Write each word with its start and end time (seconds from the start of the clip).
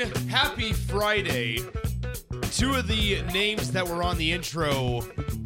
Happy 0.00 0.72
Friday. 0.72 1.58
Two 2.52 2.74
of 2.74 2.88
the 2.88 3.20
names 3.32 3.70
that 3.72 3.86
were 3.86 4.02
on 4.02 4.16
the 4.16 4.32
intro 4.32 5.02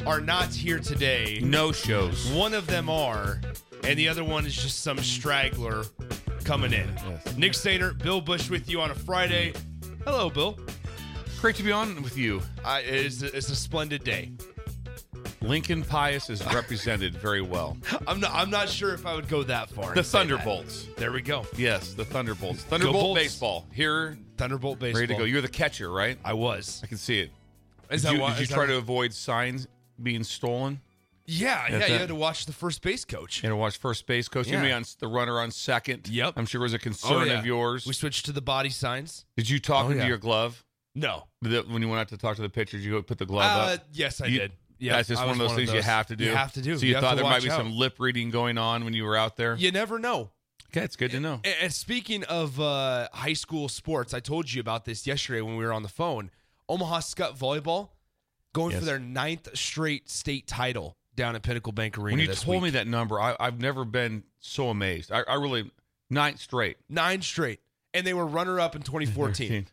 are 0.06 0.20
not 0.20 0.54
here 0.54 0.78
today. 0.78 1.40
No 1.42 1.72
shows. 1.72 2.30
One 2.30 2.54
of 2.54 2.68
them 2.68 2.88
are, 2.88 3.40
and 3.82 3.98
the 3.98 4.08
other 4.08 4.22
one 4.22 4.46
is 4.46 4.54
just 4.54 4.82
some 4.82 4.98
straggler 4.98 5.84
coming 6.44 6.72
in. 6.72 6.88
Nick 7.36 7.54
Stainer, 7.54 7.94
Bill 7.94 8.20
Bush 8.20 8.48
with 8.48 8.70
you 8.70 8.80
on 8.80 8.92
a 8.92 8.94
Friday. 8.94 9.54
Hello, 10.04 10.30
Bill. 10.30 10.56
Great 11.40 11.56
to 11.56 11.64
be 11.64 11.72
on 11.72 12.00
with 12.02 12.16
you. 12.16 12.40
I, 12.64 12.80
it's, 12.80 13.22
a, 13.22 13.36
it's 13.36 13.50
a 13.50 13.56
splendid 13.56 14.04
day. 14.04 14.30
Lincoln 15.40 15.82
Pius 15.82 16.30
is 16.30 16.44
represented 16.54 17.14
very 17.14 17.42
well. 17.42 17.76
I'm 18.06 18.20
not. 18.20 18.30
I'm 18.32 18.50
not 18.50 18.68
sure 18.68 18.94
if 18.94 19.04
I 19.04 19.14
would 19.14 19.28
go 19.28 19.42
that 19.42 19.68
far. 19.68 19.94
The. 19.94 20.02
Thunderbolts. 20.02 20.86
There 20.96 21.12
we 21.12 21.20
go. 21.20 21.44
Yes, 21.56 21.92
the 21.92 22.04
Thunderbolts. 22.04 22.62
Thunderbolt 22.62 23.16
baseball. 23.16 23.66
Here, 23.70 24.16
Thunderbolt 24.36 24.78
baseball. 24.78 25.00
ready 25.00 25.14
to 25.14 25.18
go. 25.18 25.24
You're 25.24 25.40
the 25.42 25.48
catcher, 25.48 25.90
right? 25.90 26.18
I 26.24 26.32
was. 26.34 26.80
I 26.82 26.86
can 26.86 26.98
see 26.98 27.20
it. 27.20 27.30
Is 27.90 28.02
did 28.02 28.08
that 28.10 28.14
you, 28.14 28.20
why- 28.20 28.30
did 28.32 28.40
you 28.40 28.46
that 28.46 28.54
try 28.54 28.66
to 28.66 28.76
avoid 28.76 29.12
signs 29.12 29.66
being 30.02 30.24
stolen? 30.24 30.80
Yeah, 31.26 31.64
yeah. 31.70 31.78
That's 31.78 31.90
You 31.90 31.98
had 31.98 32.08
to 32.08 32.14
watch 32.14 32.44
the 32.46 32.52
first 32.52 32.82
base 32.82 33.04
coach. 33.04 33.42
You 33.42 33.48
had 33.48 33.52
to 33.52 33.56
watch 33.56 33.78
first 33.78 34.06
base 34.06 34.28
coach. 34.28 34.46
You 34.46 34.54
Yeah. 34.54 34.62
be 34.62 34.72
on 34.72 34.84
the 34.98 35.08
runner 35.08 35.40
on 35.40 35.50
second. 35.50 36.06
Yep. 36.08 36.34
I'm 36.36 36.44
sure 36.46 36.60
it 36.60 36.64
was 36.64 36.74
a 36.74 36.76
Oh, 36.76 36.80
concern 36.80 37.28
yeah. 37.28 37.38
of 37.38 37.46
yours. 37.46 37.86
We 37.86 37.94
switched 37.94 38.26
to 38.26 38.32
the 38.32 38.42
body 38.42 38.68
signs. 38.70 39.24
Did 39.36 39.48
you 39.48 39.58
talk 39.58 39.86
Oh, 39.86 39.90
into 39.90 40.02
yeah. 40.02 40.08
your 40.08 40.18
glove 40.18 40.64
No. 40.94 41.24
The- 41.40 41.62
when 41.62 41.80
you 41.80 41.88
went 41.88 42.00
out 42.00 42.08
to 42.08 42.18
talk 42.18 42.36
to 42.36 42.42
the 42.42 42.48
pitcher? 42.50 42.76
Did 42.76 42.84
you 42.84 42.90
go 42.92 43.02
put 43.02 43.18
the 43.18 43.26
glove 43.26 43.68
Uh, 43.68 43.72
up? 43.74 43.86
yes, 43.92 44.20
I 44.20 44.26
You- 44.26 44.38
did. 44.40 44.52
Yeah, 44.78 44.96
that's 44.96 45.08
just 45.08 45.22
one 45.22 45.30
of 45.30 45.38
those 45.38 45.54
things 45.54 45.72
you 45.72 45.80
have 45.80 46.06
to 46.08 46.16
do. 46.16 46.24
You 46.24 46.34
have 46.34 46.52
to 46.54 46.60
do. 46.60 46.76
So 46.76 46.84
you, 46.84 46.94
have 46.94 47.02
thought 47.04 47.14
there 47.16 47.24
might 47.24 47.42
be 47.42 47.48
out. 47.50 47.56
some 47.56 47.72
lip 47.72 47.94
reading 47.98 48.30
going 48.30 48.58
on 48.58 48.84
when 48.84 48.92
you 48.92 49.04
were 49.04 49.16
out 49.16 49.36
there? 49.36 49.54
You 49.54 49.70
never 49.70 49.98
know. 49.98 50.30
Okay, 50.76 50.84
it's 50.84 50.96
good 50.96 51.12
to 51.12 51.20
know. 51.20 51.40
And, 51.44 51.54
and 51.62 51.72
speaking 51.72 52.24
of 52.24 52.58
uh, 52.60 53.08
high 53.12 53.32
school 53.34 53.68
sports, 53.68 54.12
I 54.12 54.20
told 54.20 54.52
you 54.52 54.60
about 54.60 54.84
this 54.84 55.06
yesterday 55.06 55.40
when 55.40 55.56
we 55.56 55.64
were 55.64 55.72
on 55.72 55.82
the 55.84 55.88
phone. 55.88 56.30
Omaha 56.68 56.98
Skutt 57.00 57.36
Volleyball 57.38 57.90
going 58.52 58.72
Yes. 58.72 58.80
for 58.80 58.86
their 58.86 58.98
ninth 58.98 59.48
straight 59.56 60.08
state 60.10 60.46
title 60.48 60.96
down 61.14 61.36
at 61.36 61.42
Pinnacle 61.42 61.72
Bank 61.72 61.96
Arena. 61.96 62.16
When 62.18 62.26
you 62.26 62.34
told 62.34 62.62
me 62.62 62.70
that 62.70 62.86
number, 62.88 63.20
I, 63.20 63.36
I've 63.38 63.60
never 63.60 63.84
been 63.84 64.24
so 64.40 64.68
amazed. 64.70 65.12
I, 65.12 65.22
I 65.28 65.34
really 65.34 65.70
ninth 66.10 66.40
straight. 66.40 66.76
nine 66.88 67.22
straight, 67.22 67.60
and 67.92 68.04
they 68.06 68.14
were 68.14 68.26
runner 68.26 68.58
up 68.58 68.74
in 68.74 68.82
2014. 68.84 69.66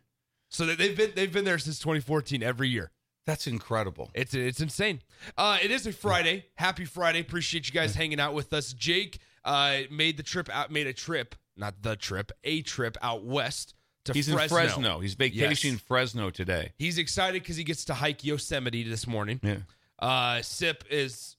so 0.50 0.66
they- 0.68 0.76
they've 0.76 0.96
been 0.98 1.12
they've 1.16 1.34
been 1.34 1.46
there 1.46 1.58
since 1.60 1.80
2014 1.80 2.44
every 2.44 2.70
year. 2.70 2.92
That's 3.26 3.48
incredible. 3.48 4.12
It's 4.14 4.34
it's 4.36 4.60
insane. 4.62 5.02
Uh, 5.38 5.58
it 5.64 5.72
is 5.72 5.88
a 5.88 5.94
Friday. 5.94 6.46
Happy 6.56 6.86
Friday. 6.86 7.20
Appreciate 7.22 7.68
you 7.68 7.74
guys 7.74 7.96
hanging 7.96 8.20
out 8.20 8.34
with 8.36 8.52
us. 8.54 8.74
Jake 8.74 9.20
uh, 9.46 9.80
made 9.90 10.18
the 10.18 10.24
trip 10.24 10.50
out. 10.52 10.72
Made 10.72 10.88
a 10.88 10.94
trip, 10.94 11.36
not 11.58 11.82
the 11.82 11.96
trip, 11.96 12.32
a 12.44 12.62
trip 12.62 12.98
out 13.02 13.24
west 13.24 13.74
to 14.06 14.14
He's 14.14 14.32
Fresno. 14.32 14.58
in 14.58 14.64
Fresno. 14.68 15.00
He's 15.00 15.14
vacationing 15.16 15.76
Yes. 15.76 15.84
Fresno 15.88 16.30
today. 16.30 16.74
He's 16.78 16.98
excited 16.98 17.42
because 17.44 17.56
he 17.58 17.64
gets 17.64 17.86
to 17.86 17.94
hike 17.94 18.24
Yosemite 18.24 18.84
this 18.84 19.06
morning. 19.08 19.40
Yeah. 19.44 19.58
Uh, 20.00 20.42
Sip 20.42 20.84
is 20.90 21.36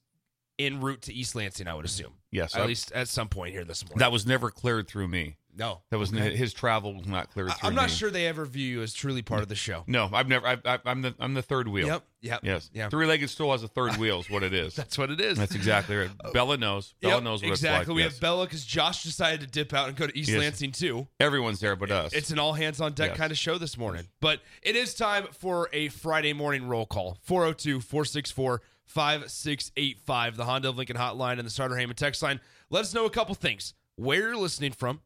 en 0.58 0.80
route 0.80 1.02
to 1.02 1.12
East 1.12 1.34
Lansing. 1.34 1.66
I 1.66 1.74
would 1.74 1.84
assume. 1.84 2.12
Yes, 2.30 2.54
at 2.54 2.62
I- 2.62 2.66
least 2.66 2.92
at 2.92 3.08
some 3.08 3.28
point 3.28 3.52
here 3.52 3.64
this 3.64 3.84
morning. 3.84 3.98
That 3.98 4.12
was 4.12 4.26
never 4.26 4.50
cleared 4.50 4.86
through 4.88 5.08
me. 5.08 5.36
No, 5.54 5.82
That 5.90 5.98
was 5.98 6.10
his 6.10 6.54
travel 6.54 6.94
was 6.94 7.06
not 7.06 7.30
cleared 7.30 7.50
I, 7.50 7.54
I'm 7.62 7.74
not 7.74 7.88
me. 7.90 7.94
sure 7.94 8.10
they 8.10 8.26
ever 8.26 8.46
view 8.46 8.66
you 8.78 8.82
as 8.82 8.94
truly 8.94 9.20
part 9.20 9.42
of 9.42 9.48
the 9.48 9.54
show. 9.54 9.84
No, 9.86 10.08
I've 10.12 10.26
never. 10.26 10.46
I, 10.46 10.78
I'm 10.86 11.02
the 11.02 11.14
I'm 11.20 11.34
the 11.34 11.42
third 11.42 11.68
wheel. 11.68 11.86
Yep. 11.88 12.04
Yep. 12.22 12.40
Yes. 12.42 12.70
Yeah. 12.72 12.88
Three-legged 12.88 13.28
stool 13.28 13.52
has 13.52 13.62
a 13.62 13.68
third 13.68 13.96
wheel. 13.96 14.20
Is 14.20 14.30
what 14.30 14.42
it 14.42 14.54
is. 14.54 14.74
That's 14.76 14.96
what 14.96 15.10
it 15.10 15.20
is. 15.20 15.36
That's 15.36 15.54
exactly 15.54 15.96
right. 15.96 16.10
Bella 16.32 16.56
knows. 16.56 16.94
Bella 17.02 17.14
Yep, 17.16 17.22
knows 17.24 17.42
what 17.42 17.48
exactly. 17.50 17.80
it's 17.80 17.88
like. 17.88 17.96
We 17.96 18.02
yes. 18.02 18.12
have 18.12 18.20
Bella 18.20 18.44
because 18.46 18.64
Josh 18.64 19.02
decided 19.02 19.40
to 19.40 19.46
dip 19.46 19.74
out 19.74 19.88
and 19.88 19.96
go 19.96 20.06
to 20.06 20.18
East 20.18 20.30
Yes. 20.30 20.38
Lansing 20.38 20.72
too. 20.72 21.06
Everyone's 21.20 21.60
there 21.60 21.76
but 21.76 21.90
us. 21.90 22.12
It's 22.14 22.30
an 22.30 22.38
all 22.38 22.54
hands 22.54 22.80
on 22.80 22.92
deck 22.94 23.10
Yes. 23.10 23.18
kind 23.18 23.30
of 23.32 23.36
show 23.36 23.58
this 23.58 23.76
morning. 23.76 24.06
But 24.20 24.40
it 24.62 24.74
is 24.76 24.94
time 24.94 25.26
for 25.32 25.68
a 25.74 25.88
Friday 25.88 26.32
morning 26.32 26.66
roll 26.66 26.86
call 26.86 27.18
402 27.24 27.80
464 27.80 28.62
5685, 28.86 30.36
the 30.36 30.44
Honda 30.44 30.68
of 30.70 30.76
Lincoln 30.76 30.96
hotline 30.96 31.38
and 31.38 31.46
the 31.46 31.50
Sartor 31.50 31.76
Hamann 31.76 31.96
text 31.96 32.22
line. 32.22 32.40
Let 32.70 32.80
us 32.82 32.94
know 32.94 33.04
a 33.04 33.10
couple 33.10 33.34
things 33.34 33.74
where 33.96 34.18
you're 34.20 34.36
listening 34.36 34.72
from, 34.72 35.00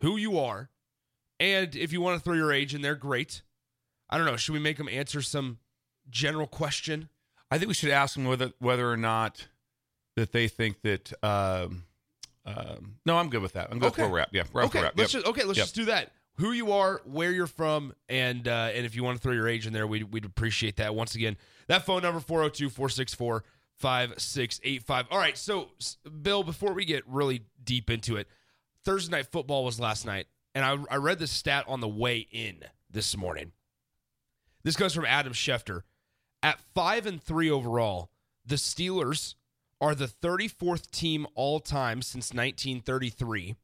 who 0.00 0.16
you 0.16 0.38
are, 0.38 0.70
and 1.38 1.74
if 1.76 1.92
you 1.92 2.00
want 2.00 2.18
to 2.18 2.24
throw 2.24 2.34
your 2.34 2.52
age 2.52 2.74
in 2.74 2.82
there, 2.82 2.94
great. 2.94 3.42
I 4.08 4.16
don't 4.18 4.26
know. 4.26 4.36
Should 4.36 4.52
we 4.52 4.58
make 4.58 4.76
them 4.76 4.88
answer 4.88 5.22
some 5.22 5.58
general 6.10 6.46
question? 6.46 7.08
I 7.50 7.58
think 7.58 7.68
we 7.68 7.74
should 7.74 7.90
ask 7.90 8.14
them 8.14 8.24
whether 8.24 8.52
whether 8.58 8.90
or 8.90 8.96
not 8.96 9.48
that 10.16 10.32
they 10.32 10.48
think 10.48 10.82
that. 10.82 11.12
Um, 11.22 11.84
um, 12.46 12.96
no, 13.06 13.18
I'm 13.18 13.28
good 13.28 13.42
with 13.42 13.52
that. 13.52 13.68
I'm 13.70 13.78
good 13.78 13.92
Okay. 13.92 14.08
wrap. 14.08 14.30
Yeah, 14.32 14.44
we're 14.52 14.64
okay, 14.64 14.82
wrap. 14.82 14.94
let's 14.96 15.12
Yep. 15.12 15.22
just 15.24 15.30
okay. 15.30 15.44
Let's 15.44 15.58
Yep. 15.58 15.64
just 15.64 15.74
do 15.74 15.84
that. 15.86 16.12
Who 16.36 16.52
you 16.52 16.72
are, 16.72 17.02
where 17.04 17.30
you're 17.32 17.46
from, 17.46 17.92
and 18.08 18.48
uh, 18.48 18.70
and 18.74 18.86
if 18.86 18.94
you 18.96 19.04
want 19.04 19.18
to 19.18 19.22
throw 19.22 19.32
your 19.34 19.46
age 19.46 19.66
in 19.66 19.72
there, 19.74 19.86
we'd, 19.86 20.04
we'd 20.04 20.24
appreciate 20.24 20.76
that. 20.76 20.94
Once 20.94 21.14
again, 21.14 21.36
that 21.68 21.84
phone 21.84 22.02
number 22.02 22.18
402-464-5685. 23.82 25.06
All 25.10 25.18
right, 25.18 25.36
so 25.36 25.68
Bill, 26.22 26.42
before 26.42 26.72
we 26.72 26.84
get 26.84 27.06
really 27.06 27.42
deep 27.62 27.90
into 27.90 28.16
it, 28.16 28.26
Thursday 28.84 29.16
night 29.16 29.26
football 29.26 29.64
was 29.64 29.78
last 29.78 30.06
night, 30.06 30.26
and 30.54 30.64
I, 30.64 30.94
I 30.94 30.96
read 30.96 31.18
this 31.18 31.30
stat 31.30 31.64
on 31.68 31.80
the 31.80 31.88
way 31.88 32.26
in 32.30 32.60
this 32.90 33.16
morning. 33.16 33.52
This 34.62 34.76
comes 34.76 34.94
from 34.94 35.04
Adam 35.04 35.32
Schefter. 35.32 35.82
At 36.42 36.60
five 36.74 37.06
and 37.06 37.22
three 37.22 37.50
overall, 37.50 38.10
the 38.44 38.56
Steelers 38.56 39.34
are 39.80 39.94
the 39.94 40.06
34th 40.06 40.90
team 40.90 41.26
all 41.34 41.60
time 41.60 42.02
since 42.02 42.32
1933 42.32 43.56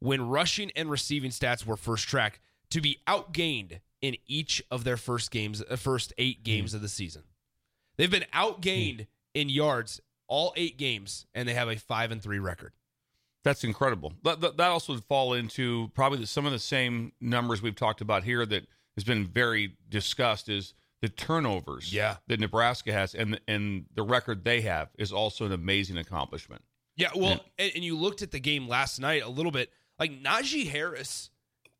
when 0.00 0.28
rushing 0.28 0.70
and 0.76 0.90
receiving 0.90 1.30
stats 1.30 1.64
were 1.64 1.76
first 1.76 2.08
tracked 2.08 2.40
to 2.70 2.80
be 2.80 3.00
outgained 3.06 3.80
in 4.00 4.16
each 4.26 4.62
of 4.70 4.84
their 4.84 4.96
first 4.96 5.30
games, 5.30 5.62
uh, 5.70 5.76
first 5.76 6.12
eight 6.18 6.42
games 6.42 6.74
of 6.74 6.82
the 6.82 6.88
season. 6.88 7.22
They've 7.96 8.10
been 8.10 8.26
outgained 8.34 9.06
in 9.32 9.48
yards 9.48 10.00
all 10.26 10.52
eight 10.56 10.76
games, 10.76 11.26
and 11.34 11.48
they 11.48 11.54
have 11.54 11.68
a 11.68 11.76
five 11.76 12.10
and 12.10 12.22
three 12.22 12.38
record. 12.38 12.72
That's 13.44 13.62
incredible. 13.62 14.12
That, 14.24 14.40
that, 14.40 14.56
that 14.56 14.68
also 14.70 14.94
would 14.94 15.04
fall 15.04 15.34
into 15.34 15.90
probably 15.94 16.18
the, 16.18 16.26
some 16.26 16.46
of 16.46 16.52
the 16.52 16.58
same 16.58 17.12
numbers 17.20 17.60
we've 17.62 17.76
talked 17.76 18.00
about 18.00 18.24
here 18.24 18.44
that 18.46 18.66
has 18.96 19.04
been 19.04 19.26
very 19.26 19.76
discussed 19.88 20.48
is 20.48 20.74
the 21.02 21.08
turnovers 21.10 21.92
Yeah. 21.92 22.16
that 22.28 22.40
Nebraska 22.40 22.92
has 22.92 23.14
and 23.14 23.38
and 23.46 23.84
the 23.94 24.02
record 24.02 24.44
they 24.44 24.62
have 24.62 24.88
is 24.98 25.12
also 25.12 25.44
an 25.44 25.52
amazing 25.52 25.98
accomplishment. 25.98 26.62
Yeah, 26.96 27.10
well, 27.14 27.40
and, 27.58 27.72
and 27.74 27.84
you 27.84 27.96
looked 27.98 28.22
at 28.22 28.30
the 28.30 28.40
game 28.40 28.66
last 28.68 28.98
night 29.00 29.22
a 29.22 29.28
little 29.28 29.52
bit. 29.52 29.70
Like 29.98 30.22
Najee 30.22 30.68
Harris 30.68 31.28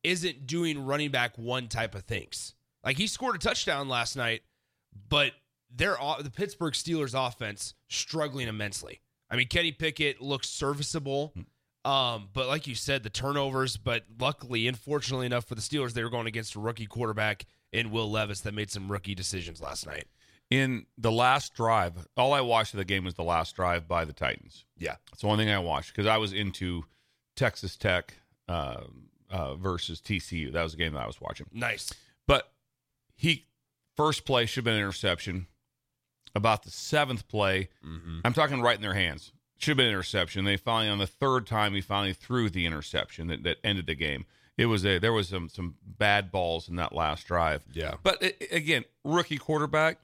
isn't 0.03 0.45
doing 0.45 0.85
running 0.85 1.09
back 1.09 1.37
one 1.37 1.67
type 1.67 1.95
of 1.95 2.03
things. 2.03 2.53
Like 2.83 2.97
he 2.97 3.07
scored 3.07 3.35
a 3.35 3.39
touchdown 3.39 3.89
last 3.89 4.15
night, 4.15 4.41
but 5.09 5.31
they're 5.73 5.97
the 6.21 6.29
Pittsburgh 6.29 6.73
Steelers 6.73 7.15
offense 7.15 7.73
struggling 7.89 8.47
immensely. 8.47 9.01
I 9.29 9.35
mean, 9.37 9.47
Kenny 9.47 9.71
Pickett 9.71 10.21
looks 10.21 10.47
serviceable, 10.49 11.31
hmm. 11.33 11.41
Um, 11.85 12.29
but 12.33 12.47
like 12.47 12.67
you 12.67 12.75
said, 12.75 13.03
the 13.03 13.09
turnovers. 13.09 13.77
But 13.77 14.03
luckily, 14.19 14.67
unfortunately 14.67 15.25
enough 15.27 15.45
for 15.45 15.55
the 15.55 15.61
Steelers, 15.61 15.93
they 15.93 16.03
were 16.03 16.09
going 16.09 16.27
against 16.27 16.55
a 16.55 16.59
rookie 16.59 16.87
quarterback 16.87 17.45
in 17.71 17.91
Will 17.91 18.09
Levis 18.09 18.41
that 18.41 18.53
made 18.53 18.71
some 18.71 18.91
rookie 18.91 19.15
decisions 19.15 19.61
last 19.61 19.85
night. 19.85 20.05
In 20.49 20.85
the 20.97 21.11
last 21.11 21.53
drive, 21.55 22.07
all 22.17 22.33
I 22.33 22.41
watched 22.41 22.73
of 22.73 22.77
the 22.77 22.85
game 22.85 23.03
was 23.03 23.15
the 23.15 23.23
last 23.23 23.55
drive 23.55 23.87
by 23.87 24.05
the 24.05 24.13
Titans. 24.13 24.65
Yeah, 24.77 24.95
It's 25.11 25.21
the 25.21 25.27
only 25.27 25.45
thing 25.45 25.53
I 25.53 25.59
watched 25.59 25.91
because 25.91 26.05
I 26.05 26.17
was 26.17 26.33
into 26.33 26.83
Texas 27.35 27.75
Tech 27.75 28.13
uh, 28.47 28.81
uh, 29.29 29.55
versus 29.55 29.99
TCU. 30.01 30.51
That 30.53 30.63
was 30.63 30.73
the 30.73 30.77
game 30.77 30.93
that 30.93 31.01
I 31.01 31.07
was 31.07 31.19
watching. 31.19 31.47
nice. 31.51 31.91
But 32.27 32.51
he 33.15 33.45
first 33.95 34.25
play 34.25 34.45
should 34.45 34.57
have 34.57 34.65
been 34.65 34.75
an 34.75 34.79
interception. 34.81 35.47
About 36.33 36.63
the 36.63 36.69
seventh 36.71 37.29
play, 37.29 37.69
I'm 38.25 38.33
talking 38.33 38.61
right 38.61 38.75
in 38.75 38.81
their 38.81 38.93
hands. 38.93 39.31
Should 39.65 39.71
have 39.71 39.77
been 39.77 39.87
an 39.87 39.93
interception. 39.93 40.45
They 40.45 40.57
finally 40.57 40.89
on 40.89 40.99
the 40.99 41.07
third 41.07 41.47
time 41.47 41.73
he 41.73 41.81
finally 41.81 42.13
threw 42.13 42.49
the 42.51 42.65
interception 42.67 43.27
that, 43.27 43.41
that 43.43 43.57
ended 43.63 43.87
the 43.87 43.95
game. 43.95 44.25
It 44.57 44.67
was 44.67 44.85
a 44.85 44.99
there 44.99 45.11
was 45.11 45.27
some 45.29 45.49
some 45.49 45.75
bad 45.83 46.31
balls 46.31 46.69
in 46.69 46.75
that 46.75 46.93
last 46.93 47.25
drive. 47.25 47.63
Yeah. 47.73 47.95
But 48.03 48.23
i 48.23 48.33
again, 48.51 48.85
rookie 49.03 49.37
quarterback, 49.39 49.97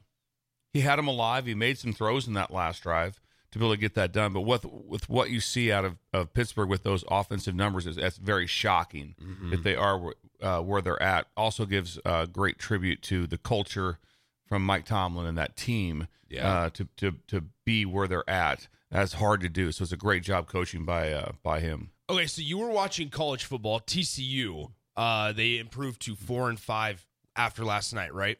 he 0.74 0.82
had 0.82 0.98
him 1.00 1.08
alive. 1.08 1.46
He 1.46 1.54
made 1.54 1.78
some 1.78 1.94
throws 1.94 2.28
in 2.28 2.34
that 2.34 2.52
last 2.52 2.82
drive 2.84 3.22
to 3.52 3.60
be 3.60 3.66
able 3.66 3.76
to 3.76 3.80
get 3.80 3.94
that 3.94 4.12
done. 4.12 4.34
But 4.34 4.42
with 4.42 4.66
with 4.66 5.08
what 5.10 5.30
you 5.30 5.40
see 5.40 5.72
out 5.72 5.86
of, 5.86 5.98
of 6.12 6.34
Pittsburgh 6.34 6.68
with 6.70 6.82
those 6.84 7.04
offensive 7.10 7.54
numbers, 7.56 7.86
is 7.86 7.98
that's 7.98 8.18
very 8.18 8.48
shocking 8.48 9.14
that 9.52 9.64
they 9.64 9.76
are 9.76 10.14
uh, 10.42 10.60
where 10.62 10.82
they're 10.82 11.02
at. 11.04 11.28
Also 11.38 11.66
gives 11.68 12.00
uh, 12.04 12.26
great 12.26 12.58
tribute 12.58 13.02
to 13.04 13.28
the 13.28 13.38
culture 13.38 14.00
from 14.48 14.66
Mike 14.66 14.86
Tomlin 14.86 15.28
and 15.28 15.38
that 15.38 15.56
team 15.56 16.08
Yeah. 16.30 16.52
uh, 16.52 16.70
to 16.72 16.88
to 16.98 17.12
to 17.28 17.44
be 17.64 17.86
where 17.86 18.08
they're 18.08 18.30
at. 18.30 18.68
That's 18.92 19.14
hard 19.14 19.42
to 19.42 19.50
do. 19.50 19.72
So 19.72 19.84
it's 19.84 19.92
a 19.92 19.98
great 19.98 20.24
job 20.24 20.48
coaching 20.48 20.86
by 20.86 21.12
uh, 21.14 21.32
by 21.44 21.60
him. 21.62 21.92
Okay, 22.10 22.28
so 22.28 22.42
you 22.42 22.58
were 22.58 22.70
watching 22.70 23.10
college 23.10 23.46
football. 23.46 23.80
TCU, 23.80 24.72
uh, 24.98 25.32
they 25.32 25.58
improved 25.58 26.02
to 26.04 26.16
four 26.16 26.50
and 26.50 26.60
five 26.60 27.06
after 27.36 27.64
last 27.64 27.94
night, 27.94 28.14
right? 28.14 28.38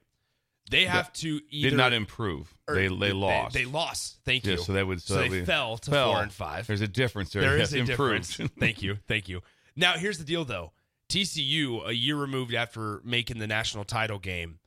They 0.70 0.86
have 0.86 1.12
to 1.14 1.40
either 1.50 1.70
Did 1.72 1.78
not 1.78 1.94
improve. 1.94 2.54
They 2.68 2.88
they 2.88 3.12
lost. 3.14 3.54
They, 3.54 3.66
lost. 3.66 4.20
Thank 4.26 4.46
Yeah, 4.46 4.54
you. 4.54 4.58
so 4.60 4.74
they 4.74 4.84
would- 4.84 5.02
so 5.02 5.16
So, 5.16 5.22
that 5.24 5.30
they 5.30 5.46
fell 5.46 5.78
to 5.78 5.92
fell. 5.92 6.14
four 6.14 6.22
and 6.22 6.32
five. 6.32 6.68
There's 6.68 6.82
a 6.82 6.88
difference 6.88 7.32
there. 7.32 7.42
There 7.42 7.58
Yes, 7.58 7.70
is 7.70 7.74
a 7.74 7.78
improved. 7.80 8.28
difference. 8.28 8.52
thank 8.60 8.82
you, 8.82 8.98
thank 9.08 9.28
you. 9.28 9.42
Now 9.76 9.94
here's 9.94 10.18
the 10.18 10.24
deal, 10.24 10.46
though. 10.46 10.72
TCU, 11.10 11.86
a 11.88 11.94
year 11.94 12.16
removed 12.16 12.54
after 12.54 13.02
making 13.04 13.40
the 13.40 13.48
national 13.48 13.84
title 13.84 14.18
game, 14.20 14.60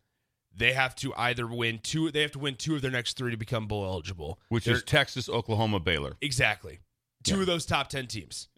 they 0.56 0.72
have 0.72 0.94
to 0.96 1.12
either 1.16 1.46
win 1.46 1.80
two. 1.82 2.10
They 2.10 2.22
have 2.22 2.32
to 2.32 2.38
win 2.38 2.56
two 2.56 2.76
of 2.76 2.82
their 2.82 2.90
next 2.90 3.16
three 3.16 3.30
to 3.30 3.36
become 3.36 3.66
bowl 3.66 3.84
eligible. 3.84 4.38
which 4.48 4.64
They're- 4.64 4.76
is 4.76 4.82
Texas, 4.84 5.28
Oklahoma, 5.28 5.80
Baylor. 5.80 6.16
Exactly. 6.20 6.80
Two 7.22 7.40
of 7.40 7.46
those 7.46 7.64
top 7.66 7.88
10 7.88 8.06
teams. 8.06 8.48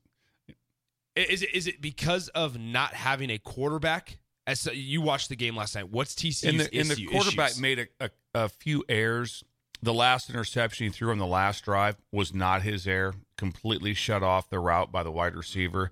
Is 1.15 1.43
it 1.43 1.55
is 1.55 1.67
it 1.67 1.81
because 1.81 2.29
of 2.29 2.59
not 2.59 2.93
having 2.95 3.31
a 3.31 3.39
quarterback? 3.39 4.19
As 4.47 4.67
you 4.67 5.01
watched 5.01 5.29
the 5.29 5.35
game 5.37 5.57
last 5.57 5.75
night, 5.75 5.89
what's 5.91 6.15
TCU's 6.15 6.45
And 6.45 6.61
the, 6.61 6.79
and 6.79 6.89
the 6.91 7.07
quarterback 7.07 7.51
issues? 7.51 7.61
made 7.61 7.79
a, 7.81 7.87
a, 8.05 8.11
a 8.35 8.49
few 8.49 8.85
errors. 8.89 9.43
The 9.83 9.93
last 9.95 10.31
interception 10.31 10.87
he 10.87 10.93
threw 10.93 11.11
on 11.11 11.19
the 11.19 11.27
last 11.27 11.65
drive 11.65 11.97
was 12.13 12.33
not 12.33 12.63
his 12.63 12.87
error. 12.87 13.15
Completely 13.37 13.93
shut 13.95 14.23
off 14.23 14.49
the 14.49 14.59
route 14.61 14.93
by 14.93 15.03
the 15.03 15.11
wide 15.11 15.35
receiver. 15.35 15.91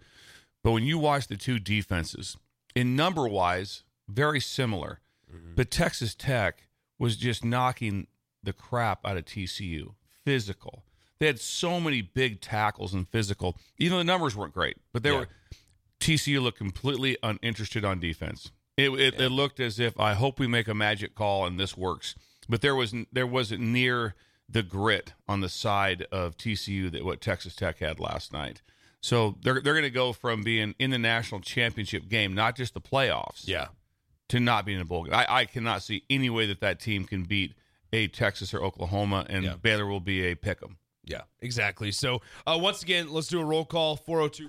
But 0.63 0.71
when 0.73 0.85
you 0.85 0.99
watch 0.99 1.27
the 1.27 1.37
two 1.37 1.59
defenses, 1.59 2.37
in 2.77 2.95
number 2.95 3.27
wise, 3.27 3.83
very 4.09 4.41
similar. 4.41 5.01
Mm-hmm. 5.35 5.55
But 5.57 5.71
Texas 5.71 6.15
Tech 6.15 6.69
was 6.99 7.17
just 7.17 7.45
knocking 7.45 8.07
the 8.43 8.53
crap 8.53 9.05
out 9.07 9.17
of 9.17 9.25
TCU. 9.25 9.95
Physical. 10.25 10.85
They 11.19 11.27
had 11.27 11.41
so 11.41 11.81
many 11.81 12.03
big 12.03 12.41
tackles 12.41 12.93
and 12.95 13.09
physical. 13.09 13.57
Even 13.79 13.93
though 13.95 13.99
the 13.99 14.05
numbers 14.05 14.37
weren't 14.37 14.53
great, 14.55 14.77
but 14.93 15.03
they 15.03 15.11
Yeah. 15.11 15.21
were 15.21 15.29
TCU 16.01 16.41
looked 16.43 16.59
completely 16.59 17.17
uninterested 17.23 17.85
on 17.85 18.01
defense. 18.01 18.51
It, 18.77 18.91
it, 18.91 19.21
it 19.21 19.29
looked 19.31 19.61
as 19.61 19.79
if 19.79 19.99
I 20.01 20.15
hope 20.15 20.39
we 20.39 20.47
make 20.47 20.67
a 20.69 20.75
magic 20.75 21.15
call 21.15 21.47
and 21.47 21.59
this 21.59 21.77
works. 21.77 22.15
But 22.49 22.61
there 22.61 22.75
was 22.75 22.95
there 23.13 23.27
wasn't 23.27 23.63
near 23.63 24.15
the 24.49 24.63
grit 24.63 25.15
on 25.29 25.41
the 25.41 25.49
side 25.49 26.07
of 26.13 26.37
TCU 26.37 26.91
that 26.93 27.05
what 27.05 27.21
Texas 27.21 27.55
Tech 27.57 27.79
had 27.79 27.99
last 28.01 28.33
night. 28.33 28.61
So 29.01 29.39
they're 29.43 29.61
they're 29.61 29.73
going 29.75 29.85
to 29.85 29.91
go 29.91 30.13
from 30.13 30.43
being 30.43 30.75
in 30.79 30.91
the 30.91 30.99
national 30.99 31.41
championship 31.41 32.09
game, 32.09 32.35
not 32.35 32.57
just 32.57 32.75
the 32.75 32.81
playoffs, 32.81 33.47
Yeah. 33.47 33.69
To 34.29 34.41
not 34.41 34.65
being 34.65 34.77
in 34.77 34.83
a 34.83 34.87
bowl 34.87 35.05
game. 35.05 35.15
I, 35.15 35.27
I 35.29 35.45
cannot 35.45 35.83
see 35.83 36.03
any 36.09 36.31
way 36.31 36.47
that 36.47 36.61
that 36.61 36.81
team 36.81 37.05
can 37.05 37.25
beat 37.25 37.55
a 37.93 38.09
Texas 38.09 38.53
or 38.55 38.63
Oklahoma, 38.63 39.27
and 39.29 39.45
Yeah. 39.45 39.55
Baylor 39.57 39.87
will 39.87 40.01
be 40.01 40.27
a 40.27 40.35
pick 40.35 40.63
'em. 40.63 40.79
Yeah, 41.05 41.23
exactly. 41.41 41.93
So, 41.93 42.23
uh, 42.47 42.59
once 42.61 42.83
again, 42.83 43.13
let's 43.13 43.29
do 43.29 43.41
a 43.41 43.45
roll 43.45 43.65
call 43.65 43.97
402 43.97 44.49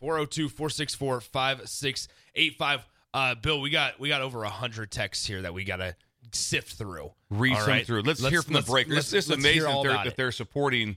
402 0.00 0.48
464 0.50 1.20
5685. 1.22 2.86
Uh, 3.14 3.34
Bill, 3.36 3.60
we 3.60 3.70
got 3.70 3.98
we 3.98 4.08
got 4.08 4.20
over 4.20 4.40
100 4.40 4.90
texts 4.90 5.26
here 5.26 5.42
that 5.42 5.54
we 5.54 5.64
got 5.64 5.76
to 5.76 5.96
sift 6.32 6.74
through. 6.74 7.12
read 7.30 7.56
some 7.56 7.66
right? 7.68 7.86
through. 7.86 8.02
Let's, 8.02 8.20
hear 8.26 8.42
from 8.42 8.54
the 8.54 8.62
breakers. 8.62 8.94
let's- 8.94 9.06
It's, 9.12 9.26
it's 9.26 9.28
let's 9.30 9.40
amazing 9.42 9.62
that 9.62 9.82
they're, 9.82 10.04
that 10.04 10.16
they're 10.16 10.32
supporting 10.32 10.96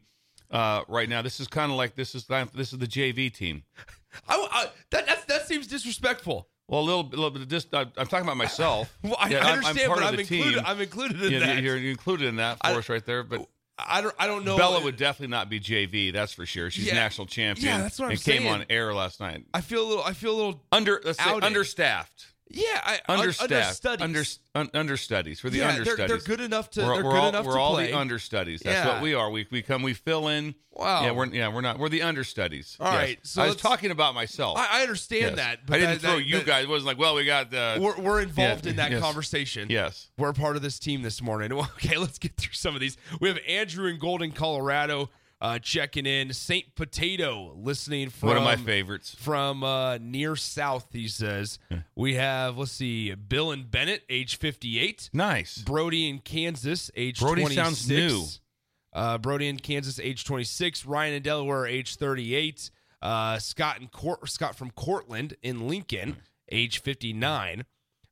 uh, 0.51 0.83
right 0.87 1.07
now. 1.07 1.21
This 1.21 1.39
is 1.39 1.47
kind 1.47 1.71
of 1.71 1.77
like 1.77 1.95
this 1.95 2.13
is 2.15 2.25
this 2.53 2.73
is 2.73 2.79
the 2.79 2.87
JV 2.87 3.33
team. 3.33 3.63
I, 4.27 4.47
I, 4.51 4.65
that, 4.91 5.05
that, 5.05 5.27
that 5.27 5.47
seems 5.47 5.67
disrespectful. 5.67 6.49
Well, 6.69 6.81
a 6.81 6.83
little, 6.83 7.01
a 7.01 7.09
little 7.09 7.31
bit. 7.31 7.41
Of 7.41 7.47
dis- 7.49 7.67
I'm 7.73 7.91
I'm 7.97 8.07
talking 8.07 8.25
about 8.25 8.37
myself. 8.37 8.95
Well, 9.03 9.17
I, 9.19 9.29
Yeah, 9.29 9.37
I 9.39 9.41
I'm- 9.49 9.53
understand, 9.57 9.79
I'm 9.79 9.87
part 9.87 9.99
but 9.99 10.13
I'm 10.13 10.19
included. 10.19 10.53
team. 10.55 10.63
I'm 10.65 10.79
included 10.81 11.21
in 11.23 11.31
Yeah, 11.31 11.39
that. 11.39 11.63
you're 11.63 11.77
included 11.77 12.27
in 12.27 12.35
that 12.37 12.57
for 12.59 12.67
I- 12.67 12.75
us 12.75 12.87
right 12.89 13.05
there. 13.05 13.23
But 13.23 13.47
I 13.77 14.01
don't. 14.01 14.13
I 14.19 14.27
don't 14.27 14.43
know. 14.45 14.57
Bella 14.57 14.83
would 14.83 14.97
definitely 14.97 15.31
not 15.31 15.49
be 15.49 15.59
JV. 15.59 16.11
That's 16.13 16.33
for 16.33 16.45
sure. 16.45 16.69
She's 16.69 16.85
Yeah. 16.87 16.95
national 16.95 17.27
champion. 17.27 17.67
Yeah, 17.67 17.77
that's 17.81 17.97
what 17.97 18.05
I'm 18.05 18.11
and 18.11 18.21
came 18.23 18.45
on 18.47 18.65
air 18.69 18.93
last 18.93 19.19
night. 19.21 19.45
I 19.53 19.61
feel 19.61 19.85
a 19.85 19.87
little. 19.87 20.03
I 20.03 20.13
feel 20.13 20.31
a 20.33 20.37
little. 20.37 20.63
Under 20.71 21.01
let's 21.03 21.17
say 21.23 21.31
understaffed. 21.31 22.25
Yeah, 22.51 22.63
I 22.83 22.99
un- 23.07 23.19
Understaffed. 23.19 23.51
understudies. 23.85 24.01
Under, 24.01 24.23
un, 24.55 24.69
understudies 24.73 25.39
for 25.39 25.51
the 25.51 25.59
yeah, 25.59 25.69
understudies. 25.69 25.97
they're, 25.97 26.07
they're 26.07 26.17
good 26.17 26.39
enough 26.41 26.71
to. 26.71 26.81
we're 26.83 26.95
they're 26.95 27.03
we're 27.05 27.11
good 27.11 27.17
all, 27.19 27.29
enough 27.29 27.45
we're 27.45 27.53
to 27.53 27.59
all 27.59 27.73
play. 27.75 27.87
the 27.91 27.97
understudies. 27.97 28.61
That's 28.61 28.85
Yeah. 28.87 28.93
what 28.93 29.03
we 29.03 29.13
are. 29.13 29.29
We 29.29 29.45
we 29.51 29.61
come 29.61 29.83
we 29.83 29.93
fill 29.93 30.27
in. 30.29 30.55
Wow. 30.71 31.03
Yeah, 31.03 31.11
we're 31.11 31.27
yeah 31.27 31.53
we're 31.53 31.61
not 31.61 31.77
we're 31.77 31.89
the 31.89 32.01
understudies. 32.01 32.75
All 32.79 32.91
Yes. 32.91 32.95
right, 33.01 33.19
so 33.21 33.43
I 33.43 33.45
was 33.47 33.55
talking 33.55 33.91
about 33.91 34.15
myself. 34.15 34.57
I, 34.57 34.79
I 34.79 34.81
understand 34.81 35.21
Yes. 35.21 35.35
that. 35.35 35.59
I 35.69 35.77
didn't 35.77 36.01
that- 36.01 36.01
throw 36.01 36.15
that- 36.17 36.25
you 36.25 36.37
that- 36.37 36.45
guys. 36.47 36.63
It 36.63 36.69
wasn't 36.69 36.87
like 36.87 36.97
well 36.97 37.13
we 37.13 37.23
got 37.25 37.51
the. 37.51 37.77
We're, 37.79 37.97
we're 37.99 38.21
involved 38.21 38.65
Yeah, 38.65 38.71
in 38.71 38.75
that 38.77 38.91
yes. 38.91 39.01
conversation. 39.01 39.67
yes. 39.69 40.09
We're 40.17 40.33
part 40.33 40.55
of 40.55 40.63
this 40.63 40.79
team 40.79 41.03
this 41.03 41.21
morning. 41.21 41.51
Okay, 41.75 41.97
let's 41.97 42.17
get 42.17 42.35
through 42.35 42.53
some 42.53 42.73
of 42.73 42.81
these. 42.81 42.97
We 43.21 43.27
have 43.29 43.37
Andrew 43.47 43.85
in 43.87 43.99
Golden, 43.99 44.31
Colorado, 44.31 45.09
uh, 45.41 45.59
checking 45.59 46.05
in. 46.05 46.33
Saint 46.33 46.75
Potato 46.75 47.53
listening 47.55 48.09
from 48.09 48.27
One 48.29 48.37
of 48.37 48.43
my 48.43 48.55
favorites. 48.55 49.15
from 49.17 49.63
uh, 49.63 49.97
near 49.99 50.35
south. 50.35 50.87
He 50.91 51.07
says 51.07 51.59
we 51.95 52.15
have. 52.15 52.57
Let's 52.57 52.71
see, 52.71 53.13
Bill 53.15 53.51
and 53.51 53.69
Bennett, 53.69 54.03
age 54.09 54.37
fifty-eight. 54.37 55.09
Nice. 55.13 55.57
Brody 55.59 56.09
in 56.09 56.19
Kansas, 56.19 56.91
age 56.95 57.19
Brody 57.19 57.41
26. 57.43 57.65
sounds 57.67 57.89
new. 57.89 58.23
Uh, 58.91 59.17
Brody 59.19 59.47
in 59.47 59.57
Kansas, 59.59 59.99
age 59.99 60.25
26. 60.25 60.85
Ryan 60.85 61.13
in 61.13 61.21
Delaware, 61.21 61.67
age 61.67 61.95
38. 61.95 62.71
Uh, 63.03 63.37
Scott 63.37 63.79
in 63.79 63.87
Court, 63.87 64.27
Scott 64.27 64.55
from 64.55 64.71
Cortland 64.71 65.35
in 65.43 65.67
Lincoln, 65.67 66.17
age 66.51 66.81
59. 66.81 67.65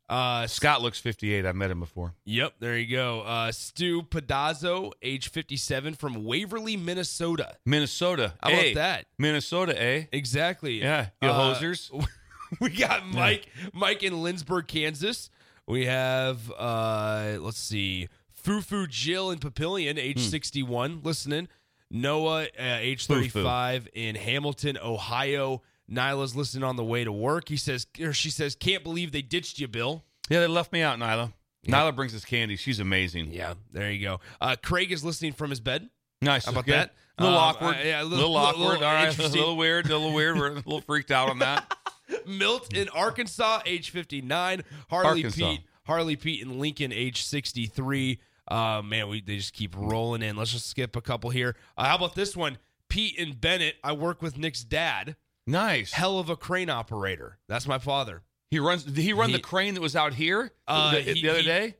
Uh, 0.10 0.48
Scott 0.48 0.82
looks 0.82 1.00
58. 1.00 1.46
I've 1.46 1.56
met 1.56 1.70
him 1.70 1.80
before. 1.82 2.14
Yep, 2.26 2.54
there 2.60 2.78
you 2.78 2.96
go. 2.96 3.22
Uh, 3.22 3.52
Stu 3.52 4.04
Pedazzo, 4.04 4.92
age 5.02 5.30
57, 5.30 5.96
from 5.96 6.24
Waverly, 6.24 6.78
Minnesota. 6.78 7.58
Minnesota. 7.66 8.34
How 8.42 8.50
about 8.50 8.76
that? 8.76 9.06
Minnesota, 9.18 9.82
eh? 9.82 10.06
Exactly. 10.14 10.80
Yeah. 10.80 11.08
You 11.22 11.28
Uh, 11.30 11.56
hosers. 11.56 11.92
we 12.62 12.70
got 12.70 13.06
Mike, 13.06 13.48
Mike 13.74 14.02
in 14.04 14.14
Lindsborg, 14.14 14.68
Kansas. 14.68 15.30
We 15.68 15.86
have, 15.88 16.50
uh, 16.58 17.38
let's 17.42 17.60
see, 17.60 18.08
Fufu 18.42 18.88
Jill 18.88 19.32
in 19.32 19.40
Papillion, 19.40 19.98
age 19.98 20.20
61, 20.22 21.02
listening. 21.04 21.50
Noah, 21.92 22.44
uh, 22.44 22.48
age 22.58 23.06
Fufu. 23.08 23.32
35, 23.32 23.90
in 23.94 24.16
Hamilton, 24.16 24.78
Ohio. 24.82 25.62
Nyla's 25.92 26.36
listening 26.36 26.64
on 26.64 26.76
the 26.76 26.84
way 26.84 27.04
to 27.04 27.12
work. 27.12 27.50
He 27.50 27.58
says, 27.58 27.88
or 28.02 28.14
she 28.14 28.30
says, 28.30 28.56
can't 28.56 28.84
believe 28.84 29.12
they 29.12 29.22
ditched 29.22 29.60
you, 29.60 29.68
Bill. 29.68 30.04
Yeah, 30.30 30.42
they 30.42 30.48
left 30.48 30.74
me 30.74 30.82
out, 30.82 31.00
Nyla. 31.00 31.34
Nyla 31.68 31.96
brings 31.96 32.14
us 32.16 32.24
candy. 32.26 32.56
She's 32.56 32.80
amazing. 32.80 33.32
Yeah, 33.32 33.54
there 33.72 33.92
you 33.92 34.02
go. 34.06 34.20
Uh, 34.40 34.56
Craig 34.62 34.92
is 34.92 35.04
listening 35.04 35.34
from 35.34 35.50
his 35.50 35.60
bed. 35.60 35.90
Nice. 36.22 36.46
How 36.46 36.52
about 36.52 36.68
Yeah. 36.68 36.78
that? 36.78 36.94
A 37.20 37.24
little 37.24 37.38
Um, 37.40 37.44
awkward. 37.46 37.76
uh, 37.76 37.80
yeah, 37.84 38.02
a 38.02 38.04
little, 38.04 38.18
little- 38.32 38.38
awkward. 38.38 38.60
little 38.80 38.84
All 38.86 38.94
right. 38.94 39.18
A 39.20 39.28
little 39.28 39.58
weird. 39.58 39.86
A 39.88 39.90
little 39.90 40.14
weird. 40.14 40.38
We're 40.38 40.50
a 40.50 40.54
little 40.54 40.82
freaked 40.82 41.12
out 41.12 41.30
on 41.30 41.40
that. 41.40 41.74
Milt 42.28 42.74
in 42.74 42.90
Arkansas, 42.90 43.62
age 43.66 43.90
59. 43.90 44.64
Harley 44.90 45.08
Arkansas. 45.24 45.50
Pete, 45.52 45.62
Harley 45.86 46.16
Pete 46.16 46.42
in 46.42 46.60
Lincoln, 46.60 46.92
age 46.94 47.24
63. 47.24 48.20
Uh, 48.50 48.82
man, 48.84 49.10
we 49.10 49.22
they 49.22 49.38
just 49.38 49.54
keep 49.54 49.76
rolling 49.76 50.22
in. 50.22 50.36
Let's 50.38 50.52
just 50.52 50.68
skip 50.68 50.96
a 50.96 51.02
couple 51.02 51.30
here. 51.32 51.56
Uh, 51.78 51.86
how 51.86 51.96
about 51.96 52.16
this 52.16 52.36
one? 52.36 52.58
Pete 52.88 53.20
and 53.20 53.40
Bennett. 53.40 53.76
I 53.84 53.92
work 53.94 54.22
with 54.22 54.38
Nick's 54.38 54.64
dad. 54.64 55.16
Nice. 55.48 55.94
Hell 55.94 56.20
of 56.20 56.30
a 56.30 56.36
crane 56.36 56.70
operator. 56.70 57.40
That's 57.48 57.68
my 57.68 57.80
father. 57.80 58.24
He 58.52 58.60
runs. 58.60 58.84
Did 58.84 58.98
he 58.98 59.14
run 59.14 59.30
He- 59.30 59.36
the 59.38 59.42
crane 59.42 59.74
that 59.74 59.82
was 59.82 59.96
out 59.96 60.14
here 60.14 60.52
Uh, 60.68 60.92
the, 60.92 61.02
he- 61.02 61.22
the 61.22 61.30
other 61.30 61.40
he- 61.40 61.46
day? 61.46 61.76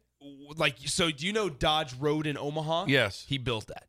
Like, 0.56 0.78
so 0.86 1.12
do 1.12 1.26
you 1.26 1.32
know 1.34 1.50
Dodge 1.50 1.94
Road 1.96 2.26
in 2.28 2.38
Omaha? 2.38 2.86
Yes. 2.88 3.26
He 3.28 3.38
built 3.38 3.68
that. 3.68 3.88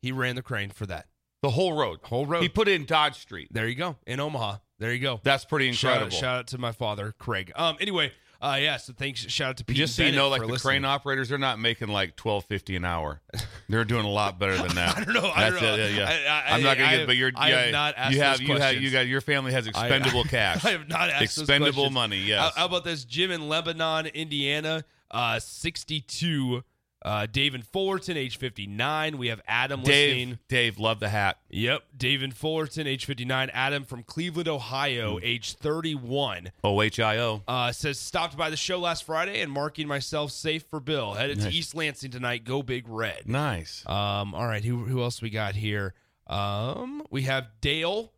He 0.00 0.12
ran 0.12 0.36
the 0.36 0.42
crane 0.42 0.70
for 0.70 0.86
that. 0.86 1.06
The 1.42 1.50
whole 1.50 1.74
road. 1.74 2.00
Whole 2.04 2.24
road. 2.26 2.42
He 2.42 2.48
put 2.48 2.68
it 2.68 2.72
in 2.74 2.86
Dodge 2.86 3.16
Street. 3.16 3.48
There 3.50 3.66
you 3.68 3.74
go. 3.74 3.96
In 4.06 4.20
Omaha. 4.20 4.58
There 4.78 4.92
you 4.92 5.00
go. 5.00 5.20
That's 5.22 5.44
pretty 5.44 5.72
Shout 5.72 5.90
out, 5.90 5.94
incredible. 5.94 6.16
shout 6.18 6.38
out 6.40 6.46
to 6.48 6.58
my 6.58 6.72
father, 6.72 7.14
Craig. 7.18 7.52
Um. 7.56 7.76
Anyway, 7.80 8.12
uh, 8.40 8.58
yeah. 8.60 8.76
So 8.76 8.92
thanks. 8.92 9.20
Shout 9.20 9.50
out 9.50 9.56
to 9.58 9.64
Pete. 9.64 9.76
Just 9.76 9.96
so 9.96 10.02
you 10.04 10.12
know, 10.12 10.28
like 10.28 10.40
the 10.42 10.46
listening. 10.46 10.70
crane 10.70 10.84
operators, 10.84 11.28
they're 11.28 11.38
not 11.38 11.58
making 11.58 11.88
like 11.88 12.16
twelve 12.16 12.44
fifty 12.44 12.76
an 12.76 12.84
hour. 12.84 13.20
They're 13.68 13.84
doing 13.84 14.04
a 14.04 14.10
lot 14.10 14.38
better 14.38 14.56
than 14.56 14.76
that. 14.76 14.96
I 14.98 15.04
don't 15.04 15.14
know. 15.14 15.28
I 15.34 15.50
That's 15.50 15.60
don't 15.60 15.76
know. 15.76 15.82
it, 15.84 15.90
yeah, 15.94 15.96
yeah. 16.20 16.32
I- 16.46 16.52
I- 16.52 16.56
am 16.56 16.62
not 16.62 16.76
gonna 16.76 16.88
I 16.88 16.90
get, 16.92 16.98
have- 17.00 17.06
but 17.08 17.16
you're. 17.16 17.32
I 17.34 17.48
yeah, 17.50 17.60
have 17.62 17.72
not 17.72 17.94
asked 17.96 18.12
you 18.14 18.20
have, 18.22 18.40
you 18.40 18.56
have, 18.58 18.74
you 18.76 18.90
got 18.90 19.06
your 19.08 19.20
family 19.20 19.52
has 19.52 19.66
I- 19.66 19.70
expendable 19.70 20.22
cash. 20.24 20.64
I 20.64 20.70
have 20.70 20.88
not 20.88 21.10
asked 21.10 21.22
Expendable 21.38 21.90
money, 21.90 22.20
How, 22.20 22.26
yes. 22.44 22.54
how 22.56 22.66
about 22.66 22.84
this? 22.84 23.04
Jim 23.04 23.30
in 23.32 23.48
Lebanon, 23.48 24.06
Indiana, 24.06 24.84
uh, 25.10 25.40
62. 25.40 26.62
Uh, 27.06 27.24
Dave 27.24 27.54
in 27.54 27.62
Fullerton, 27.62 28.16
age 28.16 28.36
59. 28.36 29.16
We 29.16 29.28
have 29.28 29.40
Adam 29.46 29.82
Dave, 29.82 30.16
listening. 30.16 30.38
Dave, 30.48 30.78
love 30.80 30.98
the 30.98 31.08
hat. 31.08 31.38
Yep. 31.50 31.84
David 31.96 32.34
Fullerton, 32.34 32.88
age 32.88 33.04
59. 33.04 33.48
Adam 33.52 33.84
from 33.84 34.02
Cleveland, 34.02 34.48
Ohio, 34.48 35.20
age 35.22 35.54
31. 35.54 36.50
OHIO. 36.64 37.42
Uh, 37.46 37.70
says, 37.70 38.00
stopped 38.00 38.36
by 38.36 38.50
the 38.50 38.56
show 38.56 38.80
last 38.80 39.04
Friday 39.04 39.40
and 39.40 39.52
marking 39.52 39.86
myself 39.86 40.32
safe 40.32 40.64
for 40.64 40.80
Bill. 40.80 41.14
Headed 41.14 41.38
Nice. 41.38 41.46
to 41.46 41.52
East 41.52 41.74
Lansing 41.76 42.10
tonight. 42.10 42.42
Go 42.44 42.64
Big 42.64 42.88
Red. 42.88 43.28
Nice. 43.28 43.84
Um, 43.86 44.34
all 44.34 44.46
right, 44.48 44.64
who 44.64 44.78
who 44.86 45.00
else 45.00 45.22
we 45.22 45.30
got 45.30 45.54
here? 45.54 45.94
Um, 46.26 47.04
we 47.10 47.22
have 47.22 47.46
Dale 47.60 48.12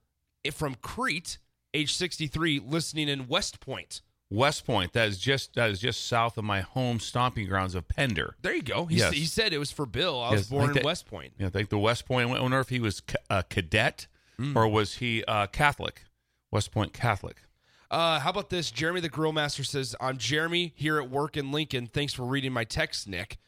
from 0.52 0.74
Crete, 0.76 1.36
age 1.74 1.92
63, 1.94 2.60
listening 2.64 3.08
in 3.10 3.28
West 3.28 3.60
Point. 3.60 4.00
West 4.30 4.66
Point. 4.66 4.92
That 4.92 5.08
is 5.08 5.18
just 5.18 5.54
that 5.54 5.70
is 5.70 5.80
just 5.80 6.06
south 6.06 6.36
of 6.38 6.44
my 6.44 6.60
home 6.60 7.00
stomping 7.00 7.46
grounds 7.48 7.74
of 7.74 7.88
Pender. 7.88 8.34
There 8.42 8.54
you 8.54 8.62
go. 8.62 8.86
He, 8.86 8.96
Yes. 8.96 9.12
he 9.14 9.24
said 9.24 9.52
it 9.52 9.58
was 9.58 9.72
for 9.72 9.86
Bill. 9.86 10.20
I 10.22 10.30
was 10.32 10.40
Yes, 10.40 10.46
I 10.48 10.50
born 10.50 10.62
think 10.66 10.70
in 10.70 10.82
that- 10.82 10.84
West 10.86 11.06
Point. 11.06 11.32
Yeah, 11.38 11.46
I 11.46 11.50
think 11.50 11.70
the 11.70 11.78
West 11.78 12.06
Point. 12.06 12.30
I 12.30 12.40
wonder 12.40 12.60
if 12.60 12.68
he 12.68 12.80
was 12.80 13.02
a 13.30 13.42
cadet 13.44 14.06
or 14.54 14.68
was 14.68 14.96
he 14.96 15.24
uh, 15.24 15.46
Catholic? 15.48 16.04
West 16.50 16.70
Point 16.70 16.92
Catholic. 16.92 17.38
Uh, 17.90 18.20
how 18.20 18.30
about 18.30 18.50
this? 18.50 18.70
Jeremy 18.70 19.00
the 19.00 19.08
Grill 19.08 19.32
Master 19.32 19.64
says, 19.64 19.96
I'm 20.00 20.18
Jeremy 20.18 20.72
here 20.76 20.98
at 20.98 21.10
work 21.10 21.36
in 21.36 21.50
Lincoln. 21.50 21.86
Thanks 21.86 22.12
for 22.12 22.24
reading 22.24 22.52
my 22.52 22.64
text, 22.64 23.08
Nick. 23.08 23.38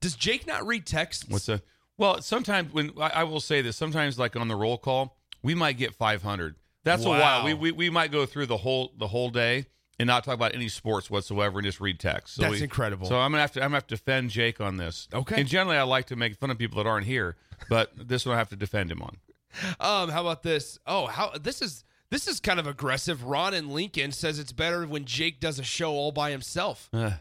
Does 0.00 0.14
Jake 0.14 0.46
not 0.46 0.66
read 0.66 0.86
texts? 0.86 1.24
What's 1.28 1.48
a 1.48 1.60
well? 1.96 2.22
Sometimes 2.22 2.72
when 2.72 2.92
I, 3.00 3.08
I 3.16 3.24
will 3.24 3.40
say 3.40 3.60
this, 3.60 3.76
sometimes 3.76 4.18
like 4.18 4.36
on 4.36 4.48
the 4.48 4.56
roll 4.56 4.78
call, 4.78 5.18
we 5.42 5.54
might 5.54 5.76
get 5.78 5.94
500. 5.94 6.54
That's 6.84 7.04
a 7.04 7.08
while. 7.10 7.44
We, 7.44 7.54
we 7.54 7.72
we 7.72 7.90
might 7.90 8.10
go 8.10 8.24
through 8.24 8.46
the 8.46 8.56
whole 8.56 8.92
the 8.98 9.08
whole 9.08 9.30
day 9.30 9.66
and 9.98 10.06
not 10.06 10.24
talk 10.24 10.34
about 10.34 10.54
any 10.54 10.68
sports 10.68 11.10
whatsoever 11.10 11.58
and 11.58 11.66
just 11.66 11.80
read 11.80 11.98
text. 11.98 12.34
So 12.36 12.42
That's 12.42 12.56
we- 12.56 12.62
incredible. 12.62 13.06
So 13.08 13.16
I'm 13.18 13.30
gonna 13.32 13.40
have 13.42 13.52
to 13.52 13.60
I'm 13.60 13.66
gonna 13.70 13.76
have 13.76 13.86
to 13.88 13.94
defend 13.96 14.30
Jake 14.30 14.60
on 14.60 14.76
this. 14.76 15.08
Okay. 15.12 15.40
And 15.40 15.48
generally, 15.48 15.76
I 15.76 15.82
like 15.82 16.06
to 16.06 16.16
make 16.16 16.36
fun 16.36 16.50
of 16.50 16.58
people 16.58 16.82
that 16.82 16.88
aren't 16.88 17.06
here, 17.06 17.36
but 17.68 17.92
this 17.96 18.24
one 18.26 18.34
I 18.34 18.38
have 18.38 18.48
to 18.50 18.56
defend 18.56 18.90
him 18.92 19.02
on. 19.02 19.16
Um, 19.80 20.10
how 20.10 20.20
about 20.20 20.42
this? 20.42 20.78
Oh, 20.86 21.06
how 21.06 21.30
this 21.40 21.62
is 21.62 21.82
this 22.10 22.28
is 22.28 22.38
kind 22.38 22.60
of 22.60 22.66
aggressive. 22.66 23.24
Ron 23.24 23.54
and 23.54 23.72
Lincoln 23.72 24.12
says 24.12 24.38
it's 24.38 24.52
better 24.52 24.86
when 24.86 25.04
Jake 25.06 25.40
does 25.40 25.58
a 25.58 25.62
show 25.64 25.92
all 25.92 26.12
by 26.12 26.30
himself. 26.30 26.88
Uh, 26.92 27.12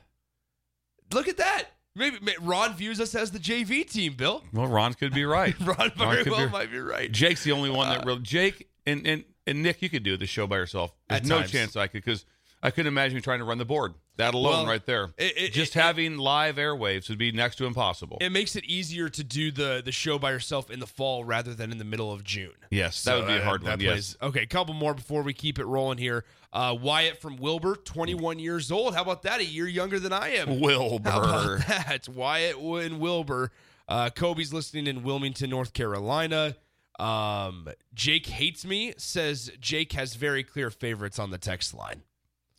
Look 1.13 1.27
at 1.27 1.37
that. 1.37 1.65
Maybe 1.95 2.19
may- 2.21 2.35
Ron 2.41 2.75
views 2.75 2.99
us 2.99 3.15
as 3.15 3.31
the 3.31 3.39
JV 3.39 3.89
team, 3.89 4.13
Bill. 4.15 4.43
well, 4.53 4.67
Ron 4.67 4.93
could 4.93 5.13
be 5.13 5.25
right. 5.25 5.55
Ron 5.61 5.91
very 5.97 6.23
could 6.23 6.31
well 6.31 6.45
be- 6.45 6.51
might 6.51 6.71
be 6.71 6.79
right. 6.79 7.11
Jake's 7.11 7.43
the 7.43 7.53
only 7.53 7.69
one 7.69 7.89
that 7.89 8.01
Uh, 8.01 8.05
really. 8.05 8.21
Jake 8.21 8.67
and, 8.85 9.07
and 9.07 9.23
and 9.47 9.63
Nick, 9.63 9.81
you 9.81 9.89
could 9.89 10.03
do 10.03 10.17
the 10.17 10.27
show 10.27 10.45
by 10.45 10.57
yourself. 10.57 10.93
There's 11.09 11.23
no 11.27 11.39
times. 11.39 11.51
chance 11.51 11.75
I 11.77 11.87
could 11.87 12.03
because 12.03 12.25
I 12.67 12.71
couldn't 12.71 12.87
imagine 12.87 13.15
you 13.15 13.21
trying 13.21 13.39
to 13.39 13.45
run 13.45 13.57
the 13.57 13.65
board. 13.65 13.93
That 14.17 14.33
alone, 14.33 14.51
Well, 14.53 14.65
right 14.67 14.85
there. 14.85 15.11
it- 15.17 15.37
it- 15.37 15.53
Just 15.53 15.75
it- 15.75 15.79
having 15.79 16.17
live 16.17 16.55
airwaves 16.55 17.07
would 17.07 17.17
be 17.19 17.31
next 17.31 17.57
to 17.57 17.65
impossible. 17.65 18.17
It 18.19 18.31
makes 18.31 18.55
it 18.55 18.65
easier 18.65 19.09
to 19.09 19.23
do 19.23 19.51
the 19.51 19.81
the 19.85 19.91
show 19.91 20.17
by 20.19 20.31
yourself 20.31 20.69
in 20.71 20.79
the 20.79 20.87
fall 20.87 21.23
rather 21.23 21.53
than 21.53 21.71
in 21.71 21.77
the 21.77 21.83
middle 21.85 22.11
of 22.11 22.23
June. 22.23 22.53
yes, 22.71 23.03
that 23.03 23.15
would 23.15 23.27
be 23.27 23.33
a 23.35 23.43
hard 23.43 23.63
one. 23.63 23.79
Yes. 23.79 24.17
Okay, 24.21 24.41
a 24.41 24.47
couple 24.47 24.73
more 24.73 24.93
before 24.95 25.21
we 25.21 25.33
keep 25.33 25.59
it 25.59 25.65
rolling 25.65 25.97
here. 25.99 26.25
Uh, 26.51 26.75
Wyatt 26.79 27.21
from 27.21 27.37
Wilber, 27.37 27.75
21 27.75 28.39
years 28.39 28.71
old. 28.71 28.95
How 28.95 29.01
about 29.03 29.21
that? 29.21 29.39
A 29.39 29.45
year 29.45 29.67
younger 29.67 29.99
than 29.99 30.11
I 30.13 30.29
am. 30.35 30.59
Wilber. 30.59 31.09
How 31.11 31.19
about 31.21 31.59
that? 31.67 32.09
Wyatt 32.09 32.57
and 32.57 32.99
Wilber. 32.99 33.51
Uh, 33.87 34.09
Kobe's 34.09 34.51
listening 34.51 34.87
in 34.87 35.03
Wilmington, 35.03 35.49
North 35.51 35.73
Carolina. 35.73 36.55
Um, 36.99 37.67
Jake 37.93 38.25
hates 38.25 38.65
me. 38.65 38.93
Says 38.97 39.51
Jake 39.59 39.93
has 39.93 40.15
very 40.15 40.43
clear 40.43 40.71
favorites 40.71 41.19
on 41.19 41.29
the 41.29 41.37
text 41.37 41.73
line. 41.75 42.01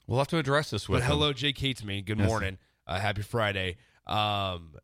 We'll 0.08 0.18
have 0.18 0.28
to 0.28 0.38
address 0.38 0.70
this 0.70 0.88
with 0.88 1.00
But 1.00 1.04
him. 1.04 1.10
hello, 1.12 1.32
Jake 1.32 1.58
hates 1.58 1.84
me. 1.84 2.02
Good 2.02 2.18
Yes. 2.18 2.26
morning. 2.26 2.58
Uh, 2.86 2.98
happy 2.98 3.22
Friday. 3.22 3.76
Um, 4.06 4.74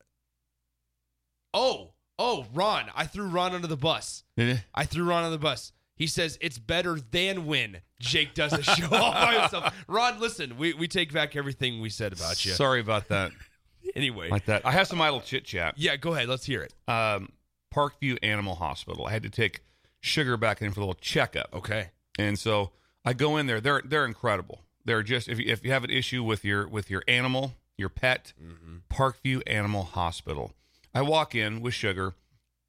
oh, 1.52 1.92
oh, 2.18 2.46
Ron. 2.54 2.90
I 2.94 3.06
threw 3.06 3.26
Ron 3.26 3.54
under 3.54 3.66
the 3.66 3.76
bus. 3.76 4.24
I 4.38 4.84
threw 4.84 5.04
Ron 5.04 5.24
under 5.24 5.36
the 5.36 5.42
bus. 5.42 5.72
He 5.96 6.06
says 6.08 6.36
it's 6.40 6.58
better 6.58 6.98
than 7.10 7.46
when 7.46 7.80
Jake 8.00 8.34
does 8.34 8.52
a 8.52 8.62
show 8.62 8.88
all 8.94 9.12
by 9.12 9.38
himself. 9.40 9.74
Ron, 9.86 10.18
listen, 10.20 10.58
we, 10.58 10.74
we 10.74 10.88
take 10.88 11.12
back 11.12 11.36
everything 11.36 11.80
we 11.80 11.88
said 11.88 12.12
about 12.12 12.44
you. 12.44 12.52
Sorry 12.52 12.80
about 12.80 13.08
that. 13.08 13.32
Anyway, 13.94 14.30
Like 14.30 14.46
that. 14.46 14.64
I 14.66 14.72
have 14.72 14.88
some 14.88 15.00
idle 15.02 15.20
chit 15.20 15.44
chat. 15.44 15.74
yeah, 15.76 15.96
go 15.96 16.14
ahead. 16.14 16.26
Let's 16.26 16.46
hear 16.46 16.62
it. 16.62 16.72
Um, 16.88 17.28
Parkview 17.72 18.18
Animal 18.22 18.54
Hospital. 18.54 19.04
I 19.06 19.10
had 19.12 19.22
to 19.24 19.30
take 19.30 19.60
Sugar 20.00 20.38
back 20.38 20.62
in 20.62 20.72
for 20.72 20.80
a 20.80 20.84
little 20.84 20.94
checkup. 21.00 21.50
Okay. 21.52 21.90
And 22.18 22.38
so 22.38 22.72
I 23.04 23.12
go 23.12 23.36
in 23.36 23.46
there. 23.46 23.60
They're 23.60 23.82
they're 23.84 24.06
incredible. 24.06 24.62
They're 24.84 25.02
just 25.02 25.28
if 25.28 25.38
you, 25.38 25.46
if 25.50 25.64
you 25.64 25.72
have 25.72 25.84
an 25.84 25.90
issue 25.90 26.22
with 26.22 26.44
your 26.44 26.68
with 26.68 26.90
your 26.90 27.02
animal, 27.08 27.54
your 27.76 27.88
pet, 27.88 28.32
mm-hmm. 28.42 28.76
Parkview 28.90 29.42
Animal 29.46 29.84
Hospital. 29.84 30.52
I 30.94 31.02
walk 31.02 31.34
in 31.34 31.60
with 31.60 31.74
Sugar. 31.74 32.14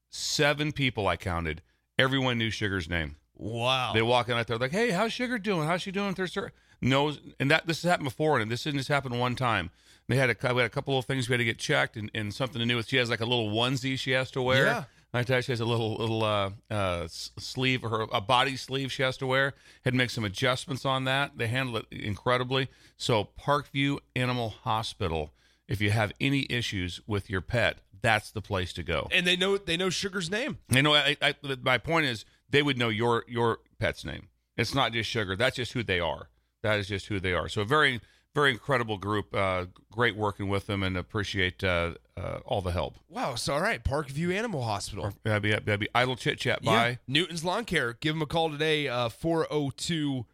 Seven 0.10 0.72
people 0.72 1.08
I 1.08 1.18
counted. 1.18 1.62
Everyone 2.00 2.38
knew 2.38 2.50
Sugar's 2.50 2.90
name. 2.90 3.18
Wow. 3.36 3.92
They 3.94 4.02
walk 4.02 4.30
in 4.30 4.38
out 4.38 4.48
there 4.48 4.58
like, 4.58 4.72
"Hey, 4.72 4.92
how's 4.92 5.12
Sugar 5.12 5.38
doing? 5.38 5.68
How's 5.68 5.82
she 5.82 5.92
doing 5.92 6.08
with 6.08 6.18
her 6.18 6.28
sur-" 6.28 6.52
Knows, 6.82 7.20
and 7.40 7.50
that 7.52 7.68
this 7.68 7.82
has 7.82 7.90
happened 7.90 8.06
before, 8.06 8.40
and 8.40 8.50
this 8.50 8.64
didn't 8.64 8.80
just 8.80 8.90
happen 8.90 9.18
one 9.18 9.36
time. 9.36 9.72
They 10.08 10.18
had 10.18 10.30
a 10.30 10.54
we 10.54 10.62
had 10.62 10.68
a 10.68 10.70
couple 10.70 10.98
of 10.98 11.06
things 11.06 11.28
we 11.28 11.34
had 11.34 11.40
to 11.40 11.46
get 11.46 11.58
checked, 11.58 11.98
and, 11.98 12.12
and 12.14 12.34
something 12.34 12.60
to 12.60 12.66
do 12.66 12.76
with. 12.76 12.88
She 12.88 12.98
has 12.98 13.10
like 13.10 13.22
a 13.22 13.26
little 13.26 13.50
onesie 13.50 13.98
she 13.98 14.12
has 14.12 14.32
to 14.32 14.42
wear. 14.42 14.66
Yeah. 14.66 14.84
You, 15.16 15.42
she 15.42 15.52
has 15.52 15.60
a 15.60 15.66
little 15.66 15.96
little 15.96 16.24
uh, 16.24 16.52
uh, 16.70 17.08
sleeve 17.08 17.84
or 17.84 18.08
a 18.12 18.22
body 18.22 18.58
sleeve 18.58 18.92
she 18.92 19.04
has 19.04 19.18
to 19.18 19.28
wear. 19.28 19.54
Had 19.84 19.94
to 19.94 19.98
make 19.98 20.10
some 20.10 20.26
adjustments 20.26 20.86
on 20.86 21.06
that. 21.06 21.38
They 21.38 21.48
handle 21.48 21.78
it 21.78 21.86
incredibly. 21.92 22.70
So 22.98 23.30
Parkview 23.40 24.00
Animal 24.16 24.50
Hospital. 24.50 25.32
If 25.68 25.82
you 25.82 25.90
have 25.92 26.12
any 26.22 26.46
issues 26.50 27.02
with 27.08 27.30
your 27.30 27.42
pet, 27.42 27.78
that's 28.02 28.30
the 28.30 28.42
place 28.42 28.72
to 28.74 28.84
go. 28.84 29.08
and 29.12 29.26
they 29.26 29.36
know 29.36 29.58
they 29.58 29.78
know 29.78 29.90
Sugar's 29.90 30.30
name. 30.30 30.60
You 30.70 30.84
know, 30.84 30.94
I, 30.94 31.18
I, 31.22 31.34
my 31.64 31.78
point 31.80 32.06
is 32.06 32.24
they 32.50 32.62
would 32.62 32.78
know 32.78 32.90
your 32.90 33.24
your 33.28 33.60
pet's 33.80 34.06
name. 34.06 34.28
It's 34.58 34.76
not 34.76 34.94
just 34.94 35.10
sugar. 35.10 35.36
That's 35.36 35.56
just 35.56 35.74
who 35.74 35.82
they 35.84 36.00
are. 36.00 36.30
That 36.62 36.80
is 36.80 36.88
just 36.88 37.08
who 37.08 37.20
they 37.20 37.34
are. 37.34 37.50
So 37.50 37.62
a 37.62 37.66
very 37.66 38.00
very 38.36 38.52
incredible 38.52 38.98
group. 38.98 39.34
Uh, 39.34 39.66
great 39.92 40.16
working 40.16 40.50
with 40.50 40.68
them, 40.68 40.84
and 40.84 40.98
appreciate 40.98 41.64
uh, 41.64 41.96
uh, 42.18 42.40
all 42.46 42.62
the 42.62 42.72
help. 42.72 42.96
Wow. 43.10 43.36
So 43.36 43.54
all 43.54 43.62
right, 43.62 43.84
Parkview 43.84 44.34
Animal 44.34 44.64
Hospital. 44.64 45.12
That'd 45.24 45.42
be, 45.44 45.52
that'd 45.52 45.80
be 45.80 45.90
idle 45.94 46.16
chit 46.16 46.40
chat. 46.40 46.60
Yeah. 46.62 46.72
Bye. 46.72 47.00
Newton's 47.08 47.44
Lawn 47.44 47.66
Care. 47.66 47.94
Give 48.00 48.16
them 48.16 48.22
a 48.22 48.26
call 48.26 48.50
today, 48.50 48.88
uh, 48.88 49.10
402 49.10 50.26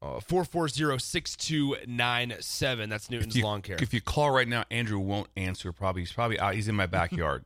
uh, 0.00 0.20
440 0.20 0.98
6297. 1.00 2.88
That's 2.88 3.10
Newton's 3.10 3.36
you, 3.36 3.44
Lawn 3.44 3.62
Care. 3.62 3.76
if 3.80 3.92
you 3.92 4.00
call 4.00 4.30
right 4.30 4.46
now, 4.48 4.64
Andrew 4.70 4.98
won't 4.98 5.28
answer. 5.36 5.72
Probably 5.72 6.02
he's 6.02 6.12
probably 6.12 6.38
out. 6.38 6.54
He's 6.54 6.68
in 6.68 6.76
my 6.76 6.86
backyard. 6.98 7.44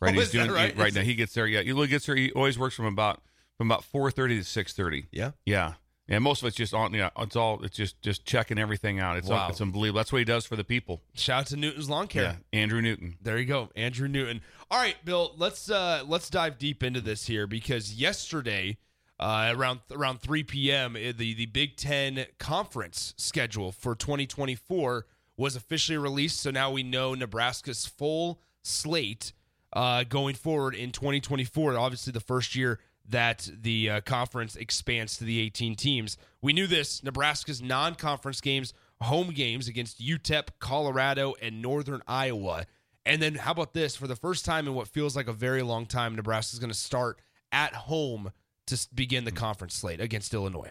Right, 0.00 0.10
Oh, 0.10 0.12
he's 0.18 0.24
is 0.28 0.32
that 0.32 0.38
doing 0.38 0.50
right? 0.50 0.76
right 0.76 0.94
now. 0.94 1.02
He 1.02 1.14
gets 1.14 1.34
there. 1.34 1.46
Yeah, 1.46 1.62
he 1.62 1.86
gets 1.86 2.06
there. 2.06 2.16
He 2.16 2.30
always 2.32 2.58
works 2.58 2.74
from 2.74 2.86
about 2.86 3.20
from 3.58 3.70
about 3.70 3.84
four 3.84 4.10
thirty 4.10 4.36
to 4.38 4.44
six 4.44 4.72
thirty. 4.72 5.06
yeah. 5.12 5.32
Yeah. 5.46 5.74
And 6.06 6.22
most 6.22 6.42
of 6.42 6.48
it's 6.48 6.56
just 6.56 6.74
on, 6.74 6.92
yeah, 6.92 7.08
it's 7.18 7.34
all, 7.34 7.62
it's 7.64 7.76
just, 7.76 8.00
just 8.02 8.26
checking 8.26 8.58
everything 8.58 9.00
out. 9.00 9.16
It's, 9.16 9.28
Wow. 9.28 9.48
it's 9.48 9.60
unbelievable. 9.62 9.98
That's 9.98 10.12
what 10.12 10.18
he 10.18 10.24
does 10.26 10.44
for 10.44 10.54
the 10.54 10.64
people. 10.64 11.00
Shout 11.14 11.40
out 11.40 11.46
to 11.46 11.56
Newton's 11.56 11.88
Lawn 11.88 12.08
Care. 12.08 12.22
Yeah. 12.52 12.60
Andrew 12.60 12.82
Newton. 12.82 13.16
There 13.22 13.38
you 13.38 13.46
go, 13.46 13.70
Andrew 13.74 14.06
Newton. 14.06 14.42
All 14.70 14.78
right, 14.78 14.96
Bill. 15.04 15.32
Let's 15.38 15.70
uh, 15.70 16.02
let's 16.06 16.28
dive 16.28 16.58
deep 16.58 16.82
into 16.82 17.00
this 17.00 17.26
here 17.26 17.46
because 17.46 17.94
yesterday, 17.94 18.76
uh, 19.18 19.52
around 19.56 19.80
around 19.92 20.20
3 20.20 20.42
p.m., 20.42 20.94
uh, 20.96 21.12
the 21.16 21.32
the 21.34 21.46
Big 21.46 21.76
Ten 21.76 22.26
conference 22.38 23.14
schedule 23.16 23.72
for 23.72 23.94
2024 23.94 25.06
was 25.38 25.56
officially 25.56 25.96
released. 25.98 26.40
So 26.40 26.50
now 26.50 26.70
we 26.70 26.82
know 26.82 27.14
Nebraska's 27.14 27.86
full 27.86 28.40
slate 28.62 29.32
uh, 29.72 30.04
going 30.04 30.34
forward 30.34 30.74
in 30.74 30.92
2024. 30.92 31.78
Obviously, 31.78 32.12
the 32.12 32.20
first 32.20 32.54
year 32.54 32.78
that 33.08 33.48
the 33.60 33.90
uh, 33.90 34.00
conference 34.00 34.56
expands 34.56 35.18
to 35.18 35.24
the 35.24 35.40
18 35.40 35.76
teams. 35.76 36.16
We 36.40 36.52
knew 36.52 36.66
this. 36.66 37.02
Nebraska's 37.02 37.60
non-conference 37.60 38.40
games, 38.40 38.72
home 39.00 39.30
games 39.30 39.68
against 39.68 40.00
UTEP, 40.00 40.48
Colorado, 40.58 41.34
and 41.42 41.60
Northern 41.60 42.02
Iowa. 42.08 42.66
And 43.06 43.20
then 43.20 43.34
how 43.34 43.52
about 43.52 43.74
this? 43.74 43.96
For 43.96 44.06
the 44.06 44.16
first 44.16 44.44
time 44.44 44.66
in 44.66 44.74
what 44.74 44.88
feels 44.88 45.14
like 45.14 45.28
a 45.28 45.32
very 45.32 45.62
long 45.62 45.86
time, 45.86 46.16
Nebraska's 46.16 46.58
going 46.58 46.70
to 46.70 46.78
start 46.78 47.18
at 47.52 47.74
home 47.74 48.32
to 48.66 48.88
begin 48.94 49.24
the 49.24 49.32
conference 49.32 49.74
slate 49.74 50.00
against 50.00 50.32
Illinois. 50.32 50.70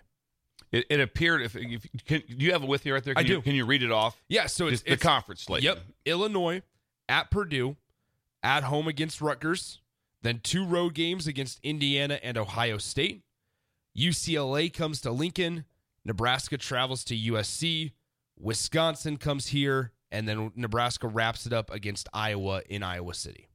It, 0.71 0.87
it 0.89 0.99
appeared, 0.99 1.43
if, 1.43 1.55
if 1.55 1.87
can, 2.05 2.23
do 2.27 2.35
you 2.43 2.51
have 2.53 2.63
it 2.63 2.67
with 2.67 2.85
you 2.85 2.95
right 2.95 3.03
there? 3.03 3.13
Can 3.13 3.23
I 3.23 3.27
you, 3.27 3.35
do. 3.35 3.41
Can 3.41 3.53
you 3.53 3.65
read 3.65 3.83
it 3.83 3.91
off? 3.91 4.19
Yeah, 4.27 4.47
so 4.47 4.65
it's, 4.65 4.81
Just 4.81 4.85
the 4.87 4.97
conference 4.97 5.43
slate. 5.43 5.61
Yep. 5.61 5.79
Illinois 6.05 6.63
at 7.07 7.29
Purdue, 7.29 7.75
at 8.41 8.63
home 8.63 8.87
against 8.87 9.21
Rutgers, 9.21 9.79
then 10.23 10.39
two 10.43 10.65
road 10.65 10.93
games 10.95 11.27
against 11.27 11.59
Indiana 11.63 12.19
and 12.23 12.37
Ohio 12.37 12.77
State. 12.79 13.21
UCLA 13.97 14.73
comes 14.73 15.01
to 15.01 15.11
Lincoln. 15.11 15.65
Nebraska 16.05 16.57
travels 16.57 17.03
to 17.05 17.15
USC. 17.15 17.91
Wisconsin 18.39 19.17
comes 19.17 19.47
here. 19.47 19.91
And 20.11 20.27
then 20.27 20.51
Nebraska 20.55 21.07
wraps 21.07 21.45
it 21.45 21.53
up 21.53 21.71
against 21.71 22.07
Iowa 22.13 22.61
in 22.69 22.83
Iowa 22.83 23.13
City. 23.13 23.47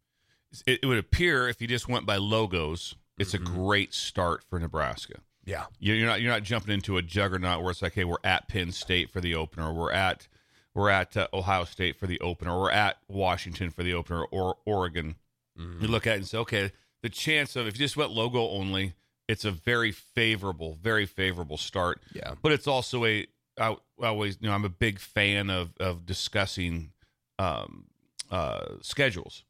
It, 0.67 0.81
it 0.83 0.87
would 0.87 0.99
appear, 0.99 1.49
if 1.49 1.61
you 1.61 1.69
just 1.69 1.89
went 1.89 2.07
by 2.07 2.17
logos, 2.17 2.95
it's 3.19 3.33
Mm-hmm. 3.35 3.47
a 3.53 3.57
great 3.57 3.95
start 3.95 4.45
for 4.49 4.59
Nebraska. 4.59 5.21
Yeah. 5.45 5.67
You- 5.79 5.95
You're 5.95 6.09
not 6.09 6.21
you're 6.21 6.33
not 6.33 6.43
jumping 6.43 6.75
into 6.75 6.97
a 6.97 7.03
juggernaut 7.03 7.63
where 7.63 7.71
it's 7.71 7.83
like, 7.83 7.95
hey, 7.95 8.05
we're 8.05 8.17
at 8.25 8.49
Penn 8.49 8.73
State 8.73 9.11
for 9.11 9.21
the 9.21 9.35
opener. 9.35 9.73
We're 9.73 9.93
at 9.93 10.29
we're 10.75 10.91
at 10.91 11.17
uh, 11.17 11.27
Ohio 11.33 11.65
State 11.65 11.97
for 11.97 12.07
the 12.07 12.21
opener, 12.21 12.57
we're 12.59 12.71
at 12.71 12.99
Washington 13.09 13.71
for 13.71 13.83
the 13.83 13.95
opener, 13.95 14.25
or 14.25 14.57
Oregon. 14.65 15.17
You 15.59 15.89
look 15.89 16.07
at 16.07 16.15
it 16.15 16.19
and 16.19 16.27
say, 16.27 16.39
okay, 16.39 16.73
the 17.03 17.09
chance 17.09 17.57
of 17.57 17.67
if 17.67 17.75
you 17.75 17.85
just 17.85 17.97
went 17.97 18.11
logo 18.11 18.49
only, 18.49 18.95
it's 19.29 19.45
a 19.45 19.51
very 19.51 19.93
favorable, 19.93 20.79
very 20.81 21.07
favorable 21.07 21.57
start. 21.57 22.03
Yeah. 22.15 22.35
But 22.41 22.53
it's 22.53 22.67
also 22.67 23.05
a 23.05 23.27
I, 23.61 23.77
I 24.01 24.07
always 24.07 24.39
you 24.41 24.49
know 24.49 24.55
I'm 24.55 24.65
a 24.65 24.71
big 24.71 24.99
fan 24.99 25.51
of 25.51 25.77
of 25.79 26.07
discussing 26.07 26.93
um, 27.39 27.87
uh, 28.31 28.77
schedules, 28.81 29.45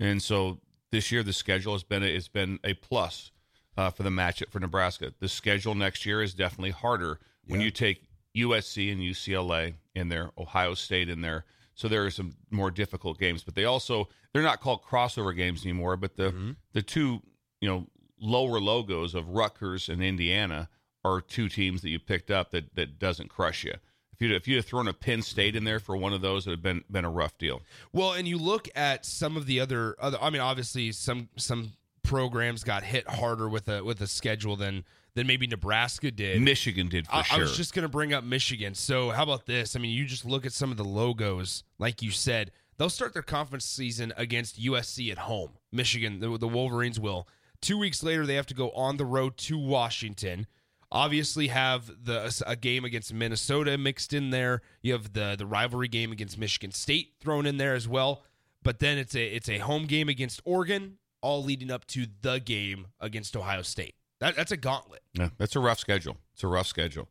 and 0.00 0.22
so 0.22 0.58
this 0.90 1.10
year 1.10 1.22
the 1.22 1.32
schedule 1.32 1.72
has 1.72 1.84
been 1.84 2.02
a, 2.02 2.12
has 2.12 2.28
been 2.28 2.58
a 2.64 2.74
plus 2.74 3.30
uh, 3.76 3.90
for 3.90 4.02
the 4.02 4.10
matchup 4.10 4.50
for 4.50 4.60
Nebraska. 4.60 5.12
The 5.20 5.28
schedule 5.28 5.74
next 5.74 6.04
year 6.04 6.22
is 6.22 6.34
definitely 6.34 6.70
harder 6.70 7.20
when 7.46 7.60
you 7.60 7.70
take 7.70 8.02
USC 8.36 8.92
and 8.92 9.00
UCLA 9.00 9.74
in 9.94 10.08
there, 10.08 10.30
Ohio 10.38 10.74
State 10.74 11.08
in 11.08 11.20
there. 11.20 11.44
So 11.82 11.88
there 11.88 12.04
are 12.04 12.12
some 12.12 12.36
more 12.48 12.70
difficult 12.70 13.18
games, 13.18 13.42
but 13.42 13.56
they 13.56 13.64
also 13.64 14.08
they're 14.32 14.40
not 14.40 14.60
called 14.60 14.84
crossover 14.84 15.34
games 15.34 15.64
anymore. 15.64 15.96
But 15.96 16.14
the 16.14 16.30
mm-hmm. 16.30 16.50
the 16.74 16.82
two 16.82 17.22
you 17.60 17.68
know 17.68 17.88
lower 18.20 18.60
logos 18.60 19.16
of 19.16 19.30
Rutgers 19.30 19.88
and 19.88 20.00
Indiana 20.00 20.68
are 21.04 21.20
two 21.20 21.48
teams 21.48 21.82
that 21.82 21.88
you 21.88 21.98
picked 21.98 22.30
up 22.30 22.52
that 22.52 22.76
that 22.76 23.00
doesn't 23.00 23.30
crush 23.30 23.64
you. 23.64 23.74
If 24.12 24.20
you 24.22 24.32
if 24.32 24.46
you 24.46 24.54
had 24.54 24.64
thrown 24.64 24.86
a 24.86 24.92
Penn 24.92 25.22
State 25.22 25.56
in 25.56 25.64
there 25.64 25.80
for 25.80 25.96
one 25.96 26.12
of 26.12 26.20
those, 26.20 26.46
it 26.46 26.50
would 26.50 26.58
have 26.58 26.62
been 26.62 26.84
been 26.88 27.04
a 27.04 27.10
rough 27.10 27.36
deal. 27.36 27.62
Well, 27.92 28.12
and 28.12 28.28
you 28.28 28.38
look 28.38 28.68
at 28.76 29.04
some 29.04 29.36
of 29.36 29.46
the 29.46 29.58
other 29.58 29.96
other. 29.98 30.18
I 30.22 30.30
mean, 30.30 30.40
obviously, 30.40 30.92
some 30.92 31.30
some 31.36 31.72
programs 32.04 32.62
got 32.62 32.84
hit 32.84 33.08
harder 33.08 33.48
with 33.48 33.66
a 33.66 33.82
with 33.82 34.00
a 34.00 34.06
schedule 34.06 34.54
than 34.54 34.84
than 35.14 35.26
maybe 35.26 35.46
Nebraska 35.46 36.10
did. 36.10 36.40
Michigan 36.40 36.88
did 36.88 37.06
for 37.06 37.16
I, 37.16 37.22
sure. 37.22 37.38
I 37.38 37.40
was 37.40 37.56
just 37.56 37.74
going 37.74 37.82
to 37.82 37.88
bring 37.88 38.12
up 38.12 38.24
Michigan. 38.24 38.74
So, 38.74 39.10
how 39.10 39.22
about 39.22 39.46
this? 39.46 39.76
I 39.76 39.78
mean, 39.78 39.96
you 39.96 40.04
just 40.04 40.24
look 40.24 40.46
at 40.46 40.52
some 40.52 40.70
of 40.70 40.76
the 40.76 40.84
logos, 40.84 41.64
like 41.78 42.02
you 42.02 42.10
said, 42.10 42.50
they'll 42.78 42.90
start 42.90 43.12
their 43.12 43.22
conference 43.22 43.64
season 43.64 44.12
against 44.16 44.60
USC 44.60 45.10
at 45.10 45.18
home. 45.18 45.50
Michigan, 45.70 46.20
the, 46.20 46.38
the 46.38 46.48
Wolverines 46.48 46.98
will. 46.98 47.28
Two 47.60 47.78
weeks 47.78 48.02
later, 48.02 48.26
they 48.26 48.34
have 48.34 48.46
to 48.46 48.54
go 48.54 48.70
on 48.70 48.96
the 48.96 49.04
road 49.04 49.36
to 49.38 49.58
Washington. 49.58 50.46
Obviously, 50.90 51.48
have 51.48 51.86
the 52.04 52.42
a 52.46 52.56
game 52.56 52.84
against 52.84 53.14
Minnesota 53.14 53.78
mixed 53.78 54.12
in 54.12 54.30
there. 54.30 54.60
You 54.82 54.92
have 54.92 55.12
the 55.14 55.36
the 55.38 55.46
rivalry 55.46 55.88
game 55.88 56.12
against 56.12 56.36
Michigan 56.36 56.72
State 56.72 57.14
thrown 57.20 57.46
in 57.46 57.56
there 57.56 57.74
as 57.74 57.88
well. 57.88 58.24
But 58.62 58.78
then 58.78 58.98
it's 58.98 59.14
a 59.14 59.24
it's 59.24 59.48
a 59.48 59.58
home 59.58 59.86
game 59.86 60.08
against 60.08 60.42
Oregon, 60.44 60.98
all 61.22 61.42
leading 61.42 61.70
up 61.70 61.86
to 61.88 62.06
the 62.20 62.40
game 62.40 62.88
against 63.00 63.36
Ohio 63.36 63.62
State. 63.62 63.94
That, 64.22 64.36
that's 64.36 64.52
a 64.52 64.56
gauntlet. 64.56 65.02
Yeah, 65.14 65.28
that's 65.38 65.54
a 65.56 65.60
rough 65.60 65.78
schedule. 65.78 66.16
It's 66.32 66.42
a 66.42 66.46
rough 66.48 66.66
schedule. 66.66 67.08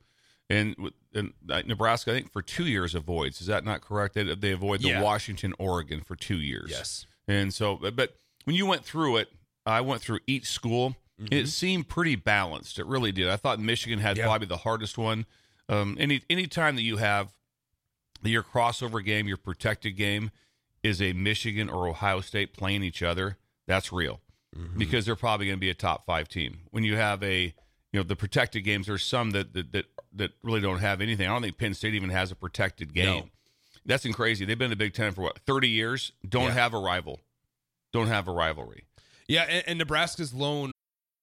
And, 0.49 0.75
and 1.13 1.33
uh, 1.49 1.61
Nebraska, 1.65 2.11
I 2.11 2.15
think 2.15 2.31
for 2.31 2.41
two 2.41 2.65
years 2.65 2.93
avoids. 2.95 3.39
Is 3.41 3.47
that 3.47 3.63
not 3.63 3.81
correct? 3.81 4.15
They, 4.15 4.23
they 4.35 4.51
avoid 4.51 4.81
the 4.81 4.89
Yeah. 4.89 5.01
Washington, 5.01 5.53
Oregon 5.59 6.01
for 6.01 6.15
two 6.15 6.37
years. 6.37 6.69
Yes. 6.71 7.05
And 7.27 7.53
so, 7.53 7.77
but- 7.77 8.15
when 8.45 8.55
you 8.55 8.65
went 8.65 8.83
through 8.83 9.17
it, 9.17 9.29
I 9.67 9.81
went 9.81 10.01
through 10.01 10.19
each 10.25 10.47
school. 10.47 10.95
It 11.31 11.47
seemed 11.49 11.87
pretty 11.87 12.15
balanced. 12.15 12.79
It 12.79 12.87
really 12.87 13.11
did. 13.11 13.29
I 13.29 13.35
thought 13.35 13.59
Michigan 13.59 13.99
had 13.99 14.17
Yeah. 14.17 14.25
probably 14.25 14.47
the 14.47 14.57
hardest 14.57 14.97
one. 14.97 15.27
Um, 15.69 15.95
any 15.99 16.23
any 16.27 16.47
time 16.47 16.75
that 16.77 16.81
you 16.81 16.97
have 16.97 17.31
your 18.23 18.41
crossover 18.41 19.05
game, 19.05 19.27
your 19.27 19.37
protected 19.37 19.95
game, 19.95 20.31
is 20.81 20.99
a 20.99 21.13
Michigan 21.13 21.69
or 21.69 21.87
Ohio 21.87 22.21
State 22.21 22.53
playing 22.53 22.81
each 22.81 23.03
other. 23.03 23.37
That's 23.67 23.93
real 23.93 24.19
Mm-hmm. 24.57 24.79
because 24.79 25.05
they're 25.05 25.15
probably 25.15 25.45
going 25.45 25.57
to 25.57 25.61
be 25.61 25.69
a 25.69 25.73
top 25.73 26.05
five 26.05 26.27
team. 26.27 26.59
When 26.71 26.83
you 26.83 26.97
have 26.97 27.23
a 27.23 27.53
you 27.93 27.99
know 27.99 28.03
the 28.03 28.17
protected 28.17 28.65
games, 28.65 28.87
there's 28.87 29.03
some 29.03 29.31
that 29.31 29.53
that 29.53 29.71
that, 29.71 29.85
that 30.13 30.31
really 30.43 30.59
don't 30.59 30.79
have 30.79 30.99
anything. 30.99 31.25
I 31.27 31.31
don't 31.31 31.41
think 31.41 31.57
Penn 31.57 31.73
State 31.73 31.93
even 31.93 32.09
has 32.09 32.31
a 32.31 32.35
protected 32.35 32.93
game. 32.93 33.05
No. 33.23 33.29
That's 33.85 34.05
crazy. 34.13 34.43
They've 34.45 34.57
been 34.57 34.65
in 34.65 34.71
the 34.71 34.75
Big 34.75 34.93
Ten 34.93 35.13
for 35.13 35.21
what 35.21 35.39
thirty 35.45 35.69
years. 35.69 36.11
Don't 36.27 36.47
Yeah. 36.47 36.51
have 36.51 36.73
a 36.73 36.79
rival. 36.79 37.21
Don't 37.93 38.07
have 38.07 38.27
a 38.27 38.31
rivalry. 38.31 38.83
Yeah, 39.27 39.43
and, 39.43 39.63
and 39.67 39.79
Nebraska's 39.79 40.33
lone 40.33 40.70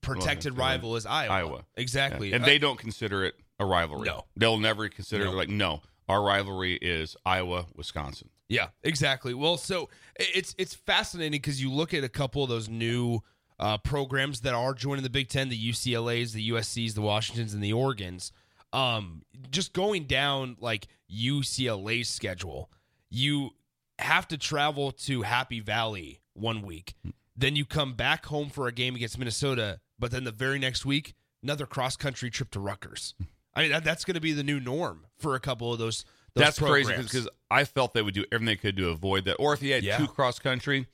Protected 0.00 0.56
Well, 0.56 0.66
rival 0.68 0.96
is 0.96 1.06
Iowa. 1.06 1.32
Iowa. 1.32 1.64
Exactly. 1.76 2.30
Yeah. 2.30 2.36
And 2.36 2.44
Uh, 2.44 2.46
they 2.46 2.58
don't 2.58 2.78
consider 2.78 3.24
it 3.24 3.34
a 3.58 3.66
rivalry. 3.66 4.06
No. 4.06 4.24
They'll 4.36 4.58
never 4.58 4.88
consider 4.88 5.24
No. 5.24 5.32
it 5.32 5.36
like 5.36 5.48
no. 5.48 5.82
Our 6.08 6.22
rivalry 6.22 6.74
is 6.74 7.16
Iowa, 7.24 7.66
Wisconsin. 7.76 8.30
Yeah, 8.48 8.68
exactly. 8.82 9.32
Well, 9.32 9.56
so 9.56 9.88
it's 10.18 10.56
it's 10.58 10.74
fascinating 10.74 11.32
because 11.40 11.62
you 11.62 11.70
look 11.70 11.94
at 11.94 12.02
a 12.02 12.08
couple 12.08 12.42
of 12.42 12.48
those 12.48 12.68
new 12.68 13.20
uh, 13.60 13.78
programs 13.78 14.40
that 14.40 14.54
are 14.54 14.74
joining 14.74 15.04
the 15.04 15.10
Big 15.10 15.28
Ten, 15.28 15.50
the 15.50 15.70
UCLA's, 15.70 16.32
the 16.32 16.50
USC's, 16.50 16.94
the 16.94 17.00
Washingtons, 17.02 17.54
and 17.54 17.62
the 17.62 17.72
Oregons. 17.72 18.32
Um, 18.72 19.22
just 19.50 19.72
going 19.72 20.04
down 20.04 20.56
like 20.60 20.88
UCLA's 21.12 22.08
schedule, 22.08 22.70
you 23.10 23.50
have 23.98 24.26
to 24.28 24.38
travel 24.38 24.92
to 24.92 25.22
Happy 25.22 25.60
Valley 25.60 26.20
one 26.34 26.62
week, 26.62 26.94
then 27.36 27.54
you 27.56 27.64
come 27.64 27.94
back 27.94 28.26
home 28.26 28.48
for 28.48 28.66
a 28.66 28.72
game 28.72 28.94
against 28.96 29.18
Minnesota, 29.18 29.78
but 30.00 30.10
then 30.10 30.24
the 30.24 30.32
very 30.32 30.58
next 30.58 30.84
week, 30.84 31.14
another 31.42 31.66
cross 31.66 31.96
country 31.96 32.30
trip 32.30 32.50
to 32.52 32.60
Rutgers. 32.60 33.14
I 33.54 33.62
mean, 33.62 33.72
that, 33.72 33.84
that's 33.84 34.04
going 34.04 34.14
to 34.14 34.20
be 34.20 34.32
the 34.32 34.44
new 34.44 34.60
norm 34.60 35.06
for 35.18 35.34
a 35.34 35.40
couple 35.40 35.72
of 35.72 35.78
those. 35.78 36.04
those 36.34 36.44
That's 36.44 36.58
crazy 36.58 36.96
because 36.96 37.28
I 37.50 37.64
felt 37.64 37.94
they 37.94 38.02
would 38.02 38.14
do 38.14 38.24
everything 38.32 38.46
they 38.46 38.56
could 38.56 38.76
to 38.76 38.88
avoid 38.90 39.24
that. 39.24 39.34
Or 39.34 39.52
if 39.52 39.62
you 39.62 39.72
had 39.72 39.82
Yeah. 39.82 39.98
two 39.98 40.06
cross 40.06 40.38
country, 40.38 40.86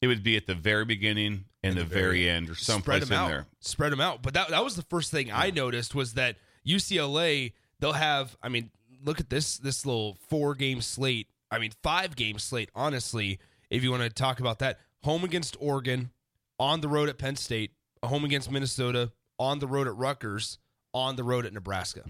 it 0.00 0.06
would 0.06 0.22
be 0.22 0.36
at 0.36 0.46
the 0.46 0.54
very 0.54 0.84
beginning 0.84 1.46
and, 1.62 1.76
the, 1.76 1.84
very, 1.84 2.28
end 2.28 2.50
or 2.50 2.54
someplace 2.54 2.98
spread 2.98 3.02
in 3.02 3.08
them 3.08 3.18
out. 3.18 3.28
there. 3.28 3.46
Spread 3.60 3.92
them 3.92 4.00
out. 4.00 4.22
But 4.22 4.34
that 4.34 4.48
that 4.50 4.62
was 4.62 4.76
the 4.76 4.82
first 4.82 5.10
thing 5.10 5.32
I 5.32 5.50
noticed 5.50 5.94
was 5.94 6.12
that 6.14 6.36
UCLA 6.66 7.52
they'll 7.80 7.92
have. 7.94 8.36
I 8.42 8.48
mean, 8.48 8.70
look 9.02 9.18
at 9.20 9.30
this 9.30 9.56
this 9.58 9.86
little 9.86 10.18
four 10.28 10.54
game 10.54 10.80
slate. 10.80 11.28
I 11.50 11.58
mean, 11.58 11.72
five 11.82 12.16
game 12.16 12.38
slate. 12.38 12.70
Honestly, 12.74 13.38
if 13.70 13.82
you 13.82 13.90
want 13.90 14.02
to 14.02 14.10
talk 14.10 14.40
about 14.40 14.58
that, 14.60 14.78
home 15.02 15.24
against 15.24 15.56
Oregon, 15.58 16.10
on 16.58 16.80
the 16.80 16.88
road 16.88 17.08
at 17.08 17.18
Penn 17.18 17.36
State, 17.36 17.72
a 18.04 18.08
home 18.08 18.24
against 18.24 18.50
Minnesota, 18.50 19.12
on 19.38 19.58
the 19.58 19.66
road 19.66 19.86
at 19.86 19.96
Rutgers, 19.96 20.58
on 20.92 21.16
the 21.16 21.24
road 21.24 21.46
at 21.46 21.52
Nebraska. 21.52 22.04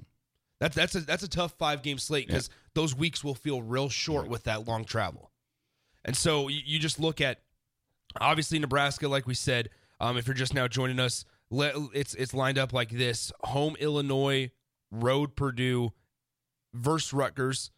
That's 0.61 0.77
that's 0.77 0.95
a 0.95 1.01
that's 1.01 1.23
a 1.23 1.29
tough 1.29 1.55
five 1.59 1.83
game 1.83 1.99
slate 1.99 2.27
because 2.27 2.51
those 2.75 2.95
weeks 2.95 3.25
will 3.25 3.35
feel 3.35 3.63
real 3.63 3.89
short 3.89 4.29
with 4.29 4.45
that 4.45 4.67
long 4.67 4.85
travel. 4.85 5.31
And 6.05 6.17
so 6.17 6.49
you, 6.49 6.61
you 6.65 6.79
just 6.79 7.01
look 7.01 7.21
at 7.21 7.43
obviously 8.21 8.59
Nebraska, 8.59 9.09
like 9.09 9.27
we 9.27 9.35
said. 9.35 9.71
Um, 10.01 10.17
if 10.17 10.27
you're 10.27 10.35
just 10.35 10.55
now 10.55 10.69
joining 10.69 11.01
us, 11.01 11.25
le- 11.51 11.89
it's 11.95 12.15
it's 12.15 12.35
lined 12.35 12.59
up 12.59 12.73
like 12.73 12.91
this: 12.91 13.33
home 13.43 13.77
Illinois, 13.79 14.51
road 14.91 15.37
Purdue, 15.37 15.93
versus 16.73 17.13
Rutgers, 17.13 17.71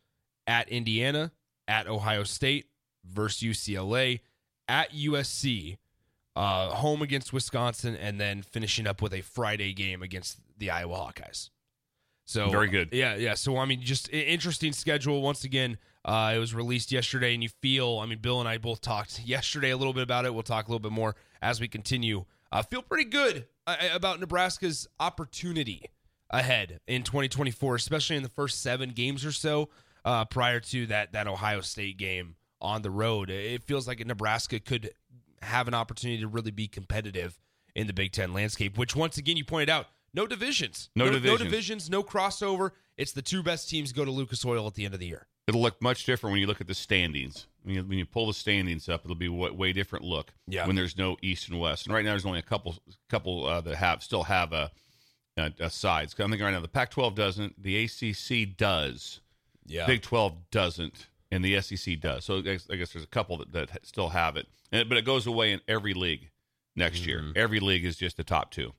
at 0.47 0.69
Indiana, 0.69 1.33
at 1.69 1.87
Ohio 1.87 2.25
State, 2.25 2.67
versus 3.05 3.43
UCLA, 3.43 4.21
at 4.69 4.93
USC, 4.93 5.79
uh, 6.37 6.69
home 6.69 7.03
against 7.03 7.33
Wisconsin, 7.33 7.97
and 7.97 8.21
then 8.21 8.43
finishing 8.43 8.87
up 8.87 9.01
with 9.01 9.15
a 9.15 9.23
Friday 9.23 9.73
game 9.73 10.03
against 10.03 10.39
the 10.59 10.71
Iowa 10.71 10.97
Hawkeyes. 10.97 11.51
So 12.27 12.51
Very 12.51 12.69
good. 12.69 12.91
Yeah, 12.93 13.15
yeah. 13.15 13.35
So 13.35 13.57
I 13.57 13.65
mean, 13.65 13.81
just 13.81 14.13
interesting 14.13 14.73
schedule. 14.73 15.23
Once 15.23 15.45
again, 15.45 15.79
uh, 16.05 16.33
it 16.35 16.39
was 16.39 16.55
released 16.55 16.93
yesterday, 16.93 17.35
and 17.35 17.43
you 17.43 17.49
feel. 17.63 18.01
I 18.01 18.07
mean, 18.07 18.19
Bill 18.19 18.41
and 18.41 18.49
I 18.49 18.59
both 18.59 18.81
talked 18.81 19.21
yesterday 19.25 19.71
a 19.71 19.77
little 19.77 19.95
bit 19.95 20.03
about 20.03 20.27
it. 20.27 20.35
We'll 20.35 20.43
talk 20.43 20.69
a 20.69 20.71
little 20.71 20.81
bit 20.81 20.93
more 20.93 21.17
as 21.41 21.61
we 21.61 21.69
continue. 21.69 22.27
I 22.53 22.63
feel 22.63 22.83
pretty 22.83 23.09
good 23.09 23.47
uh, 23.67 23.77
about 23.93 24.21
Nebraska's 24.21 24.87
opportunity 25.01 25.91
ahead 26.31 26.81
in 26.87 27.03
2024, 27.03 27.77
especially 27.77 28.17
in 28.17 28.23
the 28.23 28.29
first 28.29 28.61
seven 28.61 28.91
games 28.91 29.25
or 29.25 29.33
so 29.33 29.69
uh, 30.05 30.25
prior 30.25 30.61
to 30.61 30.87
that 30.87 31.13
that 31.13 31.27
Ohio 31.29 31.61
State 31.61 31.97
game 31.97 32.37
on 32.61 32.83
the 32.83 32.91
road. 32.91 33.31
It 33.31 33.63
feels 33.63 33.87
like 33.87 34.05
Nebraska 34.05 34.59
could 34.61 34.91
have 35.47 35.69
an 35.69 35.75
opportunity 35.75 36.21
to 36.21 36.29
really 36.29 36.51
be 36.51 36.69
competitive 36.69 37.39
in 37.75 37.87
the 37.87 37.93
Big 37.93 38.13
Ten 38.13 38.33
landscape. 38.33 38.77
Which, 38.79 38.95
once 38.97 39.19
again, 39.19 39.37
you 39.37 39.45
pointed 39.45 39.71
out, 39.71 39.87
no 40.15 40.27
divisions, 40.27 40.89
No 40.97 41.07
no 41.07 41.13
divisions. 41.13 41.43
divisions, 41.43 41.91
no 41.91 42.03
crossover. 42.03 42.71
It's 42.97 43.13
the 43.13 43.23
two 43.23 43.43
best 43.43 43.69
teams 43.69 43.93
go 43.93 44.05
to 44.05 44.11
Lucas 44.11 44.45
Oil 44.45 44.67
at 44.67 44.75
the 44.75 44.85
end 44.87 44.95
of 44.95 45.01
the 45.01 45.07
year. 45.07 45.27
It'll 45.47 45.61
look 45.63 45.81
much 45.81 46.05
different 46.05 46.33
when 46.33 46.41
you 46.41 46.47
look 46.47 46.61
at 46.61 46.67
the 46.67 46.75
standings. 46.75 47.47
When 47.63 47.75
you, 47.75 47.83
when 47.85 47.99
you 47.99 48.07
pull 48.07 48.27
the 48.27 48.35
standings 48.35 48.89
up, 48.89 49.05
it'll 49.05 49.15
be 49.15 49.27
a 49.27 49.33
way, 49.33 49.51
way 49.51 49.73
different 49.73 50.05
look. 50.05 50.33
Yeah. 50.49 50.67
When 50.67 50.75
there's 50.75 50.97
no 50.97 51.17
East 51.23 51.49
and 51.49 51.61
West, 51.61 51.87
and 51.87 51.95
right 51.95 52.05
now 52.05 52.13
there's 52.13 52.25
only 52.27 52.39
a 52.39 52.43
couple 52.43 52.77
couple 53.11 53.47
uh, 53.47 53.61
that 53.61 53.77
have 53.77 54.03
still 54.03 54.25
have 54.25 54.53
a, 54.53 54.71
a, 55.37 55.53
a 55.61 55.71
sides. 55.71 56.15
I'm 56.19 56.31
thinking 56.31 56.45
right 56.45 56.53
now 56.53 56.61
the 56.61 56.69
Pac-12 56.69 57.15
doesn't. 57.15 57.63
The 57.63 57.85
ACC 57.85 58.57
does. 58.57 59.21
Yeah. 59.67 59.87
Big 59.87 60.03
12 60.03 60.51
doesn't, 60.51 61.09
and 61.31 61.45
the 61.45 61.61
SEC 61.61 62.01
does. 62.01 62.25
So 62.25 62.39
I 62.39 62.41
guess, 62.41 62.69
I 62.71 62.77
guess 62.77 62.93
there's 62.93 63.05
a 63.05 63.09
couple 63.09 63.39
that, 63.39 63.53
that 63.53 63.87
still 63.87 64.11
have 64.11 64.37
it, 64.37 64.47
and, 64.73 64.89
but 64.89 64.99
it 64.99 65.05
goes 65.05 65.27
away 65.27 65.53
in 65.53 65.61
every 65.69 65.95
league 65.95 66.31
next 66.75 67.07
year. 67.07 67.33
Every 67.35 67.61
league 67.61 67.85
is 67.85 67.97
just 67.97 68.17
the 68.17 68.25
top 68.25 68.51
two. 68.51 68.73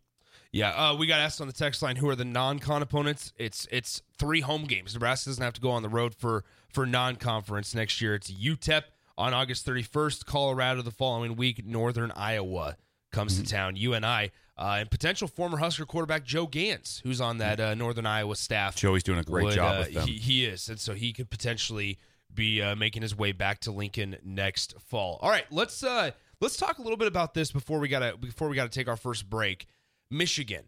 Yeah, 0.51 0.69
uh, 0.69 0.95
we 0.95 1.07
got 1.07 1.19
asked 1.19 1.41
on 1.41 1.47
the 1.47 1.53
text 1.53 1.81
line 1.81 1.97
who 1.97 2.07
are 2.09 2.15
the 2.15 2.25
non-con 2.25 2.81
opponents. 2.81 3.33
It's 3.37 3.67
it's 3.69 4.01
three 4.17 4.41
home 4.41 4.63
games. 4.63 4.93
Nebraska 4.93 5.29
doesn't 5.29 5.43
have 5.43 5.53
to 5.53 5.61
go 5.61 5.71
on 5.71 5.83
the 5.83 5.89
road 5.89 6.15
for 6.15 6.45
for 6.69 6.85
non-conference 6.85 7.75
next 7.75 8.01
year. 8.01 8.15
It's 8.15 8.31
UTEP 8.31 8.83
on 9.17 9.33
August 9.33 9.65
31st, 9.65 10.25
Colorado 10.25 10.81
the 10.81 10.91
following 10.91 11.35
week, 11.35 11.65
Northern 11.65 12.11
Iowa 12.15 12.77
comes 13.11 13.41
to 13.41 13.49
town, 13.49 13.75
UNI, 13.75 14.31
uh, 14.57 14.77
and 14.79 14.91
potential 14.91 15.27
former 15.27 15.57
Husker 15.57 15.85
quarterback 15.85 16.23
Joe 16.23 16.45
Ganz, 16.45 17.01
who's 17.03 17.19
on 17.19 17.39
that 17.39 17.59
uh, 17.59 17.73
Northern 17.73 18.05
Iowa 18.05 18.35
staff. 18.35 18.75
Joey's 18.75 19.03
doing 19.03 19.19
a 19.19 19.23
great 19.23 19.45
would, 19.45 19.55
job 19.55 19.75
uh, 19.75 19.79
with 19.79 19.93
them. 19.93 20.07
He, 20.07 20.17
he 20.17 20.45
is, 20.45 20.69
and 20.69 20.79
so 20.79 20.93
he 20.93 21.13
could 21.13 21.29
potentially 21.29 21.97
be 22.33 22.61
uh, 22.61 22.75
making 22.75 23.01
his 23.01 23.15
way 23.15 23.31
back 23.31 23.59
to 23.61 23.71
Lincoln 23.71 24.17
next 24.23 24.75
fall. 24.79 25.19
All 25.21 25.29
right, 25.29 25.45
let's 25.51 25.83
uh, 25.83 26.11
let's 26.39 26.57
talk 26.57 26.77
a 26.77 26.81
little 26.81 26.97
bit 26.97 27.07
about 27.07 27.33
this 27.33 27.51
before 27.51 27.79
we 27.79 27.87
gotta 27.87 28.15
before 28.17 28.49
we 28.49 28.55
gotta 28.55 28.69
take 28.69 28.87
our 28.87 28.97
first 28.97 29.29
break. 29.29 29.67
Michigan, 30.09 30.65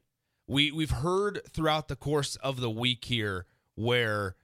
we 0.48 0.72
we've 0.72 0.92
heard 0.92 1.42
throughout 1.50 1.88
the 1.88 1.96
course 1.96 2.36
of 2.38 2.60
the 2.60 2.70
week 2.70 3.06
here 3.06 3.46
where 3.76 4.36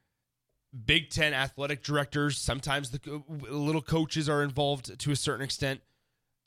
Big 0.86 1.10
Ten 1.10 1.34
athletic 1.34 1.84
directors, 1.84 2.38
sometimes 2.38 2.92
the 2.92 3.24
little 3.50 3.82
coaches 3.82 4.28
are 4.28 4.44
involved 4.44 5.00
to 5.00 5.12
a 5.12 5.16
certain 5.16 5.44
extent, 5.44 5.82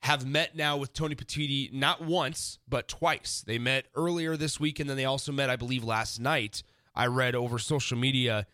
have 0.02 0.26
met 0.26 0.54
now 0.54 0.76
with 0.76 0.92
Tony 0.92 1.14
Petitti 1.14 1.72
not 1.72 2.02
once 2.02 2.58
but 2.68 2.88
twice. 2.88 3.42
They 3.46 3.58
met 3.58 3.86
earlier 3.94 4.36
this 4.36 4.60
week, 4.60 4.80
and 4.80 4.88
then 4.88 4.96
they 4.96 5.04
also 5.04 5.32
met, 5.32 5.50
I 5.50 5.56
believe, 5.56 5.82
last 5.82 6.20
night. 6.20 6.62
I 6.94 7.06
read 7.06 7.34
over 7.34 7.58
social 7.58 7.96
media, 7.96 8.46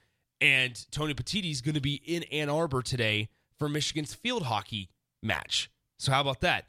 and 0.44 0.84
Tony 0.90 1.14
Petitti 1.14 1.50
is 1.50 1.62
going 1.62 1.74
to 1.74 1.80
be 1.80 1.94
in 1.94 2.22
Ann 2.24 2.50
Arbor 2.50 2.82
today 2.82 3.30
for 3.58 3.66
Michigan's 3.66 4.12
field 4.12 4.42
hockey 4.42 4.90
match. 5.22 5.70
So 5.98 6.12
how 6.12 6.20
about 6.20 6.42
that? 6.42 6.66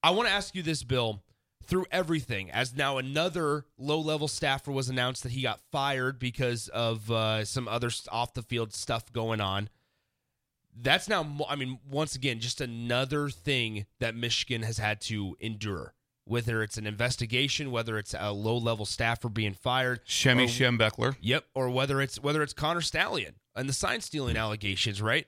I 0.00 0.10
want 0.10 0.28
to 0.28 0.34
ask 0.34 0.54
you 0.54 0.62
this, 0.62 0.84
Bill. 0.84 1.22
Through 1.66 1.86
everything, 1.90 2.50
as 2.50 2.76
now 2.76 2.98
another 2.98 3.64
low-level 3.78 4.28
staffer 4.28 4.70
was 4.70 4.90
announced 4.90 5.22
that 5.22 5.32
he 5.32 5.42
got 5.42 5.60
fired 5.72 6.18
because 6.18 6.68
of 6.68 7.10
uh, 7.10 7.44
some 7.44 7.66
other 7.66 7.90
off-the-field 8.12 8.74
stuff 8.74 9.10
going 9.12 9.40
on 9.40 9.70
that's 10.82 11.08
now 11.08 11.24
i 11.48 11.54
mean 11.54 11.78
once 11.88 12.16
again 12.16 12.40
just 12.40 12.60
another 12.60 13.28
thing 13.28 13.86
that 14.00 14.16
michigan 14.16 14.62
has 14.62 14.78
had 14.78 15.00
to 15.00 15.36
endure 15.38 15.94
whether 16.26 16.62
it's 16.62 16.78
an 16.78 16.86
investigation 16.86 17.70
whether 17.70 17.98
it's 17.98 18.14
a 18.18 18.32
low 18.32 18.56
level 18.56 18.86
staffer 18.86 19.28
being 19.28 19.52
fired 19.52 20.04
Shemi 20.06 20.44
or- 20.44 20.48
yep 21.20 21.44
or 21.54 21.68
whether 21.70 22.00
it's 22.00 22.20
whether 22.20 22.42
it's 22.42 22.52
connor 22.52 22.80
stallion 22.80 23.34
and 23.54 23.68
the 23.68 23.72
sign 23.72 24.00
stealing 24.00 24.36
allegations 24.36 25.02
right 25.02 25.26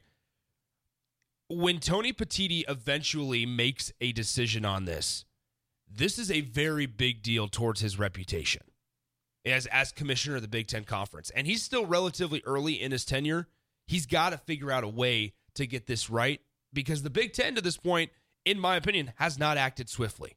when 1.49 1.79
tony 1.79 2.13
petitti 2.13 2.65
eventually 2.69 3.47
makes 3.47 3.93
a 4.01 4.13
decision 4.13 4.65
on 4.65 4.85
this 4.85 5.25
this 5.89 6.19
is 6.19 6.31
a 6.31 6.41
very 6.41 6.87
big 6.87 7.23
deal 7.23 7.49
towards 7.49 7.81
his 7.81 7.99
reputation 7.99 8.63
as 9.47 9.67
as 9.67 9.93
commissioner 9.93 10.37
of 10.37 10.43
the 10.43 10.49
Big 10.49 10.67
Ten 10.67 10.85
Conference, 10.85 11.31
and 11.31 11.47
he's 11.47 11.63
still 11.63 11.87
relatively 11.87 12.43
early 12.45 12.81
in 12.81 12.93
his 12.93 13.05
tenure. 13.05 13.47
He's 13.87 14.07
got 14.07 14.31
to 14.31 14.39
figure 14.39 14.73
out 14.73 14.85
a 14.85 14.89
way 14.89 15.35
to 15.55 15.67
get 15.67 15.87
this 15.87 16.11
right 16.11 16.41
because 16.73 17.03
the 17.03 17.11
Big 17.11 17.33
Ten 17.33 17.55
to 17.55 17.61
this 17.61 17.77
point, 17.77 18.11
in 18.45 18.59
my 18.59 18.77
opinion, 18.77 19.13
has 19.17 19.39
not 19.39 19.57
acted 19.57 19.89
swiftly. 19.89 20.37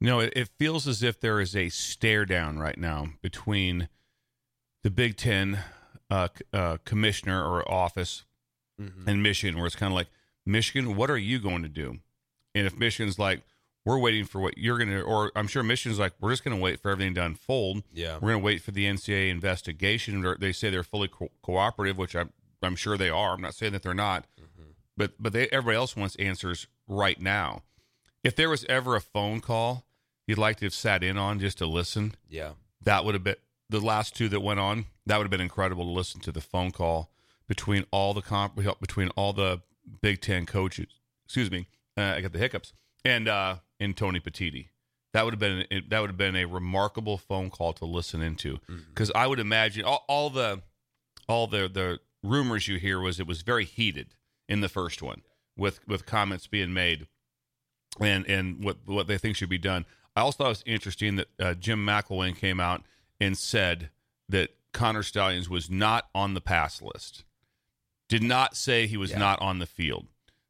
No, 0.00 0.20
it, 0.20 0.32
it 0.36 0.48
feels 0.58 0.86
as 0.86 1.02
if 1.02 1.20
there 1.20 1.40
is 1.40 1.56
a 1.56 1.68
stare 1.68 2.24
down 2.26 2.58
right 2.58 2.76
now 2.78 3.08
between 3.22 3.88
the 4.82 4.90
Big 4.90 5.16
Ten 5.16 5.60
uh, 6.10 6.28
uh, 6.52 6.76
commissioner 6.84 7.42
or 7.44 7.70
office 7.70 8.24
and 9.06 9.22
Michigan, 9.22 9.56
where 9.56 9.66
it's 9.66 9.74
kind 9.76 9.90
of 9.92 9.94
like, 9.94 10.08
Michigan, 10.44 10.96
what 10.96 11.10
are 11.10 11.16
you 11.18 11.38
going 11.38 11.62
to 11.62 11.68
do? 11.68 11.98
And 12.54 12.66
if 12.66 12.76
Michigan's 12.76 13.18
like, 13.18 13.40
we're 13.86 13.98
waiting 13.98 14.24
for 14.24 14.40
what 14.40 14.58
you're 14.58 14.76
going 14.78 14.90
to, 14.90 15.00
or 15.00 15.32
I'm 15.34 15.46
sure 15.46 15.62
Michigan's 15.62 15.98
like, 15.98 16.12
we're 16.20 16.30
just 16.30 16.44
going 16.44 16.56
to 16.56 16.62
wait 16.62 16.80
for 16.80 16.90
everything 16.90 17.14
to 17.14 17.24
unfold. 17.24 17.82
Yeah. 17.92 18.14
We're 18.14 18.30
going 18.32 18.40
to 18.40 18.44
wait 18.44 18.60
for 18.62 18.72
the 18.72 18.84
NCAA 18.84 19.30
investigation. 19.30 20.36
They 20.40 20.52
say 20.52 20.70
they're 20.70 20.82
fully 20.82 21.08
co- 21.08 21.30
cooperative, 21.42 21.96
which 21.96 22.14
I'm, 22.14 22.32
I'm 22.62 22.76
sure 22.76 22.96
they 22.98 23.10
are. 23.10 23.32
I'm 23.34 23.40
not 23.40 23.54
saying 23.54 23.72
that 23.72 23.82
they're 23.82 23.94
not, 23.94 24.26
but 24.96 25.12
but 25.20 25.32
they 25.32 25.46
everybody 25.48 25.76
else 25.76 25.94
wants 25.94 26.16
answers 26.16 26.66
right 26.88 27.20
now. 27.20 27.62
If 28.26 28.34
there 28.34 28.50
was 28.50 28.64
ever 28.68 28.96
a 28.96 29.00
phone 29.00 29.40
call 29.40 29.86
you'd 30.26 30.38
like 30.38 30.56
to 30.56 30.66
have 30.66 30.74
sat 30.74 31.04
in 31.04 31.16
on 31.16 31.38
just 31.38 31.58
to 31.58 31.66
listen, 31.66 32.16
Yeah. 32.28 32.54
that 32.82 33.04
would 33.04 33.14
have 33.14 33.22
been 33.22 33.36
the 33.70 33.78
last 33.80 34.16
two 34.16 34.28
that 34.30 34.40
went 34.40 34.58
on. 34.58 34.86
That 35.06 35.18
would 35.18 35.24
have 35.24 35.30
been 35.30 35.40
incredible 35.40 35.84
to 35.84 35.90
listen 35.90 36.20
to 36.22 36.32
the 36.32 36.40
phone 36.40 36.72
call 36.72 37.12
between 37.46 37.86
all 37.92 38.12
the 38.14 38.22
comp 38.22 38.56
between 38.80 39.08
all 39.10 39.32
the 39.32 39.62
Big 40.02 40.20
Ten 40.20 40.46
coaches. 40.46 40.88
Excuse 41.24 41.50
me, 41.50 41.68
uh, 41.96 42.14
I 42.16 42.20
got 42.20 42.32
the 42.32 42.38
hiccups 42.40 42.72
and 43.04 43.28
uh, 43.28 43.58
and 43.78 43.96
Tony 43.96 44.18
Petitti. 44.18 44.70
That 45.12 45.24
would 45.24 45.34
have 45.34 45.38
been 45.40 45.64
that 45.88 46.00
would 46.00 46.10
have 46.10 46.16
been 46.16 46.34
a 46.34 46.44
remarkable 46.46 47.18
phone 47.18 47.50
call 47.50 47.72
to 47.74 47.84
listen 47.84 48.20
into 48.20 48.58
because 48.88 49.12
I 49.14 49.28
would 49.28 49.38
imagine 49.38 49.84
all, 49.84 50.04
all 50.08 50.30
the 50.30 50.62
all 51.28 51.46
the 51.46 51.68
the 51.68 52.00
rumors 52.24 52.66
you 52.66 52.78
hear 52.80 52.98
was 52.98 53.20
it 53.20 53.26
was 53.28 53.42
very 53.42 53.64
heated 53.64 54.16
in 54.48 54.60
the 54.60 54.68
first 54.68 55.00
one 55.02 55.22
with 55.56 55.78
with 55.86 56.04
comments 56.06 56.48
being 56.48 56.72
made 56.72 57.06
and 58.00 58.26
and 58.28 58.62
what 58.64 58.78
what 58.86 59.06
they 59.06 59.18
think 59.18 59.36
should 59.36 59.48
be 59.48 59.58
done. 59.58 59.84
I 60.14 60.20
also 60.22 60.38
thought 60.38 60.46
it 60.46 60.48
was 60.48 60.64
interesting 60.66 61.16
that 61.16 61.28
uh, 61.38 61.54
Jim 61.54 61.84
McElwain 61.84 62.36
came 62.36 62.58
out 62.60 62.82
and 63.20 63.36
said 63.36 63.90
that 64.28 64.50
Connor 64.72 65.02
Stalions 65.02 65.48
was 65.50 65.70
not 65.70 66.08
on 66.14 66.34
the 66.34 66.40
pass 66.40 66.80
list. 66.80 67.24
Did 68.08 68.22
not 68.22 68.56
say 68.56 68.86
he 68.86 68.96
was 68.96 69.10
Yeah. 69.10 69.18
not 69.18 69.40
on 69.42 69.58
the 69.58 69.66
field. 69.66 70.06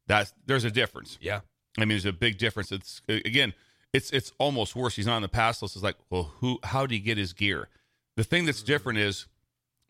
That's 0.07 0.33
there's 0.45 0.63
a 0.63 0.71
difference. 0.71 1.17
Yeah. 1.21 1.41
I 1.77 1.81
mean, 1.81 1.89
there's 1.89 2.05
a 2.05 2.13
big 2.13 2.37
difference. 2.37 2.71
It's 2.71 3.01
again, 3.07 3.53
it's 3.93 4.09
it's 4.11 4.31
almost 4.39 4.75
worse. 4.75 4.95
He's 4.95 5.05
not 5.05 5.15
on 5.17 5.21
the 5.21 5.27
pass 5.27 5.61
list. 5.61 5.75
It's 5.75 5.83
like, 5.83 5.97
well, 6.09 6.31
who? 6.39 6.59
How 6.63 6.85
did 6.85 6.91
he 6.95 6.99
get 6.99 7.17
his 7.17 7.33
gear? 7.33 7.67
The 8.15 8.23
thing 8.23 8.45
that's 8.45 8.63
different 8.63 8.99
is 8.99 9.27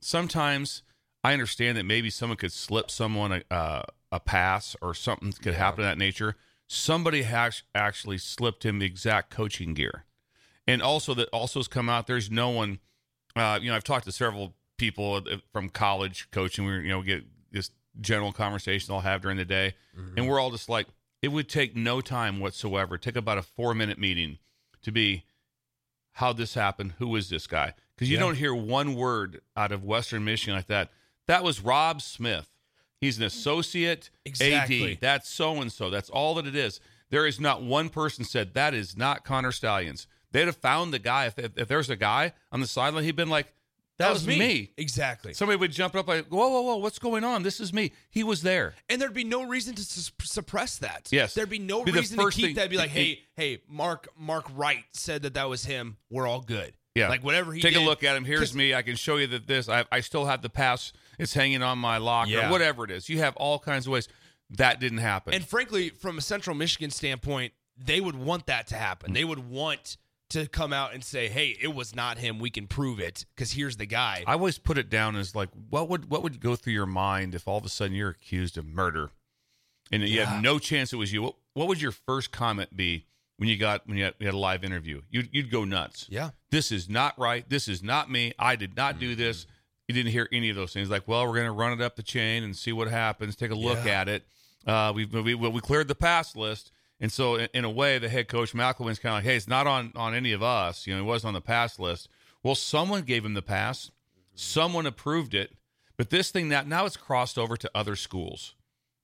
sometimes 0.01 0.83
I 1.23 1.33
understand 1.33 1.77
that 1.77 1.83
maybe 1.85 2.09
someone 2.09 2.37
could 2.37 2.51
slip 2.51 2.89
someone 2.91 3.31
a 3.31 3.53
uh, 3.53 3.83
a 4.11 4.19
pass 4.19 4.75
or 4.81 4.93
something 4.93 5.31
could 5.33 5.53
happen 5.55 5.81
of 5.81 5.85
that 5.89 5.97
nature. 5.97 6.35
Somebody 6.67 7.21
has 7.23 7.63
actually 7.73 8.17
slipped 8.17 8.65
him 8.65 8.79
the 8.79 8.85
exact 8.85 9.29
coaching 9.29 9.73
gear, 9.73 10.05
and 10.67 10.81
also 10.81 11.13
that 11.13 11.29
also 11.29 11.59
has 11.59 11.67
come 11.67 11.87
out. 11.89 12.07
There's 12.07 12.29
no 12.29 12.49
one. 12.49 12.79
Uh, 13.35 13.59
you 13.61 13.69
know, 13.69 13.75
I've 13.75 13.83
talked 13.85 14.05
to 14.05 14.11
several 14.11 14.55
people 14.77 15.21
from 15.53 15.69
college 15.69 16.29
coaching. 16.31 16.65
We 16.65 16.73
you 16.81 16.89
know 16.89 17.01
get 17.01 17.23
this 17.51 17.71
general 18.01 18.33
conversation 18.33 18.93
I'll 18.93 18.99
have 19.01 19.21
during 19.21 19.37
the 19.37 19.45
day, 19.45 19.75
and 20.15 20.27
we're 20.27 20.39
all 20.39 20.51
just 20.51 20.67
like, 20.67 20.87
it 21.21 21.29
would 21.29 21.47
take 21.47 21.75
no 21.75 22.01
time 22.01 22.39
whatsoever. 22.39 22.97
Take 22.97 23.15
about 23.15 23.37
a 23.37 23.43
four 23.43 23.73
minute 23.73 23.97
meeting 23.97 24.37
to 24.81 24.91
be 24.91 25.23
how 26.13 26.33
this 26.33 26.53
happened. 26.55 26.95
Who 26.99 27.15
is 27.15 27.29
this 27.29 27.47
guy? 27.47 27.73
Because 27.95 28.09
you 28.09 28.15
Yeah. 28.17 28.23
don't 28.23 28.35
hear 28.35 28.53
one 28.53 28.93
word 28.95 29.41
out 29.55 29.71
of 29.71 29.83
Western 29.85 30.25
Michigan 30.25 30.55
like 30.55 30.67
that. 30.67 30.91
That 31.27 31.43
was 31.43 31.61
Rob 31.61 32.01
Smith. 32.01 32.49
He's 33.01 33.17
an 33.17 33.23
associate 33.23 34.09
Exactly. 34.25 34.93
AD. 34.93 34.97
That's 35.01 35.29
so 35.29 35.61
and 35.61 35.71
so. 35.71 35.89
That's 35.89 36.09
all 36.09 36.35
that 36.35 36.47
it 36.47 36.55
is. 36.55 36.79
There 37.09 37.25
is 37.27 37.39
not 37.39 37.61
one 37.63 37.89
person 37.89 38.25
said 38.25 38.53
that 38.55 38.73
is 38.73 38.97
not 38.97 39.23
Connor 39.23 39.51
Stalions. 39.51 40.07
They'd 40.31 40.45
have 40.47 40.57
found 40.57 40.93
the 40.93 40.99
guy. 40.99 41.25
If, 41.27 41.39
if, 41.39 41.57
if 41.57 41.67
there's 41.67 41.89
a 41.89 41.95
guy 41.95 42.33
on 42.51 42.59
the 42.59 42.67
sideline, 42.67 43.05
he'd 43.05 43.15
been 43.15 43.29
like, 43.29 43.53
"That, 43.97 44.11
was, 44.11 44.27
me. 44.27 44.71
Exactly. 44.77 45.33
Somebody 45.33 45.57
would 45.57 45.71
jump 45.71 45.95
up 45.95 46.07
like, 46.07 46.25
"Whoa, 46.25 46.49
whoa, 46.49 46.61
whoa! 46.63 46.75
What's 46.77 46.99
going 46.99 47.23
on? 47.23 47.43
This 47.43 47.61
is 47.61 47.71
me." 47.71 47.93
He 48.09 48.23
was 48.25 48.41
there. 48.41 48.75
and 48.89 49.01
there'd 49.01 49.13
be 49.13 49.23
no 49.23 49.47
reason 49.47 49.73
to 49.75 49.83
sus- 49.83 50.11
suppress 50.23 50.77
that. 50.79 51.07
Yes. 51.11 51.33
There'd 51.33 51.49
be 51.49 51.59
no 51.59 51.85
Be 51.85 51.93
reason 51.93 52.17
to 52.19 52.29
keep 52.29 52.45
thing- 52.45 52.55
that. 52.55 52.69
Be 52.69 52.75
like, 52.77 52.89
hey, 52.89 53.21
hey, 53.37 53.61
Mark, 53.69 54.09
Mark 54.17 54.45
Wright 54.53 54.83
said 54.91 55.21
that 55.21 55.35
that 55.35 55.47
was 55.47 55.63
him. 55.63 55.95
We're 56.09 56.27
all 56.27 56.41
good. 56.41 56.73
Yeah. 56.93 57.07
Like 57.09 57.23
whatever 57.23 57.53
he 57.53 57.61
Take 57.61 57.75
did. 57.75 57.83
a 57.83 57.85
look 57.85 58.03
at 58.03 58.17
him. 58.17 58.25
Here's 58.25 58.53
me. 58.53 58.73
I 58.73 58.81
can 58.81 58.95
show 58.97 59.15
you 59.17 59.27
that 59.27 59.47
this. 59.47 59.69
I, 59.69 59.85
I 59.91 60.01
still 60.01 60.25
have 60.25 60.41
the 60.41 60.49
pass. 60.49 60.91
It's 61.17 61.33
hanging 61.33 61.63
on 61.63 61.79
my 61.79 61.97
locker. 61.97 62.31
Yeah. 62.31 62.51
Whatever 62.51 62.83
it 62.83 62.91
is. 62.91 63.09
You 63.09 63.19
have 63.19 63.35
all 63.37 63.59
kinds 63.59 63.87
of 63.87 63.93
ways. 63.93 64.07
That 64.51 64.79
didn't 64.79 64.99
happen. 64.99 65.33
And 65.33 65.45
frankly, 65.45 65.89
from 65.89 66.17
a 66.17 66.21
Central 66.21 66.55
Michigan 66.55 66.89
standpoint, 66.89 67.53
they 67.77 67.99
would 67.99 68.15
want 68.15 68.45
that 68.47 68.67
to 68.67 68.75
happen. 68.75 69.13
They 69.13 69.25
would 69.25 69.49
want 69.49 69.97
to 70.29 70.47
come 70.47 70.73
out 70.73 70.93
and 70.93 71.03
say, 71.03 71.27
"Hey, 71.27 71.57
it 71.61 71.73
was 71.73 71.95
not 71.95 72.17
him. 72.17 72.39
We 72.39 72.49
can 72.49 72.67
prove 72.67 72.99
it 72.99 73.25
because 73.35 73.53
here's 73.53 73.77
the 73.77 73.85
guy." 73.85 74.23
I 74.27 74.33
always 74.33 74.57
put 74.57 74.77
it 74.77 74.89
down 74.89 75.15
as 75.15 75.35
like, 75.35 75.49
what 75.69 75.89
would 75.89 76.09
what 76.09 76.23
would 76.23 76.39
go 76.39 76.55
through 76.55 76.73
your 76.73 76.85
mind 76.85 77.35
if 77.35 77.47
all 77.47 77.57
of 77.57 77.65
a 77.65 77.69
sudden 77.69 77.95
you're 77.95 78.09
accused 78.09 78.57
of 78.57 78.65
murder, 78.65 79.11
and 79.91 80.03
you 80.03 80.21
have 80.21 80.41
no 80.41 80.59
chance 80.59 80.93
it 80.93 80.97
was 80.97 81.13
you? 81.13 81.23
What, 81.23 81.35
what 81.53 81.67
would 81.67 81.81
your 81.81 81.91
first 81.91 82.31
comment 82.31 82.75
be 82.75 83.05
when 83.37 83.49
you 83.49 83.57
got 83.57 83.87
when 83.87 83.97
you 83.97 84.05
had, 84.05 84.15
you 84.19 84.27
had 84.27 84.35
a 84.35 84.39
live 84.39 84.63
interview? 84.63 85.01
You'd 85.09 85.29
you'd 85.31 85.51
go 85.51 85.63
nuts. 85.63 86.07
yeah. 86.09 86.31
This 86.51 86.71
is 86.71 86.89
not 86.89 87.17
right. 87.17 87.47
This 87.49 87.67
is 87.67 87.83
not 87.83 88.09
me. 88.09 88.33
I 88.39 88.55
did 88.55 88.75
not 88.75 88.99
do 88.99 89.11
mm-hmm. 89.11 89.19
this. 89.19 89.45
You 89.87 89.95
didn't 89.95 90.11
hear 90.11 90.27
any 90.31 90.49
of 90.49 90.55
those 90.55 90.73
things. 90.73 90.89
Like, 90.89 91.07
well, 91.07 91.25
we're 91.25 91.33
going 91.35 91.45
to 91.45 91.51
run 91.51 91.71
it 91.73 91.81
up 91.81 91.95
the 91.95 92.03
chain 92.03 92.43
and 92.43 92.55
see 92.55 92.73
what 92.73 92.89
happens. 92.89 93.35
Take 93.35 93.51
a 93.51 93.55
look 93.55 93.85
Yeah. 93.85 94.01
at 94.01 94.09
it. 94.09 94.23
Uh, 94.65 94.91
we, 94.93 95.05
we 95.05 95.33
we 95.33 95.61
cleared 95.61 95.87
the 95.87 95.95
pass 95.95 96.35
list, 96.35 96.71
and 96.99 97.09
so 97.09 97.35
in, 97.35 97.47
in 97.53 97.63
a 97.63 97.69
way, 97.69 97.99
the 97.99 98.09
head 98.09 98.27
coach 98.27 98.51
McElwain's 98.53 98.99
kind 98.99 99.13
of 99.13 99.17
like, 99.19 99.23
hey, 99.23 99.37
it's 99.37 99.47
not 99.47 99.65
on 99.65 99.93
on 99.95 100.13
any 100.13 100.33
of 100.33 100.43
us. 100.43 100.85
You 100.85 100.93
know, 100.93 101.01
it 101.01 101.05
wasn't 101.05 101.29
on 101.29 101.33
the 101.35 101.41
pass 101.41 101.79
list. 101.79 102.09
Well, 102.43 102.55
someone 102.55 103.03
gave 103.03 103.23
him 103.23 103.33
the 103.33 103.41
pass. 103.41 103.91
Someone 104.35 104.85
approved 104.85 105.33
it, 105.33 105.53
but 105.95 106.09
this 106.09 106.31
thing 106.31 106.49
now 106.49 106.63
now 106.63 106.85
it's 106.85 106.97
crossed 106.97 107.37
over 107.37 107.55
to 107.55 107.71
other 107.73 107.95
schools. 107.95 108.55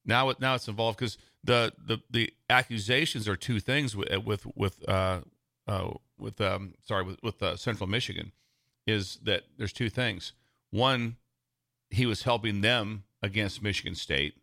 Now 0.05 0.29
it 0.29 0.41
now 0.41 0.53
it's 0.55 0.67
involved 0.67 0.99
because 0.99 1.17
the, 1.45 1.71
the 1.77 1.99
the 2.09 2.33
accusations 2.49 3.27
are 3.27 3.37
two 3.37 3.61
things 3.61 3.95
with 3.95 4.09
with 4.25 4.45
with 4.55 4.87
uh, 4.87 5.21
uh 5.65 5.91
with 6.19 6.41
um 6.41 6.73
sorry 6.85 7.03
with 7.03 7.23
with 7.23 7.41
uh, 7.41 7.55
Central 7.55 7.87
Michigan 7.87 8.33
is 8.85 9.17
that 9.23 9.43
there's 9.57 9.73
two 9.73 9.89
things. 9.89 10.33
One, 10.73 11.17
he 11.91 12.07
was 12.07 12.23
helping 12.23 12.61
them 12.61 13.03
against 13.21 13.61
Michigan 13.61 13.93
State. 13.93 14.33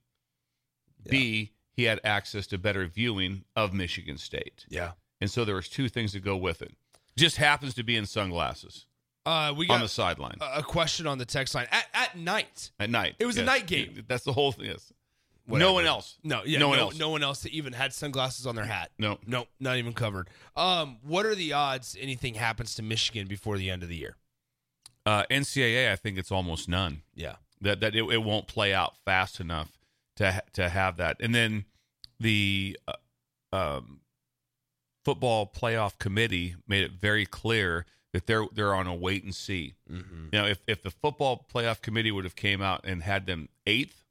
B, 1.08 1.50
he 1.72 1.84
had 1.84 1.98
access 2.04 2.46
to 2.48 2.58
better 2.58 2.86
viewing 2.86 3.44
of 3.56 3.72
Michigan 3.74 4.16
State. 4.16 4.64
Yeah. 4.68 4.92
And 5.20 5.28
so 5.28 5.44
there 5.44 5.56
was 5.56 5.68
two 5.68 5.88
things 5.88 6.12
that 6.12 6.20
go 6.24 6.36
with 6.36 6.62
it. 6.62 6.72
Just 7.16 7.36
happens 7.36 7.74
to 7.74 7.82
be 7.82 7.96
in 7.96 8.06
sunglasses 8.06 8.86
Uh, 9.26 9.52
we 9.56 9.66
on 9.68 9.80
the 9.80 9.88
sideline 9.88 10.36
a 10.40 10.60
a 10.60 10.62
question 10.62 11.06
on 11.08 11.18
the 11.18 11.24
text 11.24 11.54
line 11.54 11.66
at, 11.72 11.86
at 11.92 12.16
night. 12.16 12.70
at 12.78 12.88
night. 12.90 13.16
It 13.18 13.26
was 13.26 13.36
a 13.36 13.42
night 13.42 13.66
game. 13.66 14.04
That's 14.06 14.24
the 14.24 14.32
whole 14.32 14.52
thing. 14.52 14.66
Yes. 14.66 14.92
Whatever. 15.46 15.68
No 15.68 15.72
one 15.74 15.86
else. 15.86 16.16
No, 16.22 16.42
yeah, 16.44 16.60
no 16.60 16.66
no, 16.66 16.68
one 16.70 16.78
else. 16.78 16.98
no 16.98 17.10
one 17.10 17.22
else 17.24 17.42
that 17.42 17.52
even 17.52 17.72
had 17.72 17.92
sunglasses 17.92 18.46
on 18.46 18.54
their 18.54 18.66
hat. 18.66 18.92
No. 18.98 19.18
no, 19.26 19.46
not 19.58 19.78
even 19.78 19.92
covered. 19.94 20.28
Um, 20.56 20.98
what 21.02 21.26
are 21.26 21.34
the 21.34 21.54
odds 21.54 21.96
anything 22.00 22.34
happens 22.34 22.76
to 22.76 22.82
Michigan 22.82 23.26
before 23.26 23.58
the 23.58 23.68
end 23.68 23.82
of 23.82 23.88
the 23.88 23.96
year? 23.96 24.16
Uh, 25.06 25.24
NCAA, 25.30 25.90
I 25.90 25.96
think 25.96 26.18
it's 26.18 26.30
almost 26.30 26.68
none. 26.68 27.02
Yeah, 27.14 27.36
That 27.60 27.80
that 27.80 27.94
it, 27.94 28.02
it 28.04 28.22
won't 28.22 28.46
play 28.46 28.72
out 28.74 28.94
fast 29.04 29.40
enough 29.40 29.78
to 30.16 30.42
to 30.52 30.68
have 30.68 30.96
that. 30.98 31.16
And 31.20 31.34
then 31.34 31.64
the 32.18 32.78
uh, 32.86 32.94
um, 33.56 34.00
football 35.04 35.50
playoff 35.50 35.98
committee 35.98 36.56
made 36.68 36.82
it 36.84 36.92
very 36.92 37.26
clear 37.26 37.86
that 38.12 38.26
they're 38.26 38.44
they're 38.52 38.74
on 38.74 38.86
a 38.86 38.94
wait 38.94 39.24
and 39.24 39.34
see. 39.34 39.74
mm-hmm. 39.90 40.26
Know, 40.32 40.46
if 40.46 40.60
if 40.66 40.82
the 40.82 40.90
football 40.90 41.46
playoff 41.52 41.80
committee 41.80 42.10
would 42.10 42.24
have 42.24 42.36
came 42.36 42.60
out 42.60 42.82
and 42.84 43.02
had 43.02 43.26
them 43.26 43.48
eighth 43.66 44.04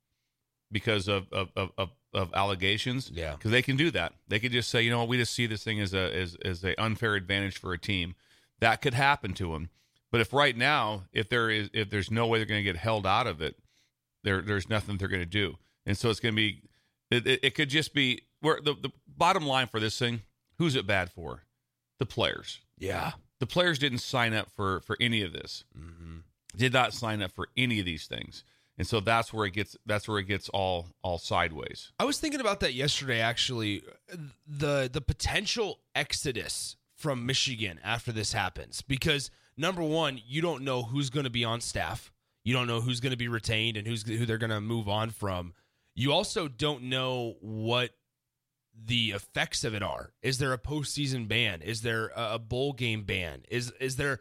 because 0.72 1.08
of 1.08 1.32
of 1.32 1.50
of, 1.56 1.72
of, 1.78 1.90
of 2.14 2.34
allegations, 2.34 3.12
Yeah. 3.14 3.34
because 3.34 3.52
they 3.52 3.62
can 3.62 3.78
do 3.78 3.92
that. 3.92 4.14
They 4.28 4.40
could 4.40 4.52
just 4.52 4.70
say, 4.70 4.82
you 4.82 4.90
know, 4.90 5.00
what, 5.00 5.08
we 5.10 5.18
just 5.18 5.34
see 5.34 5.46
this 5.46 5.64
thing 5.64 5.80
as 5.80 5.94
a 5.94 6.16
as 6.16 6.36
as 6.44 6.64
a 6.64 6.80
unfair 6.82 7.16
advantage 7.16 7.58
for 7.60 7.74
a 7.74 7.78
team. 7.78 8.16
That 8.60 8.82
could 8.82 8.94
happen 8.96 9.34
to 9.36 9.54
them. 9.54 9.70
But 10.12 10.22
if 10.22 10.34
right 10.34 10.58
now, 10.58 11.06
if 11.14 11.30
there 11.30 11.50
is 11.50 11.70
if 11.74 11.90
there's 11.90 12.10
no 12.10 12.28
way 12.28 12.40
they're 12.40 12.46
going 12.46 12.64
to 12.64 12.72
get 12.72 12.78
held 12.78 13.06
out 13.06 13.28
of 13.28 13.42
it, 13.42 13.58
there 14.24 14.42
there's 14.42 14.70
nothing 14.70 14.98
they're 14.98 15.08
going 15.08 15.22
to 15.22 15.26
do, 15.26 15.58
and 15.86 15.98
so 15.98 16.10
it's 16.10 16.20
going 16.20 16.34
to 16.34 16.38
be. 16.38 16.64
It, 17.12 17.26
it, 17.26 17.40
it 17.44 17.56
could 17.56 17.70
just 17.70 17.94
be 17.94 18.22
where 18.42 18.60
the 18.64 18.74
the 18.74 18.92
bottom 19.08 19.46
line 19.46 19.68
for 19.68 19.80
this 19.80 19.98
thing. 19.98 20.22
Who's 20.58 20.76
it 20.76 20.86
bad 20.86 21.12
for? 21.12 21.44
The 22.00 22.06
players 22.06 22.60
yeah, 22.80 23.12
the 23.40 23.46
players 23.46 23.78
didn't 23.78 24.00
sign 24.00 24.34
up 24.34 24.50
for 24.50 24.80
for 24.82 24.98
any 25.00 25.22
of 25.22 25.34
this 25.34 25.64
mm-hmm. 25.78 26.20
did 26.56 26.74
not 26.74 26.94
sign 26.94 27.22
up 27.22 27.32
for 27.32 27.50
any 27.58 27.80
of 27.80 27.86
these 27.86 28.08
things 28.08 28.44
and 28.78 28.88
so 28.88 29.02
that's 29.02 29.34
where 29.34 29.46
it 29.46 29.54
gets 29.54 29.76
that's 29.86 30.08
where 30.08 30.18
it 30.20 30.24
gets 30.24 30.50
all 30.50 30.88
all 31.04 31.18
sideways 31.18 31.92
I 32.00 32.06
was 32.06 32.20
thinking 32.20 32.40
about 32.40 32.62
that 32.62 32.74
yesterday. 32.74 33.20
Actually, 33.20 33.84
the 34.48 34.90
the 34.92 35.02
potential 35.02 35.80
exodus 35.94 36.78
from 36.96 37.26
Michigan 37.26 37.80
after 37.84 38.12
this 38.12 38.34
happens 38.34 38.82
because 38.82 39.30
number 39.60 39.84
one, 39.84 40.20
you 40.26 40.42
don't 40.42 40.64
know 40.64 40.84
who's 40.84 41.10
going 41.10 41.26
to 41.26 41.30
be 41.30 41.44
on 41.44 41.62
staff. 41.62 42.12
You 42.44 42.54
don't 42.54 42.68
know 42.68 42.82
who's 42.82 43.02
going 43.02 43.12
to 43.12 43.18
be 43.18 43.28
retained 43.28 43.78
and 43.78 43.86
who's 43.86 44.08
who 44.08 44.26
they're 44.26 44.38
going 44.38 44.50
to 44.50 44.62
move 44.62 44.88
on 44.88 45.10
from. 45.10 45.54
You 45.94 46.14
also 46.14 46.48
don't 46.48 46.84
know 46.84 47.36
what 47.42 47.92
the 48.74 49.12
effects 49.12 49.64
of 49.66 49.74
it 49.74 49.84
are. 49.84 50.14
Is 50.24 50.38
there 50.38 50.54
a 50.54 50.58
postseason 50.58 51.28
ban? 51.28 51.62
Is 51.62 51.82
there 51.82 52.12
a 52.16 52.40
bowl 52.40 52.74
game 52.74 53.04
ban? 53.04 53.44
Is 53.50 53.72
is 53.80 53.98
there? 53.98 54.20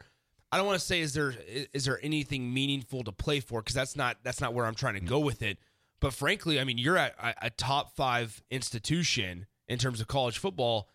I 0.51 0.57
don't 0.57 0.67
want 0.67 0.81
to 0.81 0.85
say 0.85 1.01
is 1.01 1.15
there 1.15 1.35
is 1.73 1.85
there 1.85 2.01
anything 2.03 2.53
meaningful 2.53 3.05
to 3.05 3.13
play 3.13 3.39
for 3.41 3.61
because 3.61 3.75
that's 3.75 3.95
not 3.95 4.19
that's 4.25 4.41
not 4.41 4.55
where 4.55 4.67
I'm 4.67 4.75
trying 4.75 4.95
to 4.95 5.01
go 5.01 5.21
with 5.21 5.43
it. 5.43 5.59
But 6.01 6.13
frankly, 6.13 6.59
I 6.59 6.65
mean, 6.65 6.79
you're 6.79 6.97
at 6.97 7.15
a, 7.19 7.47
a 7.47 7.51
top 7.51 7.95
five 7.95 8.43
institution 8.51 9.47
in 9.69 9.79
terms 9.79 10.01
of 10.01 10.09
college 10.09 10.39
football, 10.39 10.89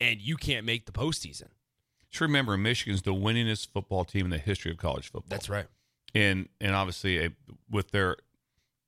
and 0.00 0.20
you 0.20 0.36
can't 0.36 0.64
make 0.64 0.86
the 0.86 0.92
postseason. 0.92 1.48
Just 2.10 2.20
remember 2.20 2.56
michigan's 2.56 3.02
the 3.02 3.14
winningest 3.14 3.68
football 3.72 4.04
team 4.04 4.24
in 4.26 4.30
the 4.30 4.38
history 4.38 4.70
of 4.70 4.76
college 4.78 5.06
football 5.10 5.28
That's 5.28 5.48
right. 5.48 5.66
and 6.14 6.48
and 6.60 6.74
obviously 6.74 7.24
a, 7.24 7.30
with 7.70 7.90
their 7.92 8.16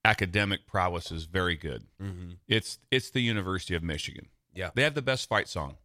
academic 0.05 0.67
prowess 0.67 1.13
is 1.13 1.25
very 1.25 1.57
good 1.57 1.85
Mm-hmm. 2.03 2.33
it's 2.49 2.79
it's 2.91 3.11
the 3.11 3.21
university 3.21 3.75
of 3.75 3.83
michigan 3.83 4.27
Yeah. 4.55 4.71
they 4.75 4.83
have 4.83 4.95
the 4.95 5.03
best 5.03 5.29
fight 5.29 5.49
song 5.49 5.77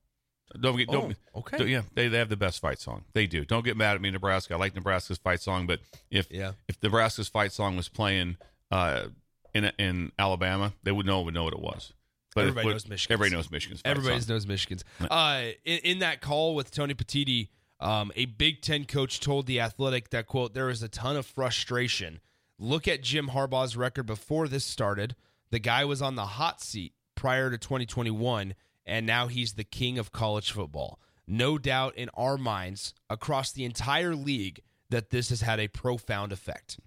don't 0.60 0.78
get 0.78 0.88
don't, 0.90 1.16
Oh, 1.36 1.40
okay. 1.40 1.58
don't- 1.58 1.68
yeah 1.68 1.82
they, 1.94 2.08
they 2.08 2.18
have 2.18 2.30
the 2.30 2.38
best 2.38 2.60
fight 2.60 2.80
song 2.80 3.04
they 3.14 3.28
do 3.28 3.46
don't 3.46 3.64
get 3.66 3.78
mad 3.78 3.96
at 3.96 4.02
me 4.02 4.10
nebraska 4.10 4.56
i 4.56 4.58
like 4.58 4.74
nebraska's 4.74 5.18
fight 5.20 5.42
song 5.42 5.68
but 5.68 5.80
if 6.10 6.32
Yeah. 6.32 6.54
if 6.68 6.82
nebraska's 6.82 7.28
fight 7.28 7.52
song 7.52 7.76
was 7.78 7.90
playing 7.90 8.38
uh 8.72 9.08
in 9.54 9.66
in 9.78 10.12
alabama 10.18 10.74
they 10.84 10.92
would 10.92 11.06
know 11.06 11.22
would 11.22 11.34
know 11.36 11.44
what 11.44 11.54
it 11.54 11.60
was 11.60 11.94
but 12.38 12.48
Everybody 12.48 12.70
knows 12.70 12.88
Michigan. 12.88 13.14
everybody 13.14 13.36
knows 13.36 13.52
michigan's 13.52 13.82
Everybody 13.86 14.26
knows 14.28 14.48
Michigan's. 14.48 14.84
Uh, 15.02 15.42
in, 15.66 15.80
in 15.80 16.00
that 16.00 16.22
call 16.22 16.56
with 16.56 16.72
Tony 16.72 16.94
Petitti, 16.94 17.50
um, 17.80 18.12
a 18.16 18.26
Big 18.26 18.62
Ten 18.62 18.86
coach 18.86 19.20
told 19.20 19.46
the 19.46 19.60
Athletic 19.60 20.10
that 20.12 20.28
quote 20.28 20.54
there 20.54 20.70
is 20.70 20.82
a 20.84 20.88
ton 20.88 21.16
of 21.16 21.26
frustration. 21.26 22.20
Look 22.60 22.88
at 22.88 23.02
Jim 23.04 23.30
Harbaugh's 23.30 23.78
record 23.78 24.06
before 24.08 24.48
this 24.48 24.66
started. 24.66 25.16
The 25.52 25.60
guy 25.60 25.86
was 25.86 26.02
on 26.02 26.16
the 26.16 26.26
hot 26.26 26.62
seat 26.62 26.94
prior 27.16 27.50
to 27.52 27.58
2021, 27.58 28.56
and 28.86 29.06
now 29.06 29.28
he's 29.28 29.54
the 29.54 29.64
king 29.64 29.98
of 30.00 30.12
college 30.12 30.52
football. 30.52 31.00
No 31.28 31.58
doubt 31.58 31.96
in 31.96 32.10
our 32.16 32.38
minds 32.38 32.94
across 33.10 33.52
the 33.52 33.66
entire 33.66 34.16
league 34.16 34.62
that 34.90 35.10
this 35.10 35.30
has 35.30 35.42
had 35.42 35.60
a 35.60 35.68
profound 35.68 36.32
effect. 36.32 36.80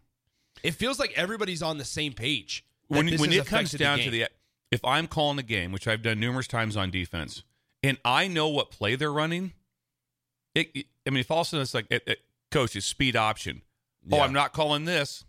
It 0.62 0.72
feels 0.72 0.98
like 0.98 1.12
everybody's 1.16 1.62
on 1.62 1.78
the 1.78 1.84
same 1.84 2.12
page. 2.12 2.64
when 2.88 3.06
when 3.18 3.32
it 3.32 3.46
comes 3.46 3.72
down 3.72 3.98
to 4.00 4.10
the 4.10 4.26
if 4.70 4.84
I'm 4.84 5.06
calling 5.06 5.38
a 5.38 5.42
game, 5.42 5.72
which 5.72 5.88
I've 5.88 6.02
done 6.02 6.20
numerous 6.20 6.46
times 6.46 6.76
on 6.76 6.90
defense, 6.90 7.42
and 7.82 7.98
I 8.04 8.28
know 8.28 8.48
what 8.48 8.70
play 8.70 8.94
they're 8.96 9.12
running, 9.12 9.52
it, 10.54 10.70
it- 10.74 10.86
I 11.06 11.10
mean, 11.10 11.20
if 11.20 11.30
all 11.30 11.40
of 11.40 11.46
a 11.46 11.50
sudden 11.50 11.62
it's 11.62 11.74
like, 11.74 11.86
it, 11.90 12.20
coach, 12.50 12.76
it's 12.76 12.86
speed 12.86 13.16
option. 13.16 13.62
Oh, 14.12 14.20
I'm 14.20 14.32
not 14.32 14.52
calling 14.52 14.84
this. 14.84 15.24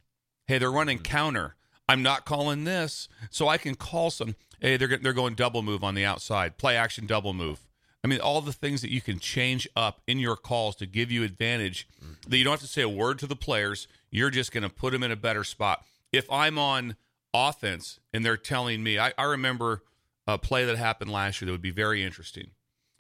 Hey, 0.48 0.58
they're 0.58 0.72
running 0.72 0.98
mm-hmm. 0.98 1.12
counter. 1.12 1.56
I'm 1.88 2.04
not 2.04 2.26
calling 2.26 2.64
this, 2.64 3.10
so 3.30 3.48
I 3.48 3.58
can 3.58 3.76
call 3.76 4.12
some. 4.12 4.36
Hey, 4.60 4.78
they're 4.78 4.98
they're 4.98 5.14
going 5.14 5.34
double 5.34 5.62
move 5.62 5.84
on 5.84 5.96
the 5.96 6.06
outside, 6.06 6.58
play 6.58 6.78
action 6.78 7.06
double 7.06 7.34
move. 7.34 7.68
I 8.04 8.08
mean, 8.08 8.20
all 8.20 8.42
the 8.42 8.54
things 8.54 8.82
that 8.82 8.92
you 8.92 9.02
can 9.02 9.20
change 9.20 9.68
up 9.76 10.02
in 10.08 10.18
your 10.18 10.36
calls 10.36 10.76
to 10.78 10.86
give 10.86 11.12
you 11.12 11.24
advantage. 11.24 11.88
Mm-hmm. 12.02 12.30
That 12.30 12.38
you 12.38 12.44
don't 12.44 12.52
have 12.52 12.62
to 12.62 12.68
say 12.68 12.82
a 12.82 12.90
word 12.90 13.20
to 13.20 13.28
the 13.28 13.36
players. 13.36 13.88
You're 14.10 14.30
just 14.30 14.52
going 14.52 14.64
to 14.64 14.70
put 14.70 14.92
them 14.92 15.04
in 15.04 15.12
a 15.12 15.16
better 15.16 15.44
spot. 15.44 15.86
If 16.12 16.32
I'm 16.32 16.58
on 16.58 16.96
offense 17.34 18.00
and 18.14 18.26
they're 18.26 18.38
telling 18.38 18.84
me, 18.84 19.00
I, 19.00 19.14
I 19.18 19.24
remember 19.24 19.84
a 20.28 20.38
play 20.38 20.66
that 20.66 20.78
happened 20.78 21.12
last 21.12 21.42
year 21.42 21.48
that 21.48 21.52
would 21.52 21.62
be 21.62 21.72
very 21.72 22.04
interesting. 22.04 22.52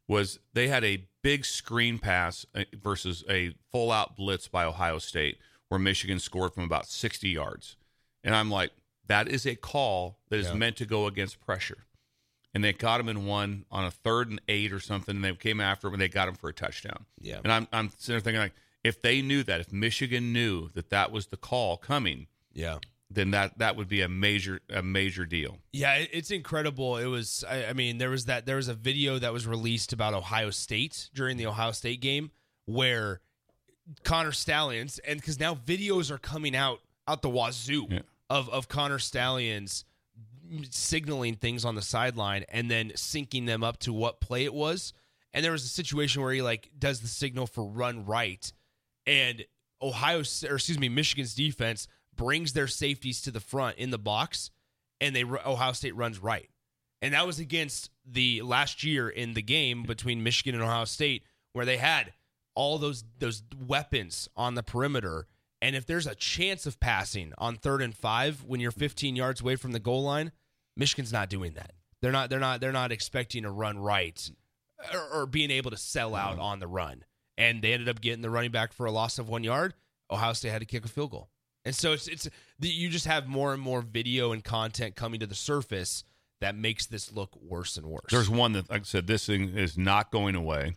Was 0.07 0.39
they 0.53 0.67
had 0.67 0.83
a 0.83 1.05
big 1.21 1.45
screen 1.45 1.99
pass 1.99 2.45
uh, 2.55 2.63
versus 2.81 3.23
a 3.29 3.53
full 3.71 3.91
out 3.91 4.15
blitz 4.17 4.47
by 4.47 4.65
Ohio 4.65 4.97
State 4.97 5.37
where 5.69 5.79
Michigan 5.79 6.19
scored 6.19 6.53
from 6.53 6.63
about 6.63 6.87
60 6.87 7.29
yards. 7.29 7.77
And 8.23 8.35
I'm 8.35 8.49
like, 8.49 8.71
that 9.07 9.27
is 9.29 9.45
a 9.45 9.55
call 9.55 10.17
that 10.29 10.39
is 10.39 10.47
Yeah. 10.47 10.53
meant 10.55 10.75
to 10.77 10.85
go 10.85 11.05
against 11.07 11.39
pressure. 11.39 11.85
And 12.53 12.61
they 12.63 12.73
got 12.73 12.99
him 12.99 13.07
in 13.07 13.25
one 13.25 13.65
on 13.71 13.85
a 13.85 13.91
third 13.91 14.29
and 14.29 14.41
eight 14.49 14.73
or 14.73 14.81
something. 14.81 15.15
And 15.15 15.23
they 15.23 15.33
came 15.33 15.61
after 15.61 15.87
him 15.87 15.93
and 15.93 16.01
they 16.01 16.09
got 16.09 16.27
him 16.27 16.35
for 16.35 16.49
a 16.49 16.53
touchdown. 16.53 17.05
Yeah. 17.21 17.39
And 17.43 17.51
I'm, 17.53 17.67
I'm 17.71 17.89
sitting 17.91 18.13
there 18.15 18.19
thinking, 18.19 18.41
like, 18.41 18.53
if 18.83 19.01
they 19.01 19.21
knew 19.21 19.43
that, 19.43 19.61
if 19.61 19.71
Michigan 19.71 20.33
knew 20.33 20.69
that 20.73 20.89
that 20.89 21.11
was 21.13 21.27
the 21.27 21.37
call 21.37 21.77
coming, 21.77 22.27
yeah. 22.51 22.79
Then 23.13 23.31
that 23.31 23.57
that 23.57 23.75
would 23.75 23.87
be 23.89 24.01
a 24.01 24.07
major 24.09 24.61
a 24.69 24.81
major 24.81 25.25
deal. 25.25 25.57
Yeah, 25.73 25.95
it's 25.95 26.31
incredible. 26.31 26.97
It 26.97 27.07
was. 27.07 27.43
I, 27.49 27.65
I 27.65 27.73
mean, 27.73 27.97
there 27.97 28.09
was 28.09 28.25
that. 28.25 28.45
There 28.45 28.55
was 28.55 28.67
a 28.67 28.73
video 28.73 29.19
that 29.19 29.33
was 29.33 29.45
released 29.45 29.91
about 29.93 30.13
Ohio 30.13 30.49
State 30.49 31.09
during 31.13 31.37
the 31.37 31.45
Ohio 31.47 31.71
State 31.71 31.99
game 32.01 32.31
where 32.65 33.19
Connor 34.03 34.31
Stalions, 34.31 34.99
and 34.99 35.19
because 35.19 35.39
now 35.39 35.55
videos 35.55 36.09
are 36.11 36.17
coming 36.17 36.55
out 36.55 36.79
out 37.07 37.21
the 37.21 37.29
wazoo 37.29 37.87
Yeah. 37.89 37.99
of 38.29 38.47
of 38.49 38.67
Connor 38.69 38.99
Stalions 38.99 39.83
signaling 40.69 41.35
things 41.35 41.63
on 41.65 41.75
the 41.75 41.81
sideline 41.81 42.43
and 42.49 42.69
then 42.69 42.91
syncing 42.91 43.45
them 43.45 43.63
up 43.63 43.77
to 43.79 43.93
what 43.93 44.19
play 44.19 44.43
it 44.43 44.53
was. 44.53 44.93
And 45.33 45.45
there 45.45 45.51
was 45.53 45.63
a 45.63 45.69
situation 45.69 46.21
where 46.21 46.33
he 46.33 46.41
like 46.41 46.69
does 46.77 46.99
the 46.99 47.07
signal 47.07 47.47
for 47.47 47.65
run 47.65 48.05
right, 48.05 48.51
and 49.05 49.45
Ohio 49.81 50.19
or 50.19 50.55
excuse 50.55 50.77
me 50.79 50.89
Michigan's 50.89 51.33
defense 51.33 51.87
brings 52.21 52.53
their 52.53 52.67
safeties 52.67 53.21
to 53.21 53.31
the 53.31 53.39
front 53.39 53.77
in 53.77 53.89
the 53.89 53.97
box, 53.97 54.51
and 54.99 55.15
they 55.15 55.23
Ohio 55.23 55.71
State 55.71 55.95
runs 55.95 56.19
right, 56.19 56.49
and 57.01 57.13
that 57.13 57.25
was 57.25 57.39
against 57.39 57.89
the 58.05 58.41
last 58.41 58.83
year 58.83 59.09
in 59.09 59.33
the 59.33 59.41
game 59.41 59.83
between 59.83 60.23
Michigan 60.23 60.55
and 60.55 60.63
Ohio 60.63 60.85
State 60.85 61.23
where 61.53 61.65
they 61.65 61.77
had 61.77 62.13
all 62.55 62.77
those 62.77 63.03
those 63.19 63.43
weapons 63.67 64.29
on 64.35 64.55
the 64.55 64.63
perimeter. 64.63 65.27
And 65.61 65.75
if 65.75 65.85
there's 65.85 66.07
a 66.07 66.15
chance 66.15 66.65
of 66.65 66.79
passing 66.79 67.33
on 67.37 67.55
third 67.55 67.81
and 67.81 67.95
five 67.95 68.43
when 68.43 68.59
you're 68.59 68.71
15 68.71 69.15
yards 69.15 69.41
away 69.41 69.55
from 69.55 69.73
the 69.73 69.79
goal 69.79 70.03
line, 70.03 70.31
Michigan's 70.75 71.13
not 71.13 71.29
doing 71.29 71.53
that. 71.53 71.73
They're 72.01 72.11
not. 72.11 72.29
They're 72.29 72.39
not. 72.39 72.61
They're 72.61 72.71
not 72.71 72.91
expecting 72.91 73.43
to 73.43 73.51
run 73.51 73.77
right 73.77 74.31
or, 74.93 75.21
or 75.21 75.25
being 75.25 75.51
able 75.51 75.71
to 75.71 75.77
sell 75.77 76.15
out 76.15 76.33
mm-hmm. 76.33 76.41
on 76.41 76.59
the 76.59 76.67
run. 76.67 77.03
And 77.37 77.61
they 77.61 77.73
ended 77.73 77.89
up 77.89 78.01
getting 78.01 78.21
the 78.21 78.29
running 78.29 78.51
back 78.51 78.73
for 78.73 78.85
a 78.85 78.91
loss 78.91 79.19
of 79.19 79.29
one 79.29 79.43
yard. 79.43 79.73
Ohio 80.09 80.33
State 80.33 80.51
had 80.51 80.59
to 80.59 80.65
kick 80.65 80.83
a 80.83 80.87
field 80.87 81.11
goal. 81.11 81.29
And 81.65 81.75
so 81.75 81.93
it's 81.93 82.07
it's 82.07 82.27
the, 82.59 82.67
you 82.69 82.89
just 82.89 83.05
have 83.05 83.27
more 83.27 83.53
and 83.53 83.61
more 83.61 83.81
video 83.81 84.31
and 84.31 84.43
content 84.43 84.95
coming 84.95 85.19
to 85.19 85.27
the 85.27 85.35
surface 85.35 86.03
that 86.39 86.55
makes 86.55 86.87
this 86.87 87.11
look 87.11 87.35
worse 87.41 87.77
and 87.77 87.85
worse. 87.85 88.05
There's 88.09 88.29
one 88.29 88.53
that, 88.53 88.69
like 88.69 88.81
I 88.81 88.85
said, 88.85 89.05
this 89.07 89.27
thing 89.27 89.55
is 89.55 89.77
not 89.77 90.11
going 90.11 90.35
away. 90.35 90.73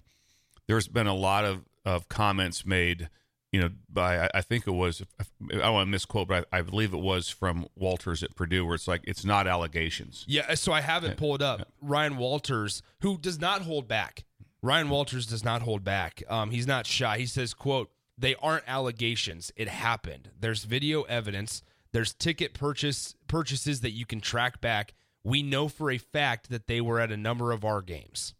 There's 0.66 0.88
been 0.88 1.06
a 1.06 1.14
lot 1.14 1.46
of, 1.46 1.64
of 1.86 2.08
comments 2.10 2.66
made, 2.66 3.08
you 3.50 3.60
know, 3.62 3.70
by, 3.88 4.24
I- 4.26 4.30
I 4.34 4.40
think 4.42 4.66
it 4.66 4.72
was, 4.72 5.02
I 5.20 5.24
don't 5.56 5.72
want 5.72 5.86
to 5.86 5.90
misquote, 5.90 6.28
but 6.28 6.46
I, 6.52 6.58
I 6.58 6.62
believe 6.62 6.92
it 6.92 7.00
was 7.00 7.30
from 7.30 7.66
Walters 7.76 8.22
at 8.22 8.34
Purdue, 8.34 8.66
where 8.66 8.74
it's 8.74 8.86
like, 8.86 9.00
it's 9.04 9.24
not 9.24 9.46
allegations. 9.46 10.24
Yeah, 10.28 10.52
so 10.54 10.72
I 10.72 10.82
have 10.82 11.02
it 11.04 11.16
pulled 11.16 11.40
up. 11.40 11.72
Ryan 11.80 12.18
Walters, 12.18 12.82
who 13.00 13.16
does 13.16 13.38
not 13.40 13.62
hold 13.62 13.88
back. 13.88 14.24
Ryan 14.60 14.90
Walters 14.90 15.24
does 15.26 15.44
not 15.44 15.62
hold 15.62 15.82
back. 15.82 16.22
Um, 16.28 16.50
he's 16.50 16.66
not 16.66 16.86
shy. 16.86 17.16
He 17.18 17.26
says, 17.26 17.52
"quote 17.54 17.90
They 18.16 18.34
aren't 18.36 18.64
allegations. 18.66 19.52
It 19.56 19.68
happened. 19.68 20.30
There's 20.38 20.64
video 20.64 21.02
evidence. 21.02 21.62
There's 21.92 22.14
ticket 22.14 22.54
purchase 22.54 23.14
purchases 23.28 23.80
that 23.80 23.92
you 23.92 24.06
can 24.06 24.20
track 24.20 24.60
back. 24.60 24.94
We 25.24 25.42
know 25.42 25.68
for 25.68 25.90
a 25.90 25.98
fact 25.98 26.50
that 26.50 26.66
they 26.66 26.80
were 26.80 27.00
at 27.00 27.12
a 27.12 27.16
number 27.16 27.52
of 27.52 27.64
our 27.64 27.82
games." 27.82 28.34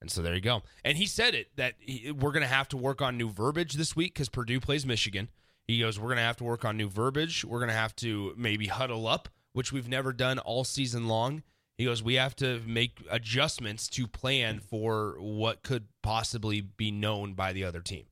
And 0.00 0.10
so 0.10 0.22
there 0.22 0.34
you 0.34 0.40
go. 0.40 0.62
And 0.84 0.96
he 0.96 1.06
said 1.06 1.34
it 1.34 1.48
that 1.56 1.74
he, 1.78 2.12
we're 2.12 2.32
going 2.32 2.42
to 2.42 2.46
have 2.46 2.68
to 2.68 2.76
work 2.76 3.02
on 3.02 3.16
new 3.16 3.30
verbiage 3.30 3.74
this 3.74 3.96
week 3.96 4.14
because 4.14 4.28
Purdue 4.28 4.60
plays 4.60 4.86
Michigan. 4.86 5.28
He 5.66 5.80
goes, 5.80 5.98
we're 5.98 6.08
going 6.08 6.18
to 6.18 6.22
have 6.22 6.36
to 6.38 6.44
work 6.44 6.64
on 6.64 6.76
new 6.76 6.88
verbiage. 6.88 7.44
We're 7.44 7.58
going 7.58 7.68
to 7.70 7.74
have 7.74 7.94
to 7.96 8.32
maybe 8.36 8.68
huddle 8.68 9.06
up, 9.06 9.28
which 9.52 9.72
we've 9.72 9.88
never 9.88 10.12
done 10.12 10.38
all 10.38 10.64
season 10.64 11.08
long. 11.08 11.42
He 11.76 11.84
goes, 11.84 12.02
we 12.02 12.14
have 12.14 12.34
to 12.36 12.60
make 12.66 13.04
adjustments 13.10 13.88
to 13.90 14.06
plan 14.06 14.60
for 14.60 15.16
what 15.18 15.62
could 15.62 15.88
possibly 16.02 16.60
be 16.60 16.90
known 16.90 17.34
by 17.34 17.52
the 17.52 17.64
other 17.64 17.80
team. 17.80 18.06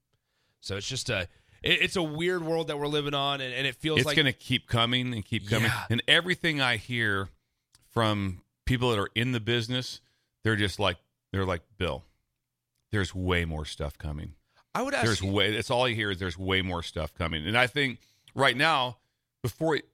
So 0.66 0.76
it's 0.76 0.88
just 0.88 1.08
a, 1.10 1.28
it, 1.62 1.80
it's 1.82 1.94
a 1.96 2.02
weird 2.02 2.42
world 2.42 2.66
that 2.68 2.78
we're 2.78 2.88
living 2.88 3.14
on, 3.14 3.40
and, 3.40 3.54
and 3.54 3.66
it 3.66 3.76
feels 3.76 3.98
It's 3.98 4.06
like 4.06 4.16
it's 4.18 4.22
going 4.24 4.32
to 4.32 4.38
keep 4.38 4.66
coming 4.66 5.14
and 5.14 5.24
keep 5.24 5.48
coming. 5.48 5.70
Yeah. 5.70 5.84
And 5.90 6.02
everything 6.08 6.60
I 6.60 6.76
hear 6.76 7.28
from 7.90 8.42
people 8.64 8.90
that 8.90 8.98
are 8.98 9.08
in 9.14 9.30
the 9.30 9.38
business, 9.38 10.00
they're 10.42 10.56
just 10.56 10.80
like, 10.80 10.96
they're 11.32 11.44
like, 11.46 11.62
Bill, 11.78 12.02
there's 12.90 13.14
way 13.14 13.44
more 13.44 13.64
stuff 13.64 13.96
coming. 13.96 14.32
I 14.74 14.82
would 14.82 14.92
ask. 14.92 15.04
There's 15.06 15.22
you- 15.22 15.30
way. 15.30 15.52
That's 15.54 15.70
all 15.70 15.88
you 15.88 15.94
hear 15.94 16.10
is 16.10 16.18
there's 16.18 16.36
way 16.36 16.62
more 16.62 16.82
stuff 16.82 17.14
coming, 17.14 17.46
and 17.46 17.56
I 17.56 17.66
think 17.68 18.00
right 18.34 18.56
now, 18.56 18.98
before 19.42 19.76
it, 19.76 19.88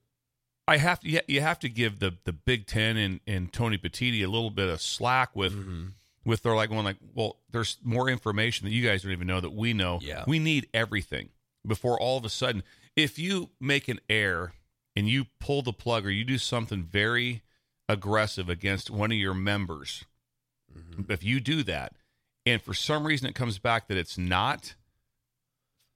I 0.67 0.79
have 0.79 1.01
to, 1.01 1.09
you- 1.09 1.21
you 1.29 1.41
have 1.43 1.59
to 1.61 1.69
give 1.69 1.99
the 1.99 2.17
the 2.25 2.33
Big 2.33 2.67
Ten 2.67 2.97
and 2.97 3.21
and 3.27 3.53
Tony 3.53 3.77
Petitti 3.79 4.23
a 4.25 4.27
little 4.27 4.51
bit 4.51 4.69
of 4.69 4.81
slack 4.81 5.37
with 5.37 5.53
Mm-hmm. 5.53 5.85
With 6.25 6.43
they're 6.43 6.55
like 6.55 6.71
going 6.71 6.85
like, 6.85 6.99
well, 7.15 7.39
there's 7.51 7.79
more 7.83 8.09
information 8.09 8.67
that 8.67 8.73
you 8.73 8.87
guys 8.87 9.03
don't 9.03 9.13
even 9.13 9.27
know 9.27 9.41
that 9.41 9.53
we 9.53 9.73
know. 9.73 9.99
Yeah. 10.03 10.25
we 10.27 10.39
need 10.39 10.69
everything 10.73 11.31
before 11.67 11.99
all 12.01 12.19
of 12.19 12.25
a 12.25 12.29
sudden, 12.29 12.63
if 12.97 13.19
you 13.19 13.51
make 13.61 13.89
an 13.89 14.01
error 14.09 14.53
and 14.95 15.09
you 15.09 15.27
pull 15.41 15.63
the 15.63 15.73
plug 15.73 16.05
or 16.07 16.11
you 16.11 16.25
do 16.25 16.39
something 16.39 16.83
very 16.83 17.43
aggressive 17.89 18.49
against 18.49 18.91
one 18.91 19.11
of 19.13 19.19
your 19.19 19.35
members, 19.35 20.05
Mm-hmm. 20.77 21.13
if 21.13 21.23
you 21.23 21.39
do 21.39 21.63
that, 21.65 21.93
and 22.47 22.63
for 22.63 22.73
some 22.73 23.07
reason 23.07 23.29
it 23.29 23.35
comes 23.35 23.59
back 23.59 23.89
that 23.89 23.99
it's 23.99 24.17
not 24.17 24.75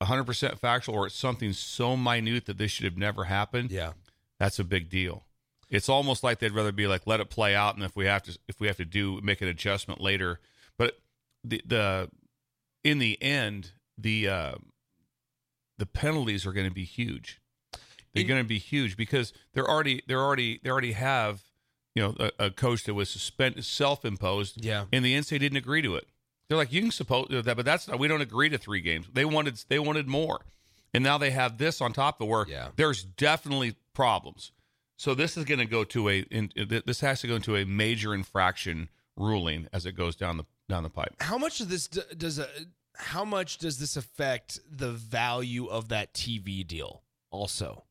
100% 0.02 0.58
factual 0.58 0.94
or 0.94 1.06
it's 1.06 1.16
something 1.16 1.52
so 1.52 1.96
minute 1.96 2.44
that 2.46 2.58
this 2.58 2.70
should 2.70 2.84
have 2.84 2.98
never 2.98 3.24
happened, 3.24 3.70
yeah. 3.70 3.92
that's 4.38 4.58
a 4.58 4.64
big 4.64 4.90
deal. 4.90 5.24
It's 5.68 5.88
almost 5.88 6.22
like 6.22 6.38
they'd 6.38 6.52
rather 6.52 6.72
be 6.72 6.86
like 6.86 7.06
let 7.06 7.20
it 7.20 7.28
play 7.30 7.54
out 7.54 7.74
and 7.74 7.84
if 7.84 7.96
we 7.96 8.06
have 8.06 8.22
to 8.24 8.38
if 8.48 8.60
we 8.60 8.66
have 8.68 8.76
to 8.76 8.84
do 8.84 9.20
make 9.22 9.40
an 9.40 9.48
adjustment 9.48 10.00
later. 10.00 10.40
But 10.78 10.98
the 11.42 11.60
the 11.66 12.10
in 12.84 12.98
the 12.98 13.20
end 13.22 13.72
the 13.98 14.28
uh 14.28 14.54
the 15.78 15.86
penalties 15.86 16.46
are 16.46 16.52
going 16.52 16.68
to 16.68 16.74
be 16.74 16.84
huge. 16.84 17.40
They're 18.14 18.24
going 18.24 18.42
to 18.42 18.48
be 18.48 18.58
huge 18.58 18.96
because 18.96 19.32
they're 19.52 19.68
already 19.68 20.02
they're 20.06 20.22
already 20.22 20.60
they 20.62 20.70
already 20.70 20.92
have 20.92 21.42
you 21.94 22.02
know 22.02 22.14
a, 22.18 22.46
a 22.46 22.50
coach 22.50 22.84
that 22.84 22.94
was 22.94 23.10
suspended 23.10 23.64
self-imposed 23.64 24.64
Yeah. 24.64 24.84
and 24.92 25.04
the 25.04 25.14
NCAA 25.14 25.40
didn't 25.40 25.58
agree 25.58 25.82
to 25.82 25.96
it. 25.96 26.06
They're 26.48 26.56
like, 26.56 26.72
you 26.72 26.80
can 26.80 26.90
suppose 26.92 27.26
that, 27.30 27.56
but 27.56 27.64
that's 27.64 27.88
not. 27.88 27.98
We 27.98 28.06
don't 28.08 28.20
agree 28.20 28.48
to 28.50 28.56
three 28.58 28.80
games. 28.80 29.06
They 29.12 29.24
wanted, 29.24 29.58
they 29.68 29.80
wanted 29.80 30.06
more, 30.06 30.42
and 30.94 31.02
now 31.02 31.18
they 31.18 31.30
have 31.32 31.58
this 31.58 31.80
on 31.80 31.92
top 31.92 32.20
of 32.20 32.28
where 32.28 32.46
Yeah. 32.48 32.68
there's 32.76 33.02
definitely 33.02 33.74
problems. 33.94 34.52
So 34.96 35.14
this 35.14 35.36
is 35.36 35.44
going 35.44 35.58
to 35.58 35.66
go 35.66 35.84
to 35.84 36.08
a. 36.08 36.20
In, 36.30 36.50
this 36.86 37.00
has 37.00 37.20
to 37.20 37.26
go 37.26 37.36
into 37.36 37.56
a 37.56 37.64
major 37.64 38.14
infraction 38.14 38.88
ruling 39.16 39.68
as 39.72 39.86
it 39.86 39.92
goes 39.92 40.16
down 40.16 40.36
the 40.36 40.44
down 40.68 40.82
the 40.82 40.90
pipe. 40.90 41.14
how 41.20 41.38
much 41.38 41.60
of 41.60 41.68
this 41.68 41.86
d- 41.86 42.02
does 42.16 42.38
a, 42.38 42.48
how 42.96 43.24
much 43.24 43.58
does 43.58 43.78
this 43.78 43.96
affect 43.96 44.58
the 44.68 44.90
value 44.90 45.66
of 45.66 45.88
that 45.88 46.12
TV 46.12 46.66
deal 46.66 47.02
also? 47.30 47.84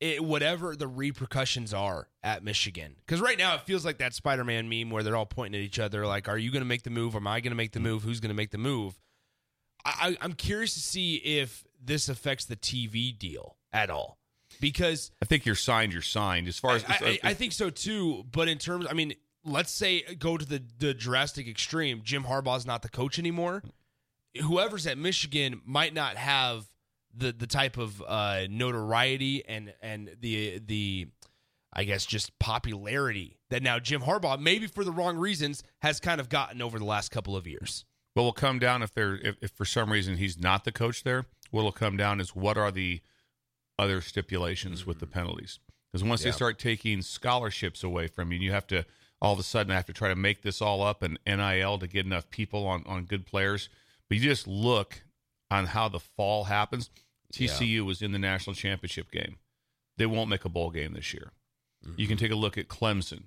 It, 0.00 0.22
whatever 0.22 0.76
the 0.76 0.88
repercussions 0.88 1.72
are 1.72 2.08
at 2.22 2.44
Michigan. 2.44 2.96
Because 3.06 3.20
right 3.20 3.38
now 3.38 3.54
it 3.54 3.62
feels 3.62 3.82
like 3.84 3.98
that 3.98 4.12
Spider-Man 4.12 4.68
meme 4.68 4.90
where 4.90 5.02
they're 5.02 5.16
all 5.16 5.24
pointing 5.24 5.58
at 5.58 5.64
each 5.64 5.78
other 5.78 6.06
like 6.06 6.28
are 6.28 6.36
you 6.36 6.50
going 6.50 6.62
to 6.62 6.66
make 6.66 6.82
the 6.82 6.90
move? 6.90 7.14
Am 7.14 7.26
I 7.26 7.40
going 7.40 7.52
to 7.52 7.56
make 7.56 7.72
the 7.72 7.78
mm-hmm. 7.78 7.88
move? 7.88 8.02
Who's 8.02 8.20
going 8.20 8.30
to 8.30 8.34
make 8.34 8.50
the 8.50 8.58
move? 8.58 8.98
I, 9.84 9.92
I- 10.00 10.16
I'm 10.20 10.32
curious 10.32 10.74
to 10.74 10.80
see 10.80 11.16
if 11.16 11.64
this 11.82 12.08
affects 12.08 12.44
the 12.44 12.56
TV 12.56 13.16
deal 13.16 13.56
at 13.72 13.88
all 13.88 14.18
because 14.60 15.10
I 15.22 15.24
think 15.26 15.46
you're 15.46 15.54
signed. 15.54 15.92
You're 15.92 16.02
signed. 16.02 16.48
As 16.48 16.58
far 16.58 16.76
as 16.76 16.84
I, 16.84 16.98
I, 17.00 17.18
I 17.30 17.34
think 17.34 17.52
so 17.52 17.70
too. 17.70 18.24
But 18.30 18.48
in 18.48 18.58
terms, 18.58 18.86
I 18.88 18.94
mean, 18.94 19.14
let's 19.44 19.72
say 19.72 20.02
go 20.18 20.36
to 20.36 20.44
the 20.44 20.62
the 20.78 20.94
drastic 20.94 21.48
extreme. 21.48 22.02
Jim 22.04 22.24
Harbaugh's 22.24 22.66
not 22.66 22.82
the 22.82 22.88
coach 22.88 23.18
anymore. 23.18 23.62
Whoever's 24.42 24.86
at 24.86 24.98
Michigan 24.98 25.62
might 25.64 25.94
not 25.94 26.16
have 26.16 26.66
the 27.14 27.32
the 27.32 27.46
type 27.46 27.78
of 27.78 28.02
uh, 28.06 28.42
notoriety 28.50 29.44
and 29.46 29.72
and 29.80 30.14
the 30.20 30.60
the 30.64 31.08
I 31.72 31.84
guess 31.84 32.06
just 32.06 32.38
popularity 32.38 33.38
that 33.50 33.62
now 33.62 33.78
Jim 33.78 34.02
Harbaugh, 34.02 34.38
maybe 34.38 34.66
for 34.66 34.84
the 34.84 34.92
wrong 34.92 35.16
reasons, 35.16 35.62
has 35.82 36.00
kind 36.00 36.20
of 36.20 36.28
gotten 36.28 36.62
over 36.62 36.78
the 36.78 36.84
last 36.84 37.10
couple 37.10 37.36
of 37.36 37.46
years. 37.46 37.84
What 38.14 38.22
will 38.22 38.32
come 38.32 38.58
down 38.58 38.82
if 38.82 38.94
there 38.94 39.16
if, 39.16 39.36
if 39.42 39.50
for 39.52 39.64
some 39.64 39.92
reason 39.92 40.16
he's 40.16 40.38
not 40.38 40.64
the 40.64 40.72
coach 40.72 41.04
there, 41.04 41.26
what 41.50 41.62
will 41.62 41.72
come 41.72 41.96
down 41.96 42.20
is 42.20 42.34
what 42.34 42.56
are 42.56 42.70
the 42.70 43.00
other 43.78 44.00
stipulations 44.00 44.86
with 44.86 44.98
the 44.98 45.06
mm-hmm. 45.06 45.14
penalties? 45.14 45.58
Because 45.92 46.04
once 46.04 46.22
they 46.22 46.30
start 46.30 46.58
taking 46.58 47.00
scholarships 47.00 47.82
away 47.82 48.06
from 48.06 48.32
you, 48.32 48.38
you 48.38 48.52
have 48.52 48.66
to 48.66 48.84
all 49.22 49.32
of 49.32 49.38
a 49.38 49.42
sudden 49.42 49.72
have 49.72 49.86
to 49.86 49.92
try 49.92 50.08
to 50.08 50.16
make 50.16 50.42
this 50.42 50.60
all 50.60 50.82
up 50.82 51.02
and 51.02 51.18
NIL 51.26 51.78
to 51.78 51.86
get 51.86 52.04
enough 52.04 52.28
people 52.28 52.66
on 52.66 52.82
on 52.86 53.04
good 53.04 53.24
players. 53.24 53.68
But 54.08 54.18
you 54.18 54.24
just 54.24 54.46
look 54.46 55.02
on 55.50 55.66
how 55.66 55.88
the 55.88 56.00
fall 56.00 56.44
happens. 56.44 56.90
TCU 57.32 57.84
was 57.84 58.02
in 58.02 58.12
the 58.12 58.18
national 58.18 58.54
championship 58.54 59.10
game. 59.10 59.36
They 59.96 60.06
won't 60.06 60.30
make 60.30 60.44
a 60.44 60.48
bowl 60.48 60.70
game 60.70 60.92
this 60.92 61.12
year. 61.12 61.32
You 61.96 62.06
can 62.06 62.16
mm-hmm. 62.16 62.24
take 62.24 62.32
a 62.32 62.36
look 62.36 62.58
at 62.58 62.68
Clemson. 62.68 63.24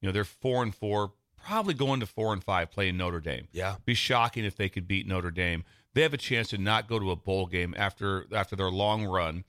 You 0.00 0.08
know, 0.08 0.12
they're 0.12 0.24
four 0.24 0.62
and 0.62 0.74
four, 0.74 1.12
probably 1.44 1.74
going 1.74 2.00
to 2.00 2.06
four 2.06 2.32
and 2.32 2.42
five 2.42 2.70
playing 2.70 2.96
Notre 2.96 3.20
Dame 3.20 3.48
Yeah. 3.52 3.76
be 3.84 3.94
shocking 3.94 4.44
if 4.44 4.56
they 4.56 4.68
could 4.68 4.86
beat 4.86 5.06
Notre 5.06 5.30
Dame. 5.30 5.64
They 5.94 6.02
have 6.02 6.14
a 6.14 6.18
chance 6.18 6.48
to 6.48 6.58
not 6.58 6.88
go 6.88 6.98
to 6.98 7.10
a 7.10 7.16
bowl 7.16 7.46
game 7.46 7.74
after 7.76 8.26
after 8.32 8.56
their 8.56 8.70
long 8.70 9.04
run, 9.04 9.44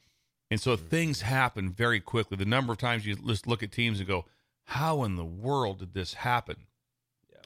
and 0.51 0.59
so 0.61 0.75
things 0.75 1.21
happen 1.21 1.71
very 1.71 1.99
quickly. 1.99 2.37
The 2.37 2.45
number 2.45 2.73
of 2.73 2.79
times 2.79 3.05
you 3.05 3.15
just 3.15 3.47
look 3.47 3.63
at 3.63 3.71
teams 3.71 3.99
and 3.99 4.07
go, 4.07 4.25
"How 4.65 5.03
in 5.03 5.15
the 5.15 5.25
world 5.25 5.79
did 5.79 5.93
this 5.93 6.13
happen?" 6.13 6.67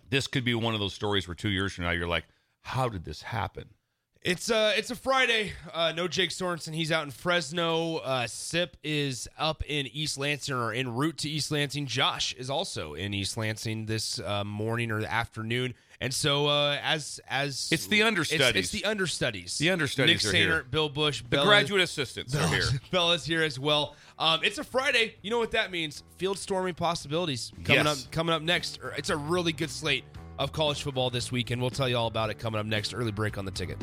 This 0.09 0.27
could 0.27 0.45
be 0.45 0.53
one 0.55 0.73
of 0.73 0.79
those 0.79 0.93
stories 0.93 1.27
where 1.27 1.35
two 1.35 1.49
years 1.49 1.73
from 1.73 1.83
now 1.85 1.91
you're 1.91 2.07
like, 2.07 2.25
"How 2.61 2.89
did 2.89 3.05
this 3.05 3.21
happen?" 3.21 3.69
It's 4.21 4.49
uh 4.49 4.73
it's 4.75 4.91
a 4.91 4.95
Friday. 4.95 5.53
Uh 5.71 5.93
no 5.95 6.07
Jake 6.07 6.31
Sorensen. 6.31 6.73
He's 6.73 6.91
out 6.91 7.03
in 7.05 7.11
Fresno. 7.11 7.97
Uh 7.97 8.27
Sip 8.27 8.75
is 8.83 9.27
up 9.37 9.63
in 9.65 9.87
East 9.87 10.17
Lansing 10.17 10.55
or 10.55 10.73
en 10.73 10.89
route 10.93 11.17
to 11.19 11.29
East 11.29 11.51
Lansing. 11.51 11.85
Josh 11.85 12.33
is 12.33 12.49
also 12.49 12.93
in 12.93 13.13
East 13.13 13.37
Lansing 13.37 13.85
this 13.85 14.19
uh, 14.19 14.43
morning 14.43 14.91
or 14.91 15.05
afternoon. 15.05 15.75
And 15.99 16.13
so 16.13 16.45
uh 16.47 16.77
as 16.83 17.19
as 17.27 17.69
It's 17.71 17.87
the 17.87 18.03
understudies. 18.03 18.49
It's, 18.49 18.57
it's 18.73 18.81
the 18.83 18.85
understudies. 18.87 19.57
The 19.57 19.71
understudies 19.71 20.23
Nick 20.23 20.33
are 20.33 20.37
Sainer, 20.37 20.41
here. 20.41 20.65
Bill 20.69 20.89
Bush, 20.89 21.23
The 21.23 21.29
Bella- 21.29 21.45
graduate 21.47 21.81
assistants 21.81 22.35
are 22.35 22.47
here. 22.47 22.63
Bella's 22.91 23.25
here 23.25 23.41
as 23.43 23.59
well. 23.59 23.95
Um, 24.19 24.41
it's 24.43 24.59
a 24.59 24.63
Friday. 24.63 25.15
You 25.23 25.31
know 25.31 25.39
what 25.39 25.51
that 25.51 25.71
means? 25.71 26.03
Field 26.17 26.37
storming 26.37 26.75
possibilities 26.75 27.51
coming 27.63 27.85
Yes. 27.85 28.05
up. 28.05 28.11
Coming 28.11 28.33
up 28.35 28.41
next. 28.43 28.79
It's 28.97 29.09
a 29.09 29.17
really 29.17 29.53
good 29.53 29.71
slate 29.71 30.03
of 30.37 30.51
college 30.51 30.83
football 30.83 31.09
this 31.09 31.31
week, 31.31 31.49
and 31.49 31.59
we'll 31.59 31.71
tell 31.71 31.89
you 31.89 31.97
all 31.97 32.05
about 32.07 32.29
it 32.29 32.37
coming 32.37 32.59
up 32.59 32.65
next. 32.67 32.93
Early 32.93 33.11
break 33.11 33.39
on 33.39 33.45
the 33.45 33.51
ticket. 33.51 33.77